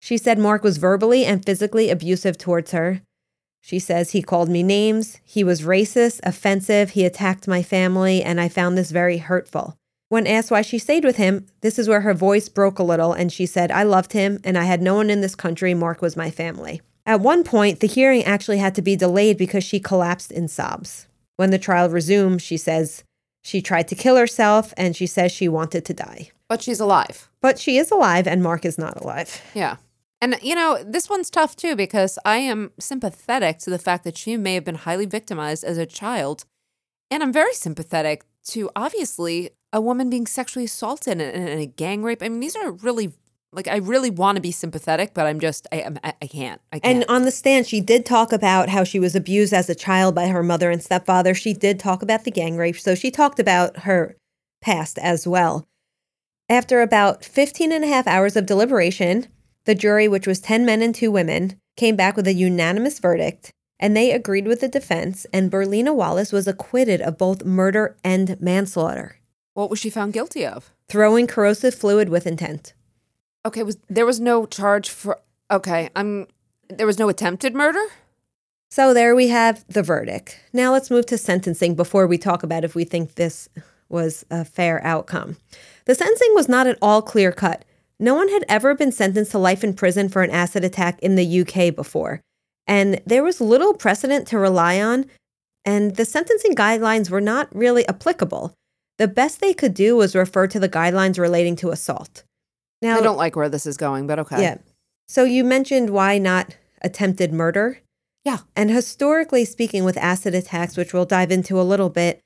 She 0.00 0.18
said 0.18 0.38
Mark 0.38 0.62
was 0.62 0.78
verbally 0.78 1.24
and 1.24 1.44
physically 1.44 1.90
abusive 1.90 2.38
towards 2.38 2.72
her. 2.72 3.02
She 3.60 3.78
says 3.78 4.10
he 4.10 4.22
called 4.22 4.48
me 4.48 4.62
names, 4.62 5.20
he 5.24 5.44
was 5.44 5.62
racist, 5.62 6.20
offensive, 6.24 6.90
he 6.90 7.04
attacked 7.04 7.46
my 7.46 7.62
family, 7.62 8.22
and 8.22 8.40
I 8.40 8.48
found 8.48 8.76
this 8.76 8.90
very 8.90 9.18
hurtful. 9.18 9.76
When 10.08 10.26
asked 10.26 10.50
why 10.50 10.60
she 10.60 10.78
stayed 10.78 11.04
with 11.04 11.16
him, 11.16 11.46
this 11.62 11.78
is 11.78 11.88
where 11.88 12.02
her 12.02 12.12
voice 12.12 12.50
broke 12.50 12.78
a 12.78 12.82
little 12.82 13.14
and 13.14 13.32
she 13.32 13.46
said, 13.46 13.70
I 13.70 13.84
loved 13.84 14.12
him 14.12 14.40
and 14.44 14.58
I 14.58 14.64
had 14.64 14.82
no 14.82 14.96
one 14.96 15.08
in 15.08 15.22
this 15.22 15.34
country. 15.34 15.72
Mark 15.72 16.02
was 16.02 16.18
my 16.18 16.30
family. 16.30 16.82
At 17.06 17.20
one 17.20 17.44
point, 17.44 17.80
the 17.80 17.86
hearing 17.86 18.22
actually 18.24 18.58
had 18.58 18.74
to 18.74 18.82
be 18.82 18.94
delayed 18.94 19.38
because 19.38 19.64
she 19.64 19.80
collapsed 19.80 20.30
in 20.30 20.48
sobs. 20.48 21.06
When 21.36 21.50
the 21.50 21.58
trial 21.58 21.88
resumed, 21.88 22.42
she 22.42 22.58
says 22.58 23.04
she 23.42 23.60
tried 23.60 23.88
to 23.88 23.94
kill 23.94 24.16
herself 24.16 24.72
and 24.76 24.96
she 24.96 25.06
says 25.06 25.32
she 25.32 25.48
wanted 25.48 25.84
to 25.84 25.94
die. 25.94 26.30
But 26.48 26.62
she's 26.62 26.80
alive. 26.80 27.28
But 27.40 27.58
she 27.58 27.76
is 27.76 27.90
alive 27.90 28.26
and 28.26 28.42
Mark 28.42 28.64
is 28.64 28.78
not 28.78 29.00
alive. 29.00 29.42
Yeah. 29.54 29.76
And, 30.20 30.36
you 30.40 30.54
know, 30.54 30.82
this 30.84 31.10
one's 31.10 31.30
tough 31.30 31.56
too 31.56 31.74
because 31.74 32.18
I 32.24 32.36
am 32.36 32.70
sympathetic 32.78 33.58
to 33.60 33.70
the 33.70 33.78
fact 33.78 34.04
that 34.04 34.16
she 34.16 34.36
may 34.36 34.54
have 34.54 34.64
been 34.64 34.76
highly 34.76 35.06
victimized 35.06 35.64
as 35.64 35.78
a 35.78 35.86
child. 35.86 36.44
And 37.10 37.22
I'm 37.22 37.32
very 37.32 37.54
sympathetic 37.54 38.24
to 38.48 38.70
obviously 38.76 39.50
a 39.72 39.80
woman 39.80 40.10
being 40.10 40.26
sexually 40.26 40.66
assaulted 40.66 41.20
and, 41.20 41.22
and 41.22 41.60
a 41.60 41.66
gang 41.66 42.04
rape. 42.04 42.22
I 42.22 42.28
mean, 42.28 42.40
these 42.40 42.54
are 42.54 42.70
really 42.70 43.12
like 43.52 43.68
I 43.68 43.76
really 43.76 44.10
want 44.10 44.36
to 44.36 44.42
be 44.42 44.50
sympathetic, 44.50 45.12
but 45.14 45.26
I'm 45.26 45.40
just 45.40 45.66
I 45.70 45.88
I, 46.02 46.14
I 46.22 46.26
can't. 46.26 46.60
I 46.72 46.78
can't. 46.78 46.96
And 46.96 47.04
on 47.08 47.22
the 47.22 47.30
stand, 47.30 47.66
she 47.66 47.80
did 47.80 48.06
talk 48.06 48.32
about 48.32 48.68
how 48.68 48.84
she 48.84 48.98
was 48.98 49.14
abused 49.14 49.52
as 49.52 49.68
a 49.68 49.74
child 49.74 50.14
by 50.14 50.28
her 50.28 50.42
mother 50.42 50.70
and 50.70 50.82
stepfather. 50.82 51.34
She 51.34 51.52
did 51.52 51.78
talk 51.78 52.02
about 52.02 52.24
the 52.24 52.30
gang 52.30 52.56
rape, 52.56 52.78
so 52.78 52.94
she 52.94 53.10
talked 53.10 53.38
about 53.38 53.80
her 53.80 54.16
past 54.60 54.98
as 54.98 55.26
well. 55.26 55.66
After 56.48 56.80
about 56.82 57.24
15 57.24 57.72
and 57.72 57.84
a 57.84 57.88
half 57.88 58.06
hours 58.06 58.36
of 58.36 58.46
deliberation, 58.46 59.28
the 59.64 59.74
jury, 59.74 60.08
which 60.08 60.26
was 60.26 60.40
10 60.40 60.66
men 60.66 60.82
and 60.82 60.94
2 60.94 61.10
women, 61.10 61.58
came 61.76 61.96
back 61.96 62.16
with 62.16 62.26
a 62.26 62.34
unanimous 62.34 62.98
verdict, 62.98 63.52
and 63.78 63.96
they 63.96 64.12
agreed 64.12 64.46
with 64.46 64.60
the 64.60 64.68
defense, 64.68 65.26
and 65.32 65.50
Berlinah 65.50 65.94
Wallace 65.94 66.32
was 66.32 66.46
acquitted 66.46 67.00
of 67.00 67.18
both 67.18 67.44
murder 67.44 67.96
and 68.04 68.40
manslaughter. 68.40 69.16
What 69.54 69.70
was 69.70 69.78
she 69.78 69.90
found 69.90 70.12
guilty 70.12 70.44
of? 70.44 70.70
Throwing 70.88 71.26
corrosive 71.26 71.74
fluid 71.74 72.08
with 72.08 72.26
intent. 72.26 72.74
Okay, 73.44 73.62
was 73.62 73.78
there 73.88 74.06
was 74.06 74.20
no 74.20 74.46
charge 74.46 74.88
for 74.88 75.20
Okay, 75.50 75.90
I'm 75.96 76.26
there 76.68 76.86
was 76.86 76.98
no 76.98 77.08
attempted 77.08 77.54
murder? 77.54 77.84
So 78.70 78.94
there 78.94 79.14
we 79.14 79.28
have 79.28 79.64
the 79.68 79.82
verdict. 79.82 80.40
Now 80.52 80.72
let's 80.72 80.90
move 80.90 81.06
to 81.06 81.18
sentencing 81.18 81.74
before 81.74 82.06
we 82.06 82.16
talk 82.16 82.42
about 82.42 82.64
if 82.64 82.74
we 82.74 82.84
think 82.84 83.14
this 83.14 83.48
was 83.90 84.24
a 84.30 84.44
fair 84.44 84.82
outcome. 84.84 85.36
The 85.84 85.94
sentencing 85.94 86.34
was 86.34 86.48
not 86.48 86.66
at 86.66 86.78
all 86.80 87.02
clear 87.02 87.32
cut. 87.32 87.64
No 87.98 88.14
one 88.14 88.28
had 88.28 88.44
ever 88.48 88.74
been 88.74 88.90
sentenced 88.90 89.32
to 89.32 89.38
life 89.38 89.62
in 89.62 89.74
prison 89.74 90.08
for 90.08 90.22
an 90.22 90.30
acid 90.30 90.64
attack 90.64 90.98
in 91.00 91.16
the 91.16 91.40
UK 91.42 91.74
before, 91.74 92.20
and 92.66 93.00
there 93.04 93.22
was 93.22 93.40
little 93.40 93.74
precedent 93.74 94.26
to 94.28 94.38
rely 94.38 94.80
on, 94.80 95.04
and 95.64 95.96
the 95.96 96.04
sentencing 96.04 96.54
guidelines 96.54 97.10
were 97.10 97.20
not 97.20 97.54
really 97.54 97.86
applicable. 97.86 98.54
The 98.98 99.08
best 99.08 99.40
they 99.40 99.52
could 99.52 99.74
do 99.74 99.96
was 99.96 100.16
refer 100.16 100.46
to 100.46 100.58
the 100.58 100.68
guidelines 100.68 101.18
relating 101.18 101.56
to 101.56 101.70
assault. 101.70 102.24
Now, 102.82 102.98
I 102.98 103.00
don't 103.00 103.16
like 103.16 103.36
where 103.36 103.48
this 103.48 103.64
is 103.64 103.76
going, 103.76 104.06
but 104.06 104.18
okay. 104.18 104.42
Yeah. 104.42 104.58
So 105.06 105.24
you 105.24 105.44
mentioned 105.44 105.90
why 105.90 106.18
not 106.18 106.56
attempted 106.82 107.32
murder? 107.32 107.78
Yeah. 108.24 108.38
And 108.54 108.70
historically 108.70 109.44
speaking, 109.44 109.84
with 109.84 109.96
acid 109.96 110.34
attacks, 110.34 110.76
which 110.76 110.92
we'll 110.92 111.04
dive 111.04 111.30
into 111.30 111.60
a 111.60 111.62
little 111.62 111.90
bit, 111.90 112.20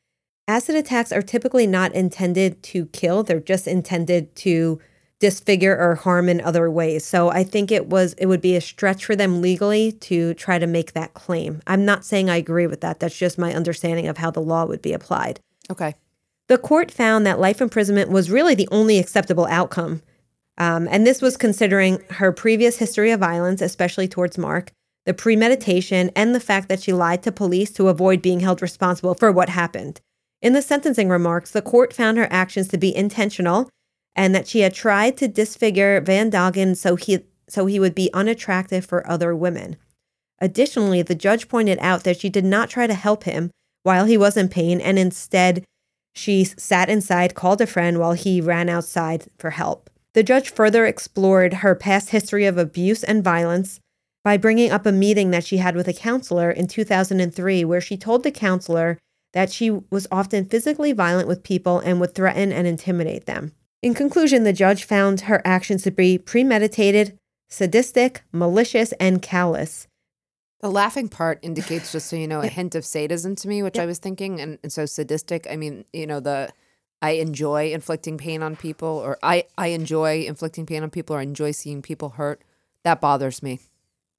acid 0.48 0.74
attacks 0.74 1.12
are 1.12 1.22
typically 1.22 1.66
not 1.66 1.94
intended 1.94 2.62
to 2.64 2.86
kill, 2.86 3.22
they're 3.22 3.40
just 3.40 3.66
intended 3.66 4.34
to 4.36 4.80
disfigure 5.18 5.76
or 5.78 5.94
harm 5.94 6.28
in 6.28 6.40
other 6.42 6.70
ways. 6.70 7.04
So 7.04 7.30
I 7.30 7.42
think 7.42 7.72
it 7.72 7.86
was 7.86 8.12
it 8.14 8.26
would 8.26 8.42
be 8.42 8.56
a 8.56 8.60
stretch 8.60 9.04
for 9.04 9.16
them 9.16 9.40
legally 9.40 9.92
to 9.92 10.34
try 10.34 10.58
to 10.58 10.66
make 10.66 10.92
that 10.92 11.14
claim. 11.14 11.62
I'm 11.66 11.84
not 11.84 12.04
saying 12.04 12.28
I 12.28 12.36
agree 12.36 12.66
with 12.66 12.82
that. 12.82 13.00
That's 13.00 13.16
just 13.16 13.38
my 13.38 13.54
understanding 13.54 14.08
of 14.08 14.18
how 14.18 14.30
the 14.30 14.40
law 14.40 14.66
would 14.66 14.82
be 14.82 14.92
applied. 14.92 15.40
Okay. 15.70 15.94
The 16.48 16.58
court 16.58 16.90
found 16.90 17.26
that 17.26 17.40
life 17.40 17.60
imprisonment 17.60 18.10
was 18.10 18.30
really 18.30 18.54
the 18.54 18.68
only 18.70 18.98
acceptable 18.98 19.46
outcome. 19.46 20.02
Um, 20.58 20.88
and 20.90 21.06
this 21.06 21.20
was 21.20 21.36
considering 21.36 22.02
her 22.10 22.32
previous 22.32 22.78
history 22.78 23.10
of 23.10 23.20
violence, 23.20 23.60
especially 23.60 24.08
towards 24.08 24.38
Mark, 24.38 24.72
the 25.04 25.14
premeditation, 25.14 26.10
and 26.16 26.34
the 26.34 26.40
fact 26.40 26.68
that 26.68 26.80
she 26.80 26.92
lied 26.92 27.22
to 27.22 27.32
police 27.32 27.70
to 27.72 27.88
avoid 27.88 28.22
being 28.22 28.40
held 28.40 28.62
responsible 28.62 29.14
for 29.14 29.30
what 29.30 29.50
happened. 29.50 30.00
In 30.42 30.52
the 30.52 30.62
sentencing 30.62 31.08
remarks, 31.08 31.50
the 31.50 31.62
court 31.62 31.92
found 31.92 32.18
her 32.18 32.28
actions 32.30 32.68
to 32.68 32.78
be 32.78 32.94
intentional 32.94 33.68
and 34.14 34.34
that 34.34 34.48
she 34.48 34.60
had 34.60 34.74
tried 34.74 35.16
to 35.18 35.28
disfigure 35.28 36.00
Van 36.00 36.30
Dongen 36.30 36.76
so 36.76 36.96
he, 36.96 37.20
so 37.48 37.66
he 37.66 37.78
would 37.78 37.94
be 37.94 38.12
unattractive 38.12 38.84
for 38.84 39.08
other 39.08 39.36
women. 39.36 39.76
Additionally, 40.40 41.02
the 41.02 41.14
judge 41.14 41.48
pointed 41.48 41.78
out 41.80 42.04
that 42.04 42.18
she 42.18 42.28
did 42.28 42.44
not 42.44 42.70
try 42.70 42.86
to 42.86 42.94
help 42.94 43.24
him 43.24 43.50
while 43.82 44.06
he 44.06 44.16
was 44.16 44.36
in 44.36 44.48
pain 44.48 44.80
and 44.80 44.98
instead 44.98 45.64
she 46.14 46.44
sat 46.44 46.88
inside, 46.88 47.34
called 47.34 47.60
a 47.60 47.66
friend 47.66 47.98
while 47.98 48.14
he 48.14 48.40
ran 48.40 48.68
outside 48.68 49.26
for 49.38 49.50
help. 49.50 49.90
The 50.16 50.22
judge 50.22 50.48
further 50.48 50.86
explored 50.86 51.52
her 51.52 51.74
past 51.74 52.08
history 52.08 52.46
of 52.46 52.56
abuse 52.56 53.04
and 53.04 53.22
violence 53.22 53.80
by 54.24 54.38
bringing 54.38 54.70
up 54.70 54.86
a 54.86 54.90
meeting 54.90 55.30
that 55.30 55.44
she 55.44 55.58
had 55.58 55.76
with 55.76 55.88
a 55.88 55.92
counselor 55.92 56.50
in 56.50 56.68
2003, 56.68 57.66
where 57.66 57.82
she 57.82 57.98
told 57.98 58.22
the 58.22 58.30
counselor 58.30 58.96
that 59.34 59.52
she 59.52 59.68
was 59.68 60.06
often 60.10 60.46
physically 60.46 60.92
violent 60.92 61.28
with 61.28 61.42
people 61.42 61.80
and 61.80 62.00
would 62.00 62.14
threaten 62.14 62.50
and 62.50 62.66
intimidate 62.66 63.26
them. 63.26 63.52
In 63.82 63.92
conclusion, 63.92 64.44
the 64.44 64.54
judge 64.54 64.84
found 64.84 65.20
her 65.20 65.42
actions 65.44 65.82
to 65.82 65.90
be 65.90 66.16
premeditated, 66.16 67.18
sadistic, 67.50 68.22
malicious, 68.32 68.92
and 68.92 69.20
callous. 69.20 69.86
The 70.60 70.70
laughing 70.70 71.10
part 71.10 71.40
indicates, 71.42 71.92
just 71.92 72.06
so 72.06 72.16
you 72.16 72.26
know, 72.26 72.40
a 72.40 72.48
hint 72.48 72.74
of 72.74 72.86
sadism 72.86 73.36
to 73.36 73.48
me, 73.48 73.62
which 73.62 73.76
yep. 73.76 73.82
I 73.82 73.86
was 73.86 73.98
thinking. 73.98 74.40
And, 74.40 74.58
and 74.62 74.72
so 74.72 74.86
sadistic, 74.86 75.46
I 75.50 75.56
mean, 75.56 75.84
you 75.92 76.06
know, 76.06 76.20
the 76.20 76.48
I 77.02 77.12
enjoy 77.12 77.72
inflicting 77.72 78.18
pain 78.18 78.42
on 78.42 78.56
people, 78.56 78.88
or 78.88 79.18
I, 79.22 79.44
I 79.58 79.68
enjoy 79.68 80.24
inflicting 80.24 80.66
pain 80.66 80.82
on 80.82 80.90
people, 80.90 81.16
or 81.16 81.20
I 81.20 81.22
enjoy 81.22 81.52
seeing 81.52 81.82
people 81.82 82.10
hurt. 82.10 82.42
That 82.84 83.00
bothers 83.00 83.42
me. 83.42 83.60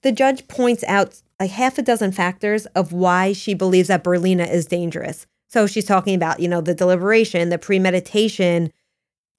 The 0.03 0.11
judge 0.11 0.47
points 0.47 0.83
out 0.87 1.21
like 1.39 1.51
half 1.51 1.77
a 1.77 1.81
dozen 1.81 2.11
factors 2.11 2.65
of 2.67 2.91
why 2.91 3.33
she 3.33 3.53
believes 3.53 3.87
that 3.87 4.03
Berlinah 4.03 4.51
is 4.51 4.65
dangerous. 4.65 5.25
So 5.47 5.65
she's 5.65 5.85
talking 5.85 6.15
about, 6.15 6.39
you 6.39 6.47
know, 6.47 6.61
the 6.61 6.73
deliberation, 6.73 7.49
the 7.49 7.57
premeditation, 7.57 8.71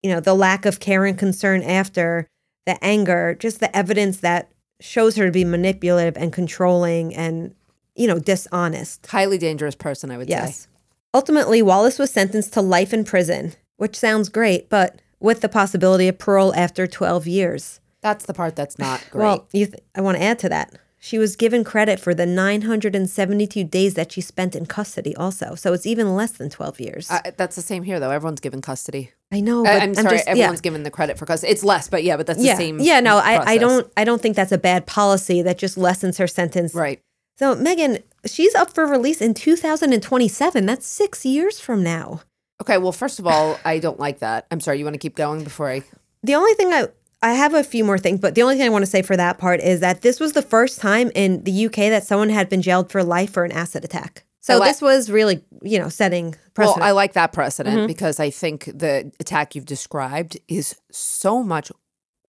you 0.03 0.11
know, 0.11 0.21
the 0.21 0.35
lack 0.35 0.65
of 0.65 0.81
care 0.81 1.05
and 1.05 1.19
concern 1.19 1.63
after, 1.63 2.29
the 2.67 2.83
anger, 2.85 3.37
just 3.39 3.61
the 3.61 3.75
evidence 3.77 4.19
that 4.19 4.51
shows 4.81 5.17
her 5.17 5.27
to 5.27 5.33
be 5.33 5.45
manipulative 5.45 6.17
and 6.17 6.33
controlling 6.33 7.15
and, 7.15 7.55
you 7.95 8.07
know, 8.07 8.19
dishonest. 8.19 9.07
Highly 9.07 9.39
dangerous 9.39 9.75
person, 9.75 10.11
I 10.11 10.17
would 10.17 10.29
yes. 10.29 10.61
say. 10.61 10.69
Ultimately, 11.15 11.63
Wallace 11.63 11.99
was 11.99 12.11
sentenced 12.11 12.53
to 12.53 12.61
life 12.61 12.93
in 12.93 13.05
prison, 13.05 13.55
which 13.77 13.97
sounds 13.97 14.29
great, 14.29 14.69
but 14.69 15.01
with 15.21 15.41
the 15.41 15.49
possibility 15.49 16.09
of 16.09 16.19
parole 16.19 16.55
after 16.55 16.87
12 16.87 17.27
years. 17.27 17.81
That's 18.01 18.27
the 18.27 18.35
part 18.35 18.57
that's 18.57 18.79
not 18.79 19.07
great. 19.11 19.23
Well, 19.23 19.49
th- 19.53 19.75
I 19.95 20.01
want 20.01 20.19
to 20.19 20.23
add 20.23 20.39
to 20.41 20.49
that. 20.51 20.79
She 21.01 21.17
was 21.17 21.37
given 21.37 21.63
credit 21.63 22.01
for 22.01 22.13
the 22.13 22.27
972 22.27 23.63
days 23.65 23.95
that 23.95 24.11
she 24.11 24.21
spent 24.21 24.57
in 24.57 24.67
custody, 24.67 25.15
also. 25.15 25.55
So 25.55 25.73
it's 25.73 25.87
even 25.87 26.17
less 26.17 26.33
than 26.33 26.51
12 26.51 26.81
years. 26.81 27.11
Uh, 27.11 27.21
that's 27.37 27.55
the 27.55 27.63
same 27.63 27.85
here, 27.85 28.01
though. 28.01 28.11
Everyone's 28.11 28.41
given 28.41 28.61
custody. 28.61 29.13
I 29.31 29.41
know. 29.41 29.65
I, 29.65 29.77
am 29.77 29.95
sorry. 29.95 30.17
Just, 30.17 30.29
everyone's 30.29 30.59
yeah. 30.59 30.63
given 30.63 30.83
the 30.83 30.91
credit 30.91 31.17
for 31.17 31.25
custody. 31.25 31.53
It's 31.53 31.63
less, 31.63 31.89
but 31.89 32.03
yeah, 32.03 32.17
but 32.17 32.27
that's 32.27 32.43
yeah. 32.43 32.55
the 32.55 32.59
same. 32.59 32.81
Yeah, 32.81 32.99
no, 32.99 33.19
I, 33.19 33.53
I 33.53 33.59
don't. 33.59 33.91
I 33.97 34.03
don't 34.05 34.21
think 34.21 34.35
that's 34.35 34.51
a 34.51 34.59
bad 34.59 34.87
policy. 34.87 35.41
That 35.41 35.57
just 35.57 35.79
lessens 35.79 36.19
her 36.19 36.27
sentence. 36.27 36.75
Right. 36.75 37.01
So 37.39 37.55
Megan, 37.55 37.99
she's 38.29 38.55
up 38.55 38.73
for 38.73 38.87
release 38.87 39.21
in 39.21 39.35
2027. 39.35 40.67
That's 40.67 40.87
six 40.87 41.25
years 41.25 41.61
from 41.61 41.83
now. 41.83 42.23
Okay. 42.61 42.79
Well, 42.79 42.93
first 42.93 43.19
of 43.19 43.27
all, 43.27 43.59
I 43.65 43.79
don't 43.79 44.01
like 44.01 44.19
that. 44.21 44.47
I'm 44.51 44.61
sorry. 44.61 44.79
You 44.79 44.85
want 44.85 44.95
to 44.95 44.99
keep 44.99 45.17
going 45.17 45.45
before 45.45 45.71
I. 45.71 45.83
The 46.23 46.35
only 46.35 46.55
thing 46.55 46.73
I 46.73 46.89
I 47.21 47.33
have 47.33 47.55
a 47.55 47.65
few 47.65 47.85
more 47.85 47.99
things, 47.99 48.21
but 48.21 48.35
the 48.35 48.43
only 48.43 48.57
thing 48.57 48.67
I 48.67 48.69
want 48.69 48.83
to 48.83 48.91
say 48.91 49.03
for 49.03 49.17
that 49.17 49.39
part 49.39 49.61
is 49.61 49.81
that 49.81 50.03
this 50.03 50.21
was 50.21 50.35
the 50.35 50.43
first 50.43 50.81
time 50.81 51.11
in 51.15 51.43
the 51.43 51.67
UK 51.67 51.75
that 51.91 52.05
someone 52.05 52.29
had 52.29 52.49
been 52.49 52.63
jailed 52.63 52.93
for 52.93 53.03
life 53.03 53.33
for 53.33 53.45
an 53.45 53.53
acid 53.53 53.85
attack. 53.85 54.25
So 54.41 54.61
this 54.61 54.81
was 54.81 55.11
really, 55.11 55.45
you 55.63 55.79
know, 55.79 55.91
setting 55.91 56.35
precedent. 56.55 56.81
Well, 56.81 56.89
I 56.89 56.93
like 56.93 57.13
that 57.15 57.33
precedent 57.35 57.77
mm-hmm. 57.77 57.87
because 57.87 58.19
I 58.19 58.31
think 58.31 58.65
the 58.65 59.13
attack 59.21 59.55
you've 59.55 59.67
described 59.67 60.39
is 60.49 60.77
so 60.91 61.43
much 61.43 61.71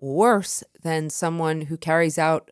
worse 0.02 0.64
than 0.82 1.10
someone 1.10 1.62
who 1.62 1.78
carries 1.78 2.18
out 2.18 2.52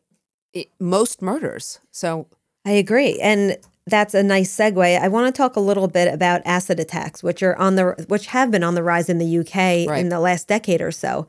it, 0.54 0.68
most 0.80 1.20
murders. 1.20 1.80
So 1.90 2.28
I 2.68 2.72
agree. 2.72 3.18
And 3.20 3.56
that's 3.86 4.12
a 4.12 4.22
nice 4.22 4.54
segue. 4.54 5.00
I 5.00 5.08
want 5.08 5.34
to 5.34 5.36
talk 5.36 5.56
a 5.56 5.60
little 5.60 5.88
bit 5.88 6.12
about 6.12 6.42
acid 6.44 6.78
attacks, 6.78 7.22
which 7.22 7.42
are 7.42 7.56
on 7.56 7.76
the 7.76 8.04
which 8.08 8.26
have 8.26 8.50
been 8.50 8.62
on 8.62 8.74
the 8.74 8.82
rise 8.82 9.08
in 9.08 9.16
the 9.16 9.38
UK 9.38 9.88
Right. 9.88 9.98
in 9.98 10.10
the 10.10 10.20
last 10.20 10.46
decade 10.48 10.82
or 10.82 10.92
so. 10.92 11.26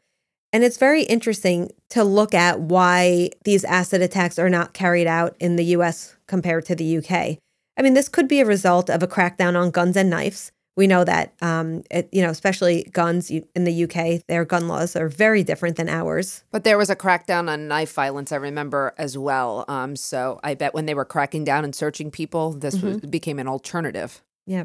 And 0.51 0.63
it's 0.65 0.77
very 0.77 1.03
interesting 1.03 1.71
to 1.91 2.03
look 2.03 2.33
at 2.33 2.59
why 2.59 3.29
these 3.45 3.63
acid 3.63 4.01
attacks 4.01 4.37
are 4.37 4.49
not 4.49 4.73
carried 4.73 5.07
out 5.07 5.37
in 5.39 5.55
the 5.55 5.65
US 5.75 6.17
compared 6.27 6.65
to 6.65 6.75
the 6.75 6.97
UK. 6.97 7.37
I 7.77 7.81
mean, 7.81 7.93
this 7.93 8.09
could 8.09 8.27
be 8.27 8.41
a 8.41 8.45
result 8.45 8.89
of 8.89 9.01
a 9.01 9.07
crackdown 9.07 9.55
on 9.57 9.71
guns 9.71 9.95
and 9.95 10.09
knives. 10.09 10.51
We 10.79 10.87
know 10.87 11.03
that, 11.03 11.33
um, 11.41 11.83
it, 11.91 12.07
you 12.13 12.21
know, 12.21 12.29
especially 12.29 12.83
guns 12.93 13.29
in 13.29 13.65
the 13.65 13.83
UK, 13.83 14.25
their 14.27 14.45
gun 14.45 14.69
laws 14.69 14.95
are 14.95 15.09
very 15.09 15.43
different 15.43 15.75
than 15.75 15.89
ours. 15.89 16.45
But 16.51 16.63
there 16.63 16.77
was 16.77 16.89
a 16.89 16.95
crackdown 16.95 17.49
on 17.49 17.67
knife 17.67 17.91
violence, 17.91 18.31
I 18.31 18.37
remember 18.37 18.93
as 18.97 19.17
well. 19.17 19.65
Um, 19.67 19.97
so 19.97 20.39
I 20.41 20.53
bet 20.53 20.73
when 20.73 20.85
they 20.85 20.93
were 20.93 21.03
cracking 21.03 21.43
down 21.43 21.65
and 21.65 21.75
searching 21.75 22.11
people, 22.11 22.53
this 22.53 22.81
was, 22.81 22.95
became 23.01 23.39
an 23.39 23.47
alternative. 23.49 24.21
Yeah. 24.45 24.63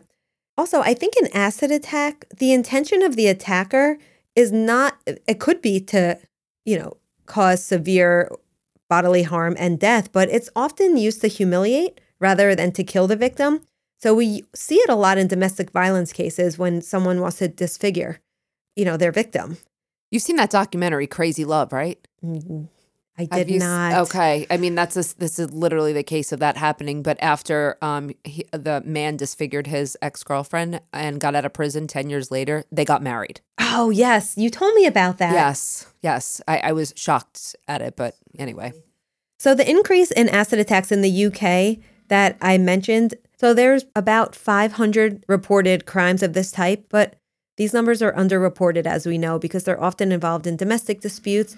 Also, 0.56 0.82
I 0.82 0.94
think 0.94 1.14
an 1.16 1.30
acid 1.34 1.72
attack, 1.72 2.26
the 2.36 2.52
intention 2.52 3.02
of 3.02 3.16
the 3.16 3.26
attacker 3.26 3.98
is 4.36 4.52
not, 4.52 4.96
it 5.26 5.40
could 5.40 5.60
be 5.60 5.80
to, 5.80 6.16
you 6.64 6.78
know, 6.78 6.96
cause 7.26 7.64
severe 7.64 8.30
bodily 8.88 9.24
harm 9.24 9.56
and 9.58 9.80
death, 9.80 10.12
but 10.12 10.30
it's 10.30 10.48
often 10.54 10.96
used 10.96 11.22
to 11.22 11.26
humiliate 11.26 12.00
rather 12.20 12.54
than 12.54 12.70
to 12.70 12.84
kill 12.84 13.08
the 13.08 13.16
victim. 13.16 13.62
So 14.04 14.12
we 14.12 14.44
see 14.54 14.74
it 14.74 14.90
a 14.90 14.94
lot 14.94 15.16
in 15.16 15.28
domestic 15.28 15.70
violence 15.70 16.12
cases 16.12 16.58
when 16.58 16.82
someone 16.82 17.22
wants 17.22 17.38
to 17.38 17.48
disfigure, 17.48 18.20
you 18.76 18.84
know, 18.84 18.98
their 18.98 19.10
victim. 19.12 19.56
You've 20.10 20.22
seen 20.22 20.36
that 20.36 20.50
documentary, 20.50 21.06
Crazy 21.06 21.46
Love, 21.46 21.72
right? 21.72 21.98
Mhm. 22.22 22.68
I 23.16 23.24
did 23.24 23.48
you 23.48 23.60
not. 23.60 23.94
Okay, 24.08 24.46
I 24.50 24.58
mean 24.58 24.74
that's 24.74 24.98
a, 24.98 25.16
this 25.16 25.38
is 25.38 25.50
literally 25.52 25.94
the 25.94 26.02
case 26.02 26.32
of 26.32 26.40
that 26.40 26.58
happening. 26.58 27.02
But 27.02 27.16
after 27.22 27.78
um 27.80 28.10
he, 28.24 28.44
the 28.52 28.82
man 28.84 29.16
disfigured 29.16 29.68
his 29.68 29.96
ex 30.02 30.22
girlfriend 30.22 30.82
and 30.92 31.18
got 31.18 31.34
out 31.34 31.46
of 31.46 31.54
prison 31.54 31.86
ten 31.86 32.10
years 32.10 32.30
later, 32.30 32.64
they 32.70 32.84
got 32.84 33.02
married. 33.02 33.40
Oh, 33.58 33.88
yes. 33.88 34.36
You 34.36 34.50
told 34.50 34.74
me 34.74 34.84
about 34.84 35.16
that. 35.16 35.32
Yes, 35.32 35.86
yes, 36.02 36.42
I, 36.46 36.58
I 36.58 36.72
was 36.72 36.92
shocked 36.94 37.56
at 37.66 37.80
it, 37.80 37.96
but 37.96 38.18
anyway, 38.38 38.74
So 39.38 39.54
the 39.54 39.66
increase 39.66 40.10
in 40.10 40.28
acid 40.28 40.58
attacks 40.58 40.92
in 40.92 41.00
the 41.00 41.24
UK 41.26 41.78
that 42.08 42.36
I 42.42 42.58
mentioned, 42.58 43.14
so 43.36 43.54
there's 43.54 43.84
about 43.96 44.34
500 44.34 45.24
reported 45.28 45.86
crimes 45.86 46.22
of 46.22 46.32
this 46.32 46.50
type, 46.50 46.86
but 46.88 47.16
these 47.56 47.72
numbers 47.72 48.02
are 48.02 48.12
underreported 48.12 48.86
as 48.86 49.06
we 49.06 49.18
know 49.18 49.38
because 49.38 49.64
they're 49.64 49.82
often 49.82 50.12
involved 50.12 50.46
in 50.46 50.56
domestic 50.56 51.00
disputes. 51.00 51.56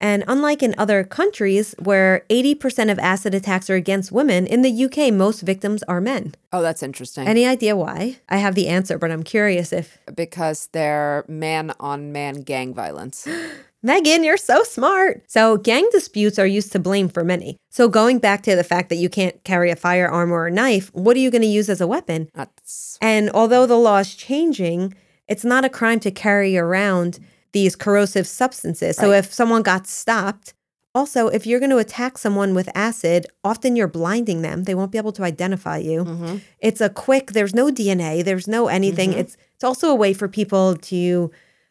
And 0.00 0.22
unlike 0.28 0.62
in 0.62 0.74
other 0.78 1.02
countries 1.02 1.74
where 1.78 2.24
80% 2.30 2.90
of 2.90 2.98
acid 3.00 3.34
attacks 3.34 3.68
are 3.68 3.74
against 3.74 4.12
women, 4.12 4.46
in 4.46 4.62
the 4.62 4.84
UK 4.84 5.12
most 5.12 5.40
victims 5.40 5.82
are 5.84 6.00
men. 6.00 6.34
oh 6.52 6.62
that's 6.62 6.82
interesting. 6.82 7.26
Any 7.26 7.44
idea 7.46 7.74
why? 7.74 8.18
I 8.28 8.36
have 8.36 8.54
the 8.54 8.68
answer, 8.68 8.96
but 8.96 9.10
I'm 9.10 9.24
curious 9.24 9.72
if 9.72 9.98
because 10.14 10.68
they're 10.72 11.24
man 11.28 11.72
on 11.80 12.12
man 12.12 12.42
gang 12.42 12.74
violence. 12.74 13.26
Megan, 13.82 14.24
you're 14.24 14.36
so 14.36 14.64
smart. 14.64 15.22
So, 15.28 15.56
gang 15.56 15.88
disputes 15.92 16.38
are 16.38 16.46
used 16.46 16.72
to 16.72 16.78
blame 16.80 17.08
for 17.08 17.22
many. 17.22 17.56
So, 17.70 17.88
going 17.88 18.18
back 18.18 18.42
to 18.42 18.56
the 18.56 18.64
fact 18.64 18.88
that 18.88 18.96
you 18.96 19.08
can't 19.08 19.42
carry 19.44 19.70
a 19.70 19.76
firearm 19.76 20.32
or 20.32 20.46
a 20.46 20.50
knife, 20.50 20.90
what 20.92 21.16
are 21.16 21.20
you 21.20 21.30
going 21.30 21.42
to 21.42 21.48
use 21.48 21.68
as 21.68 21.80
a 21.80 21.86
weapon? 21.86 22.28
That's 22.34 22.98
And 23.00 23.30
although 23.30 23.66
the 23.66 23.76
law 23.76 23.98
is 23.98 24.14
changing, 24.14 24.94
it's 25.28 25.44
not 25.44 25.64
a 25.64 25.68
crime 25.68 26.00
to 26.00 26.10
carry 26.10 26.58
around 26.58 27.20
these 27.52 27.76
corrosive 27.76 28.26
substances. 28.26 28.96
So, 28.96 29.10
Right. 29.10 29.18
if 29.18 29.32
someone 29.32 29.62
got 29.62 29.86
stopped, 29.86 30.54
also, 30.94 31.28
if 31.28 31.46
you're 31.46 31.60
going 31.60 31.70
to 31.70 31.78
attack 31.78 32.18
someone 32.18 32.54
with 32.54 32.68
acid, 32.74 33.26
often 33.44 33.76
you're 33.76 33.86
blinding 33.86 34.42
them. 34.42 34.64
They 34.64 34.74
won't 34.74 34.90
be 34.90 34.98
able 34.98 35.12
to 35.12 35.22
identify 35.22 35.78
you. 35.78 36.04
Mm-hmm. 36.04 36.36
It's 36.58 36.80
a 36.80 36.88
quick, 36.88 37.32
there's 37.32 37.54
no 37.54 37.66
DNA, 37.70 38.24
there's 38.24 38.48
no 38.48 38.66
anything. 38.66 39.12
It's 39.12 39.36
it's 39.54 39.64
also 39.64 39.90
a 39.90 39.94
way 39.94 40.12
for 40.12 40.28
people 40.28 40.76
to 40.76 41.30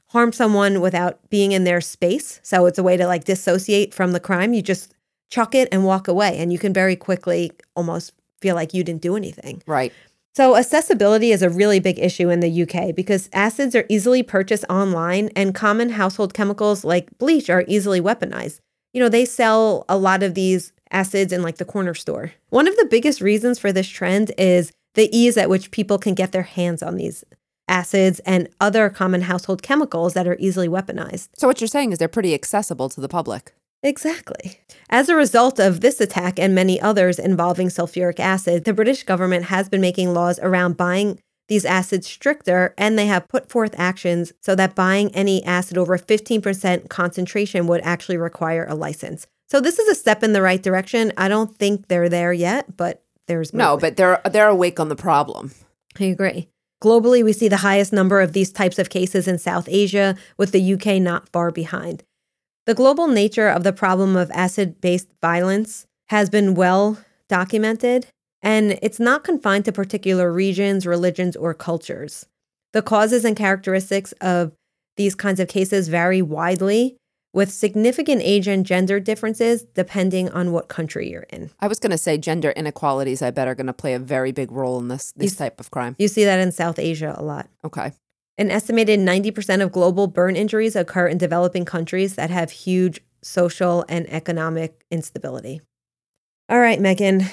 harm 0.09 0.31
someone 0.31 0.81
without 0.81 1.29
being 1.29 1.51
in 1.51 1.63
their 1.63 1.81
space. 1.81 2.39
So 2.43 2.65
it's 2.65 2.79
a 2.79 2.83
way 2.83 2.97
to 2.97 3.07
like 3.07 3.25
dissociate 3.25 3.93
from 3.93 4.11
the 4.11 4.19
crime. 4.19 4.53
You 4.53 4.61
just 4.61 4.93
chuck 5.29 5.53
it 5.53 5.67
and 5.71 5.83
walk 5.83 6.07
away 6.07 6.37
and 6.37 6.53
you 6.53 6.59
can 6.59 6.73
very 6.73 6.95
quickly 6.95 7.51
almost 7.75 8.13
feel 8.41 8.55
like 8.55 8.73
you 8.73 8.83
didn't 8.83 9.01
do 9.01 9.15
anything. 9.15 9.61
right. 9.65 9.93
So, 10.35 10.55
accessibility 10.55 11.31
is 11.31 11.41
a 11.41 11.49
really 11.49 11.79
big 11.79 11.97
issue 11.97 12.29
in 12.29 12.41
the 12.41 12.61
UK 12.61 12.93
because 12.93 13.27
acids 13.33 13.73
are 13.73 13.87
easily 13.89 14.21
purchased 14.21 14.65
online 14.69 15.31
and 15.35 15.55
common 15.55 15.89
household 15.89 16.35
chemicals 16.35 16.85
like 16.85 17.09
bleach 17.17 17.49
are 17.49 17.65
easily 17.67 17.99
weaponized. 17.99 18.59
You 18.93 19.01
know, 19.01 19.09
they 19.09 19.25
sell 19.25 19.83
a 19.89 19.97
lot 19.97 20.21
of 20.21 20.35
these 20.35 20.73
acids 20.91 21.33
in 21.33 21.41
like 21.41 21.57
the 21.57 21.65
corner 21.65 21.95
store. 21.95 22.33
One 22.49 22.67
of 22.67 22.75
the 22.75 22.85
biggest 22.85 23.19
reasons 23.19 23.57
for 23.57 23.71
this 23.71 23.87
trend 23.87 24.31
is 24.37 24.71
the 24.93 25.09
ease 25.11 25.37
at 25.37 25.49
which 25.49 25.71
people 25.71 25.97
can 25.97 26.13
get 26.13 26.33
their 26.33 26.43
hands 26.43 26.83
on 26.83 26.97
these 26.97 27.23
acids 27.67 28.19
and 28.19 28.49
other 28.59 28.89
common 28.89 29.21
household 29.21 29.61
chemicals 29.61 30.13
that 30.13 30.27
are 30.27 30.37
easily 30.39 30.67
weaponized. 30.67 31.29
So 31.35 31.47
what 31.47 31.61
you're 31.61 31.67
saying 31.67 31.91
is 31.91 31.99
they're 31.99 32.07
pretty 32.07 32.33
accessible 32.33 32.89
to 32.89 33.01
the 33.01 33.09
public. 33.09 33.53
Exactly. 33.83 34.59
As 34.89 35.07
a 35.07 35.15
result 35.15 35.59
of 35.59 35.81
this 35.81 36.01
attack 36.01 36.39
and 36.39 36.55
many 36.55 36.81
others 36.81 37.19
involving 37.19 37.67
sulfuric 37.67 38.19
acid, 38.19 38.65
the 38.65 38.73
British 38.73 39.03
government 39.03 39.45
has 39.45 39.69
been 39.69 39.81
making 39.81 40.13
laws 40.13 40.39
around 40.39 40.77
buying 40.77 41.19
these 41.47 41.63
acids 41.63 42.07
stricter, 42.07 42.73
and 42.77 42.97
they 42.99 43.05
have 43.05 43.27
put 43.29 43.49
forth 43.49 43.73
actions 43.77 44.33
so 44.41 44.53
that 44.55 44.75
buying 44.75 45.13
any 45.15 45.43
acid 45.45 45.77
over 45.77 45.97
15% 45.97 46.89
concentration 46.89 47.67
would 47.67 47.81
actually 47.81 48.17
require 48.17 48.65
a 48.67 48.75
license. 48.75 49.27
So 49.49 49.61
this 49.61 49.79
is 49.79 49.87
a 49.87 49.95
step 49.95 50.23
in 50.23 50.33
the 50.33 50.41
right 50.41 50.61
direction. 50.61 51.13
I 51.15 51.29
don't 51.29 51.55
think 51.55 51.87
they're 51.87 52.09
there 52.09 52.33
yet, 52.33 52.75
but 52.75 53.01
there's 53.27 53.53
No, 53.53 53.77
but 53.77 53.95
they're 53.95 54.19
they're 54.29 54.49
awake 54.49 54.79
on 54.79 54.89
the 54.89 54.95
problem. 54.95 55.51
I 55.99 56.05
agree. 56.05 56.49
Globally, 56.83 57.23
we 57.23 57.33
see 57.33 57.47
the 57.47 57.57
highest 57.57 57.91
number 57.91 58.21
of 58.21 58.33
these 58.33 58.51
types 58.51 58.77
of 58.77 58.89
cases 58.89 59.27
in 59.27 59.39
South 59.39 59.67
Asia, 59.69 60.15
with 60.37 60.51
the 60.51 60.73
UK 60.73 61.01
not 61.01 61.29
far 61.29 61.51
behind. 61.51 62.03
The 62.65 62.75
global 62.75 63.07
nature 63.07 63.47
of 63.47 63.63
the 63.63 63.73
problem 63.73 64.15
of 64.15 64.29
acid 64.31 64.79
based 64.81 65.07
violence 65.21 65.85
has 66.09 66.29
been 66.29 66.53
well 66.53 66.99
documented, 67.29 68.07
and 68.41 68.77
it's 68.81 68.99
not 68.99 69.23
confined 69.23 69.65
to 69.65 69.71
particular 69.71 70.31
regions, 70.31 70.85
religions, 70.85 71.35
or 71.35 71.53
cultures. 71.53 72.25
The 72.73 72.81
causes 72.81 73.25
and 73.25 73.35
characteristics 73.35 74.11
of 74.21 74.51
these 74.97 75.15
kinds 75.15 75.39
of 75.39 75.47
cases 75.47 75.87
vary 75.87 76.21
widely, 76.21 76.97
with 77.37 77.51
significant 77.53 78.19
age 78.23 78.47
and 78.47 78.65
gender 78.65 78.99
differences 78.99 79.61
depending 79.75 80.27
on 80.31 80.51
what 80.51 80.69
country 80.69 81.07
you're 81.07 81.27
in. 81.29 81.51
I 81.59 81.67
was 81.67 81.77
going 81.77 81.91
to 81.91 81.97
say 81.97 82.17
gender 82.17 82.49
inequalities. 82.49 83.21
I 83.21 83.29
bet 83.29 83.47
are 83.47 83.53
going 83.53 83.67
to 83.67 83.73
play 83.73 83.93
a 83.93 83.99
very 83.99 84.31
big 84.31 84.51
role 84.51 84.79
in 84.79 84.87
this 84.87 85.11
this 85.15 85.33
You- 85.33 85.37
type 85.37 85.59
of 85.59 85.69
crime. 85.69 85.95
You 85.99 86.07
see 86.07 86.25
that 86.25 86.39
in 86.39 86.51
South 86.51 86.79
Asia 86.79 87.13
a 87.15 87.21
lot. 87.23 87.47
Okay. 87.63 87.91
An 88.39 88.49
estimated 88.49 88.99
90% 88.99 89.61
of 89.61 89.71
global 89.71 90.07
burn 90.07 90.35
injuries 90.35 90.75
occur 90.75 91.05
in 91.05 91.19
developing 91.19 91.63
countries 91.63 92.15
that 92.15 92.31
have 92.31 92.49
huge 92.49 93.01
social 93.21 93.85
and 93.87 94.11
economic 94.11 94.83
instability. 94.89 95.61
All 96.49 96.59
right, 96.59 96.81
Megan, 96.81 97.25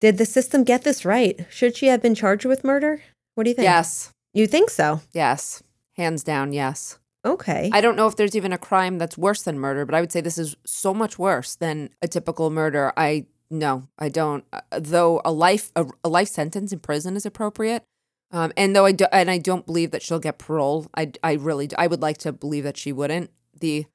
did 0.00 0.18
the 0.18 0.26
system 0.26 0.64
get 0.64 0.82
this 0.82 1.04
right? 1.04 1.46
Should 1.50 1.76
she 1.76 1.86
have 1.86 2.02
been 2.02 2.16
charged 2.16 2.46
with 2.46 2.64
murder? 2.64 3.00
What 3.36 3.44
do 3.44 3.50
you 3.50 3.54
think? 3.54 3.66
Yes. 3.66 4.10
You 4.34 4.48
think 4.48 4.70
so? 4.70 5.02
Yes. 5.12 5.62
Hands 5.96 6.22
down, 6.24 6.52
yes. 6.52 6.98
Okay. 7.26 7.70
I 7.72 7.80
don't 7.80 7.96
know 7.96 8.06
if 8.06 8.16
there's 8.16 8.36
even 8.36 8.52
a 8.52 8.58
crime 8.58 8.98
that's 8.98 9.18
worse 9.18 9.42
than 9.42 9.58
murder, 9.58 9.84
but 9.84 9.94
I 9.94 10.00
would 10.00 10.12
say 10.12 10.20
this 10.20 10.38
is 10.38 10.56
so 10.64 10.94
much 10.94 11.18
worse 11.18 11.56
than 11.56 11.90
a 12.00 12.08
typical 12.08 12.50
murder. 12.50 12.92
I 12.96 13.26
no, 13.50 13.88
I 13.98 14.08
don't. 14.08 14.44
Uh, 14.52 14.60
though 14.78 15.20
a 15.24 15.32
life 15.32 15.72
a, 15.76 15.86
a 16.04 16.08
life 16.08 16.28
sentence 16.28 16.72
in 16.72 16.78
prison 16.78 17.16
is 17.16 17.26
appropriate, 17.26 17.82
um, 18.30 18.52
and 18.56 18.74
though 18.74 18.86
I 18.86 18.92
do, 18.92 19.06
and 19.12 19.30
I 19.30 19.38
don't 19.38 19.66
believe 19.66 19.90
that 19.90 20.02
she'll 20.02 20.20
get 20.20 20.38
parole. 20.38 20.86
I 20.96 21.12
I 21.22 21.32
really 21.34 21.68
I 21.76 21.86
would 21.88 22.02
like 22.02 22.18
to 22.18 22.32
believe 22.32 22.64
that 22.64 22.76
she 22.76 22.92
wouldn't. 22.92 23.30
the 23.60 23.86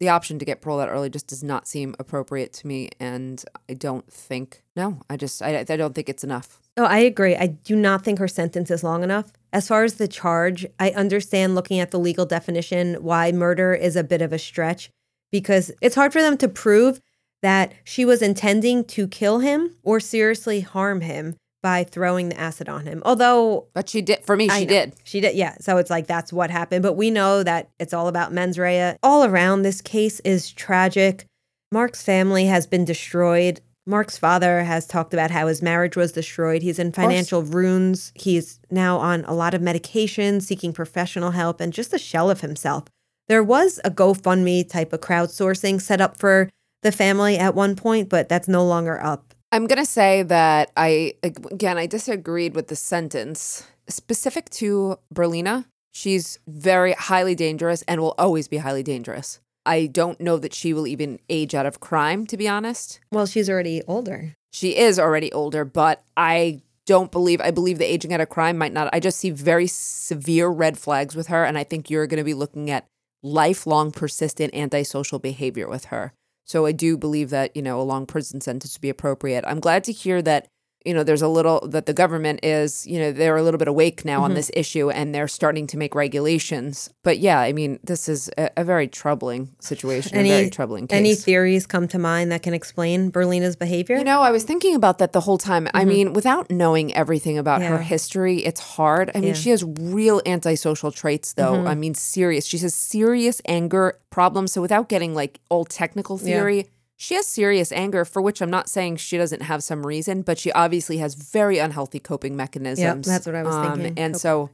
The 0.00 0.08
option 0.08 0.38
to 0.38 0.44
get 0.44 0.60
parole 0.60 0.78
that 0.78 0.88
early 0.88 1.10
just 1.10 1.26
does 1.28 1.44
not 1.44 1.68
seem 1.68 1.94
appropriate 1.98 2.52
to 2.54 2.66
me, 2.66 2.88
and 2.98 3.44
I 3.68 3.74
don't 3.74 4.10
think 4.12 4.62
no. 4.74 5.00
I 5.08 5.16
just 5.16 5.42
I 5.42 5.58
I 5.58 5.76
don't 5.76 5.94
think 5.94 6.08
it's 6.08 6.24
enough. 6.24 6.60
Oh, 6.76 6.84
I 6.84 6.98
agree. 6.98 7.36
I 7.36 7.46
do 7.48 7.76
not 7.76 8.02
think 8.04 8.18
her 8.18 8.28
sentence 8.28 8.70
is 8.70 8.82
long 8.82 9.02
enough. 9.02 9.32
As 9.52 9.68
far 9.68 9.84
as 9.84 9.94
the 9.94 10.08
charge, 10.08 10.66
I 10.78 10.90
understand 10.90 11.54
looking 11.54 11.80
at 11.80 11.90
the 11.90 11.98
legal 11.98 12.26
definition 12.26 12.94
why 12.96 13.32
murder 13.32 13.74
is 13.74 13.96
a 13.96 14.04
bit 14.04 14.22
of 14.22 14.32
a 14.32 14.38
stretch 14.38 14.90
because 15.32 15.70
it's 15.80 15.94
hard 15.94 16.12
for 16.12 16.22
them 16.22 16.36
to 16.38 16.48
prove 16.48 17.00
that 17.42 17.72
she 17.84 18.04
was 18.04 18.22
intending 18.22 18.84
to 18.84 19.08
kill 19.08 19.38
him 19.38 19.76
or 19.82 19.98
seriously 19.98 20.60
harm 20.60 21.00
him 21.00 21.36
by 21.62 21.84
throwing 21.84 22.28
the 22.28 22.40
acid 22.40 22.68
on 22.68 22.86
him. 22.86 23.02
Although 23.04 23.66
But 23.74 23.88
she 23.88 24.00
did 24.00 24.24
for 24.24 24.36
me. 24.36 24.48
She 24.48 24.64
did. 24.64 24.94
She 25.04 25.20
did, 25.20 25.34
yeah. 25.34 25.56
So 25.60 25.76
it's 25.76 25.90
like 25.90 26.06
that's 26.06 26.32
what 26.32 26.50
happened. 26.50 26.82
But 26.82 26.94
we 26.94 27.10
know 27.10 27.42
that 27.42 27.70
it's 27.78 27.92
all 27.92 28.08
about 28.08 28.32
mens 28.32 28.58
rea. 28.58 28.96
All 29.02 29.24
around, 29.24 29.62
this 29.62 29.80
case 29.80 30.20
is 30.20 30.50
tragic. 30.52 31.26
Mark's 31.72 32.02
family 32.02 32.46
has 32.46 32.66
been 32.66 32.84
destroyed. 32.84 33.60
Mark's 33.86 34.18
father 34.18 34.62
has 34.62 34.86
talked 34.86 35.14
about 35.14 35.30
how 35.30 35.46
his 35.46 35.62
marriage 35.62 35.96
was 35.96 36.12
destroyed. 36.12 36.62
He's 36.62 36.78
in 36.78 36.92
financial 36.92 37.42
ruins. 37.42 38.12
He's 38.14 38.60
now 38.70 38.98
on 38.98 39.24
a 39.24 39.34
lot 39.34 39.54
of 39.54 39.62
medication, 39.62 40.40
seeking 40.40 40.72
professional 40.72 41.32
help, 41.32 41.60
and 41.60 41.72
just 41.72 41.94
a 41.94 41.98
shell 41.98 42.30
of 42.30 42.40
himself. 42.40 42.84
There 43.28 43.42
was 43.42 43.80
a 43.84 43.90
GoFundMe 43.90 44.68
type 44.68 44.92
of 44.92 45.00
crowdsourcing 45.00 45.80
set 45.80 46.00
up 46.00 46.18
for 46.18 46.50
the 46.82 46.92
family 46.92 47.38
at 47.38 47.54
one 47.54 47.76
point, 47.76 48.08
but 48.08 48.28
that's 48.28 48.48
no 48.48 48.64
longer 48.64 49.02
up. 49.02 49.34
I'm 49.52 49.66
going 49.66 49.78
to 49.78 49.86
say 49.86 50.22
that 50.24 50.70
I, 50.76 51.14
again, 51.22 51.78
I 51.78 51.86
disagreed 51.86 52.54
with 52.54 52.68
the 52.68 52.76
sentence. 52.76 53.66
Specific 53.88 54.50
to 54.50 54.98
Berlinah, 55.12 55.64
she's 55.92 56.38
very 56.46 56.92
highly 56.92 57.34
dangerous 57.34 57.82
and 57.88 58.00
will 58.00 58.14
always 58.18 58.46
be 58.46 58.58
highly 58.58 58.82
dangerous. 58.82 59.40
I 59.66 59.86
don't 59.86 60.20
know 60.20 60.38
that 60.38 60.54
she 60.54 60.72
will 60.72 60.86
even 60.86 61.18
age 61.28 61.54
out 61.54 61.66
of 61.66 61.80
crime, 61.80 62.26
to 62.26 62.36
be 62.36 62.48
honest. 62.48 63.00
Well, 63.12 63.26
she's 63.26 63.50
already 63.50 63.82
older. 63.86 64.34
She 64.52 64.76
is 64.76 64.98
already 64.98 65.32
older, 65.32 65.64
but 65.64 66.02
I 66.16 66.62
don't 66.86 67.12
believe, 67.12 67.40
I 67.40 67.50
believe 67.50 67.78
the 67.78 67.90
aging 67.90 68.12
out 68.12 68.20
of 68.20 68.28
crime 68.28 68.58
might 68.58 68.72
not. 68.72 68.90
I 68.92 69.00
just 69.00 69.18
see 69.18 69.30
very 69.30 69.66
severe 69.66 70.48
red 70.48 70.78
flags 70.78 71.14
with 71.14 71.28
her. 71.28 71.44
And 71.44 71.56
I 71.56 71.64
think 71.64 71.88
you're 71.88 72.06
going 72.06 72.18
to 72.18 72.24
be 72.24 72.34
looking 72.34 72.70
at 72.70 72.86
lifelong, 73.22 73.92
persistent 73.92 74.54
antisocial 74.54 75.18
behavior 75.18 75.68
with 75.68 75.86
her. 75.86 76.12
So 76.46 76.66
I 76.66 76.72
do 76.72 76.96
believe 76.96 77.30
that, 77.30 77.54
you 77.54 77.62
know, 77.62 77.80
a 77.80 77.82
long 77.82 78.06
prison 78.06 78.40
sentence 78.40 78.74
would 78.74 78.80
be 78.80 78.88
appropriate. 78.88 79.44
I'm 79.46 79.60
glad 79.60 79.84
to 79.84 79.92
hear 79.92 80.20
that 80.22 80.48
you 80.84 80.94
know, 80.94 81.04
there's 81.04 81.20
a 81.20 81.28
little 81.28 81.60
that 81.68 81.84
the 81.86 81.92
government 81.92 82.40
is, 82.42 82.86
you 82.86 82.98
know, 82.98 83.12
they're 83.12 83.36
a 83.36 83.42
little 83.42 83.58
bit 83.58 83.68
awake 83.68 84.04
now 84.04 84.16
mm-hmm. 84.16 84.24
on 84.24 84.34
this 84.34 84.50
issue 84.54 84.90
and 84.90 85.14
they're 85.14 85.28
starting 85.28 85.66
to 85.68 85.76
make 85.76 85.94
regulations. 85.94 86.88
But 87.02 87.18
yeah, 87.18 87.38
I 87.38 87.52
mean, 87.52 87.78
this 87.84 88.08
is 88.08 88.30
a, 88.38 88.50
a 88.56 88.64
very 88.64 88.88
troubling 88.88 89.50
situation, 89.60 90.16
any, 90.16 90.30
a 90.30 90.36
very 90.36 90.50
troubling 90.50 90.86
case. 90.86 90.96
Any 90.96 91.14
theories 91.14 91.66
come 91.66 91.86
to 91.88 91.98
mind 91.98 92.32
that 92.32 92.42
can 92.42 92.54
explain 92.54 93.12
Berlinah's 93.12 93.56
behavior? 93.56 93.98
You 93.98 94.04
know, 94.04 94.22
I 94.22 94.30
was 94.30 94.44
thinking 94.44 94.74
about 94.74 94.98
that 94.98 95.12
the 95.12 95.20
whole 95.20 95.38
time. 95.38 95.66
Mm-hmm. 95.66 95.76
I 95.76 95.84
mean, 95.84 96.12
without 96.14 96.50
knowing 96.50 96.94
everything 96.94 97.36
about 97.36 97.60
yeah. 97.60 97.68
her 97.68 97.78
history, 97.78 98.38
it's 98.38 98.60
hard. 98.60 99.10
I 99.14 99.20
mean, 99.20 99.28
yeah. 99.28 99.34
she 99.34 99.50
has 99.50 99.62
real 99.64 100.22
antisocial 100.24 100.90
traits, 100.90 101.34
though. 101.34 101.54
Mm-hmm. 101.54 101.68
I 101.68 101.74
mean, 101.74 101.94
serious. 101.94 102.46
She 102.46 102.58
has 102.58 102.74
serious 102.74 103.42
anger 103.46 103.98
problems. 104.08 104.52
So 104.52 104.62
without 104.62 104.88
getting 104.88 105.14
like 105.14 105.40
old 105.50 105.68
technical 105.68 106.16
theory, 106.16 106.56
yeah 106.56 106.64
she 107.00 107.14
has 107.14 107.26
serious 107.26 107.72
anger, 107.72 108.04
for 108.04 108.20
which 108.20 108.42
I'm 108.42 108.50
not 108.50 108.68
saying 108.68 108.96
she 108.96 109.16
doesn't 109.16 109.40
have 109.40 109.62
some 109.62 109.86
reason, 109.86 110.20
but 110.20 110.38
she 110.38 110.52
obviously 110.52 110.98
has 110.98 111.14
very 111.14 111.56
unhealthy 111.56 111.98
coping 111.98 112.36
mechanisms. 112.36 113.06
Yeah, 113.06 113.12
that's 113.14 113.24
what 113.24 113.34
I 113.34 113.42
was 113.42 113.54
um, 113.54 113.78
thinking. 113.78 113.98
And 113.98 114.18
so 114.18 114.50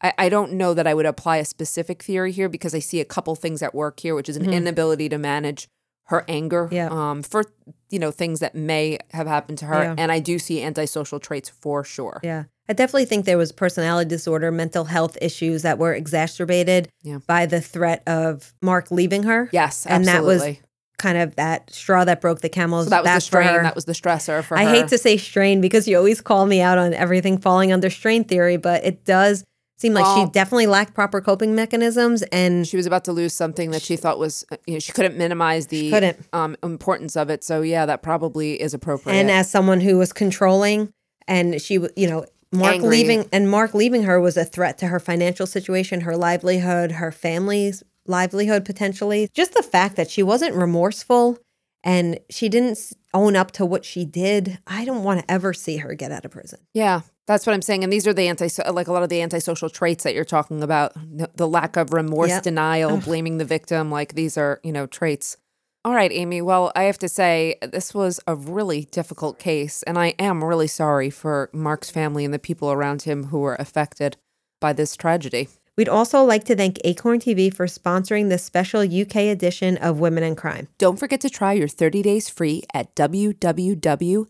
I, 0.00 0.14
I, 0.16 0.28
don't 0.30 0.52
know 0.52 0.72
that 0.72 0.86
I 0.86 0.94
would 0.94 1.04
apply 1.04 1.36
a 1.36 1.44
specific 1.44 2.02
theory 2.02 2.32
here 2.32 2.48
because 2.48 2.74
I 2.74 2.78
see 2.78 3.00
a 3.00 3.04
couple 3.04 3.34
things 3.34 3.62
at 3.62 3.74
work 3.74 4.00
here, 4.00 4.14
which 4.14 4.30
is 4.30 4.36
an 4.38 4.44
mm-hmm. 4.44 4.54
inability 4.54 5.10
to 5.10 5.18
manage 5.18 5.68
her 6.04 6.24
anger 6.26 6.70
yeah. 6.72 6.88
um, 6.90 7.22
for 7.22 7.44
you 7.90 7.98
know 7.98 8.10
things 8.10 8.40
that 8.40 8.54
may 8.54 8.98
have 9.10 9.26
happened 9.26 9.58
to 9.58 9.66
her, 9.66 9.82
yeah. 9.82 9.94
and 9.98 10.10
I 10.10 10.20
do 10.20 10.38
see 10.38 10.62
antisocial 10.62 11.20
traits 11.20 11.50
for 11.50 11.84
sure. 11.84 12.18
Yeah, 12.24 12.44
I 12.66 12.72
definitely 12.72 13.04
think 13.04 13.26
there 13.26 13.36
was 13.36 13.52
personality 13.52 14.08
disorder, 14.08 14.50
mental 14.50 14.86
health 14.86 15.18
issues 15.20 15.62
that 15.62 15.76
were 15.76 15.92
exacerbated 15.92 16.88
yeah. 17.02 17.18
by 17.26 17.44
the 17.44 17.60
threat 17.60 18.02
of 18.08 18.54
Mark 18.62 18.90
leaving 18.90 19.24
her. 19.24 19.50
Yes, 19.52 19.86
absolutely. 19.86 19.94
and 19.94 20.06
that 20.06 20.24
was 20.24 20.60
kind 21.00 21.18
of 21.18 21.34
that 21.36 21.72
straw 21.72 22.04
that 22.04 22.20
broke 22.20 22.40
the 22.40 22.48
camel's 22.48 22.86
so 22.86 22.90
that 22.90 23.02
was 23.02 23.08
back 23.08 23.16
the 23.16 23.20
strain. 23.22 23.62
That 23.62 23.74
was 23.74 23.86
the 23.86 23.92
stressor 23.92 24.44
for 24.44 24.56
I 24.56 24.64
her. 24.64 24.70
hate 24.70 24.88
to 24.88 24.98
say 24.98 25.16
strain 25.16 25.60
because 25.60 25.88
you 25.88 25.96
always 25.96 26.20
call 26.20 26.46
me 26.46 26.60
out 26.60 26.78
on 26.78 26.94
everything 26.94 27.38
falling 27.38 27.72
under 27.72 27.90
strain 27.90 28.24
theory, 28.24 28.56
but 28.56 28.84
it 28.84 29.04
does 29.04 29.44
seem 29.80 29.94
like 29.94 30.04
well, 30.04 30.26
she 30.26 30.30
definitely 30.30 30.66
lacked 30.66 30.94
proper 30.94 31.20
coping 31.20 31.54
mechanisms 31.54 32.22
and 32.24 32.68
she 32.68 32.76
was 32.76 32.84
about 32.84 33.04
to 33.04 33.12
lose 33.12 33.32
something 33.32 33.70
that 33.70 33.80
she 33.80 33.96
thought 33.96 34.18
was 34.18 34.44
you 34.66 34.74
know 34.74 34.78
she 34.78 34.92
couldn't 34.92 35.16
minimize 35.16 35.68
the 35.68 35.90
couldn't. 35.90 36.18
Um, 36.34 36.54
importance 36.62 37.16
of 37.16 37.30
it 37.30 37.42
so 37.42 37.62
yeah 37.62 37.86
that 37.86 38.02
probably 38.02 38.60
is 38.60 38.74
appropriate 38.74 39.16
and 39.16 39.30
as 39.30 39.50
someone 39.50 39.80
who 39.80 39.96
was 39.96 40.12
controlling 40.12 40.92
and 41.26 41.62
she 41.62 41.74
you 41.96 42.08
know 42.08 42.26
Mark 42.52 42.74
Angry. 42.74 42.90
leaving 42.90 43.28
and 43.32 43.48
Mark 43.50 43.72
leaving 43.72 44.02
her 44.02 44.20
was 44.20 44.36
a 44.36 44.44
threat 44.44 44.76
to 44.78 44.88
her 44.88 45.00
financial 45.00 45.46
situation 45.46 46.02
her 46.02 46.16
livelihood 46.16 46.92
her 46.92 47.10
family's 47.10 47.82
livelihood 48.10 48.64
potentially 48.64 49.28
just 49.32 49.54
the 49.54 49.62
fact 49.62 49.96
that 49.96 50.10
she 50.10 50.22
wasn't 50.22 50.54
remorseful 50.54 51.38
and 51.82 52.18
she 52.28 52.48
didn't 52.48 52.92
own 53.14 53.36
up 53.36 53.52
to 53.52 53.64
what 53.64 53.84
she 53.84 54.04
did. 54.04 54.58
I 54.66 54.84
don't 54.84 55.02
want 55.02 55.20
to 55.20 55.30
ever 55.30 55.52
see 55.52 55.78
her 55.78 55.94
get 55.94 56.12
out 56.12 56.24
of 56.24 56.30
prison. 56.30 56.60
Yeah, 56.74 57.02
that's 57.26 57.46
what 57.46 57.54
I'm 57.54 57.62
saying. 57.62 57.84
And 57.84 57.92
these 57.92 58.06
are 58.06 58.12
the 58.12 58.28
anti 58.28 58.48
like 58.70 58.88
a 58.88 58.92
lot 58.92 59.02
of 59.02 59.08
the 59.08 59.22
antisocial 59.22 59.70
traits 59.70 60.04
that 60.04 60.14
you're 60.14 60.24
talking 60.24 60.62
about. 60.62 60.92
The, 61.36 61.48
lack 61.48 61.76
of 61.76 61.92
remorse, 61.92 62.30
yep. 62.30 62.42
denial, 62.42 62.94
Ugh. 62.94 63.04
blaming 63.04 63.38
the 63.38 63.44
victim. 63.44 63.90
Like 63.90 64.14
these 64.14 64.36
are, 64.36 64.60
you 64.62 64.72
know, 64.72 64.86
traits. 64.86 65.36
All 65.82 65.94
right, 65.94 66.12
Amy. 66.12 66.42
Well, 66.42 66.72
I 66.76 66.82
have 66.82 66.98
to 66.98 67.08
say, 67.08 67.54
this 67.62 67.94
was 67.94 68.20
a 68.26 68.34
really 68.34 68.84
difficult 68.90 69.38
case. 69.38 69.82
And 69.84 69.98
I 69.98 70.08
am 70.18 70.44
really 70.44 70.66
sorry 70.66 71.08
for 71.08 71.48
Mark's 71.54 71.90
family 71.90 72.24
and 72.26 72.34
the 72.34 72.38
people 72.38 72.70
around 72.70 73.02
him 73.02 73.24
who 73.28 73.38
were 73.38 73.56
affected 73.58 74.18
by 74.60 74.74
this 74.74 74.94
tragedy. 74.94 75.48
We'd 75.80 75.88
also 75.88 76.22
like 76.24 76.44
to 76.44 76.54
thank 76.54 76.78
Acorn 76.84 77.20
TV 77.20 77.50
for 77.50 77.64
sponsoring 77.64 78.28
this 78.28 78.44
special 78.44 78.82
UK 78.82 79.16
edition 79.32 79.78
of 79.78 79.98
Women 79.98 80.22
in 80.22 80.36
Crime. 80.36 80.68
Don't 80.76 80.98
forget 80.98 81.22
to 81.22 81.30
try 81.30 81.54
your 81.54 81.68
30 81.68 82.02
days 82.02 82.28
free 82.28 82.64
at 82.74 82.94
www.acorntv 82.94 84.26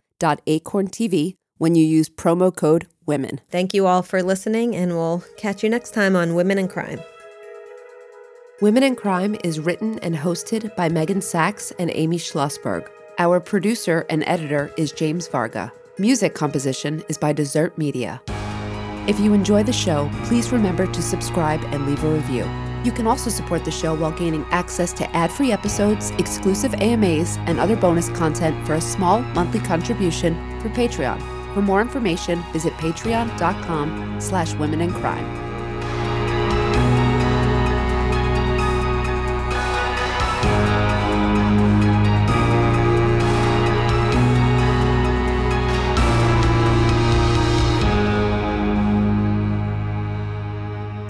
when 1.58 1.74
you 1.74 1.84
use 1.84 2.08
promo 2.08 2.54
code 2.54 2.86
WOMEN. 3.04 3.40
Thank 3.50 3.74
you 3.74 3.88
all 3.88 4.02
for 4.02 4.22
listening, 4.22 4.76
and 4.76 4.92
we'll 4.92 5.24
catch 5.36 5.64
you 5.64 5.68
next 5.68 5.92
time 5.92 6.14
on 6.14 6.36
Women 6.36 6.56
in 6.56 6.68
Crime. 6.68 7.00
Women 8.60 8.84
in 8.84 8.94
Crime 8.94 9.36
is 9.42 9.58
written 9.58 9.98
and 10.04 10.14
hosted 10.14 10.76
by 10.76 10.88
Megan 10.88 11.20
Sachs 11.20 11.72
and 11.80 11.90
Amy 11.92 12.18
Schlossberg. 12.18 12.88
Our 13.18 13.40
producer 13.40 14.06
and 14.08 14.22
editor 14.28 14.72
is 14.76 14.92
James 14.92 15.26
Varga. 15.26 15.72
Music 15.98 16.32
composition 16.32 17.02
is 17.08 17.18
by 17.18 17.32
Desert 17.32 17.76
Media. 17.76 18.22
If 19.10 19.18
you 19.18 19.34
enjoy 19.34 19.64
the 19.64 19.72
show, 19.72 20.08
please 20.22 20.52
remember 20.52 20.86
to 20.86 21.02
subscribe 21.02 21.60
and 21.72 21.84
leave 21.84 22.04
a 22.04 22.08
review. 22.08 22.44
You 22.84 22.92
can 22.92 23.08
also 23.08 23.28
support 23.28 23.64
the 23.64 23.70
show 23.72 23.92
while 23.92 24.12
gaining 24.12 24.46
access 24.52 24.92
to 24.92 25.16
ad-free 25.16 25.50
episodes, 25.50 26.12
exclusive 26.12 26.74
AMAs, 26.74 27.36
and 27.38 27.58
other 27.58 27.74
bonus 27.74 28.08
content 28.10 28.64
for 28.64 28.74
a 28.74 28.80
small 28.80 29.22
monthly 29.34 29.58
contribution 29.58 30.60
through 30.60 30.70
Patreon. 30.70 31.18
For 31.54 31.60
more 31.60 31.80
information, 31.80 32.40
visit 32.52 32.72
patreon.com 32.74 34.20
slash 34.20 34.54
women 34.54 34.80
in 34.80 34.92
crime. 34.92 35.49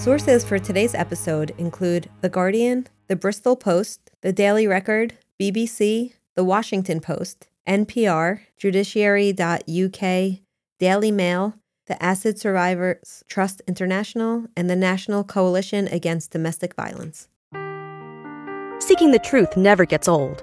Sources 0.00 0.44
for 0.44 0.58
today's 0.58 0.94
episode 0.94 1.52
include 1.58 2.08
The 2.22 2.30
Guardian, 2.30 2.86
The 3.08 3.16
Bristol 3.16 3.54
Post, 3.54 4.10
The 4.22 4.32
Daily 4.32 4.66
Record, 4.66 5.18
BBC, 5.38 6.14
The 6.36 6.42
Washington 6.42 7.00
Post, 7.00 7.48
NPR, 7.68 8.40
Judiciary.uk, 8.56 10.38
Daily 10.78 11.12
Mail, 11.12 11.54
the 11.86 12.02
Acid 12.02 12.38
Survivors 12.38 13.24
Trust 13.28 13.60
International, 13.68 14.46
and 14.56 14.70
the 14.70 14.76
National 14.76 15.22
Coalition 15.22 15.86
Against 15.88 16.30
Domestic 16.30 16.74
Violence. 16.74 17.28
Seeking 18.82 19.10
the 19.10 19.20
truth 19.22 19.54
never 19.54 19.84
gets 19.84 20.08
old. 20.08 20.42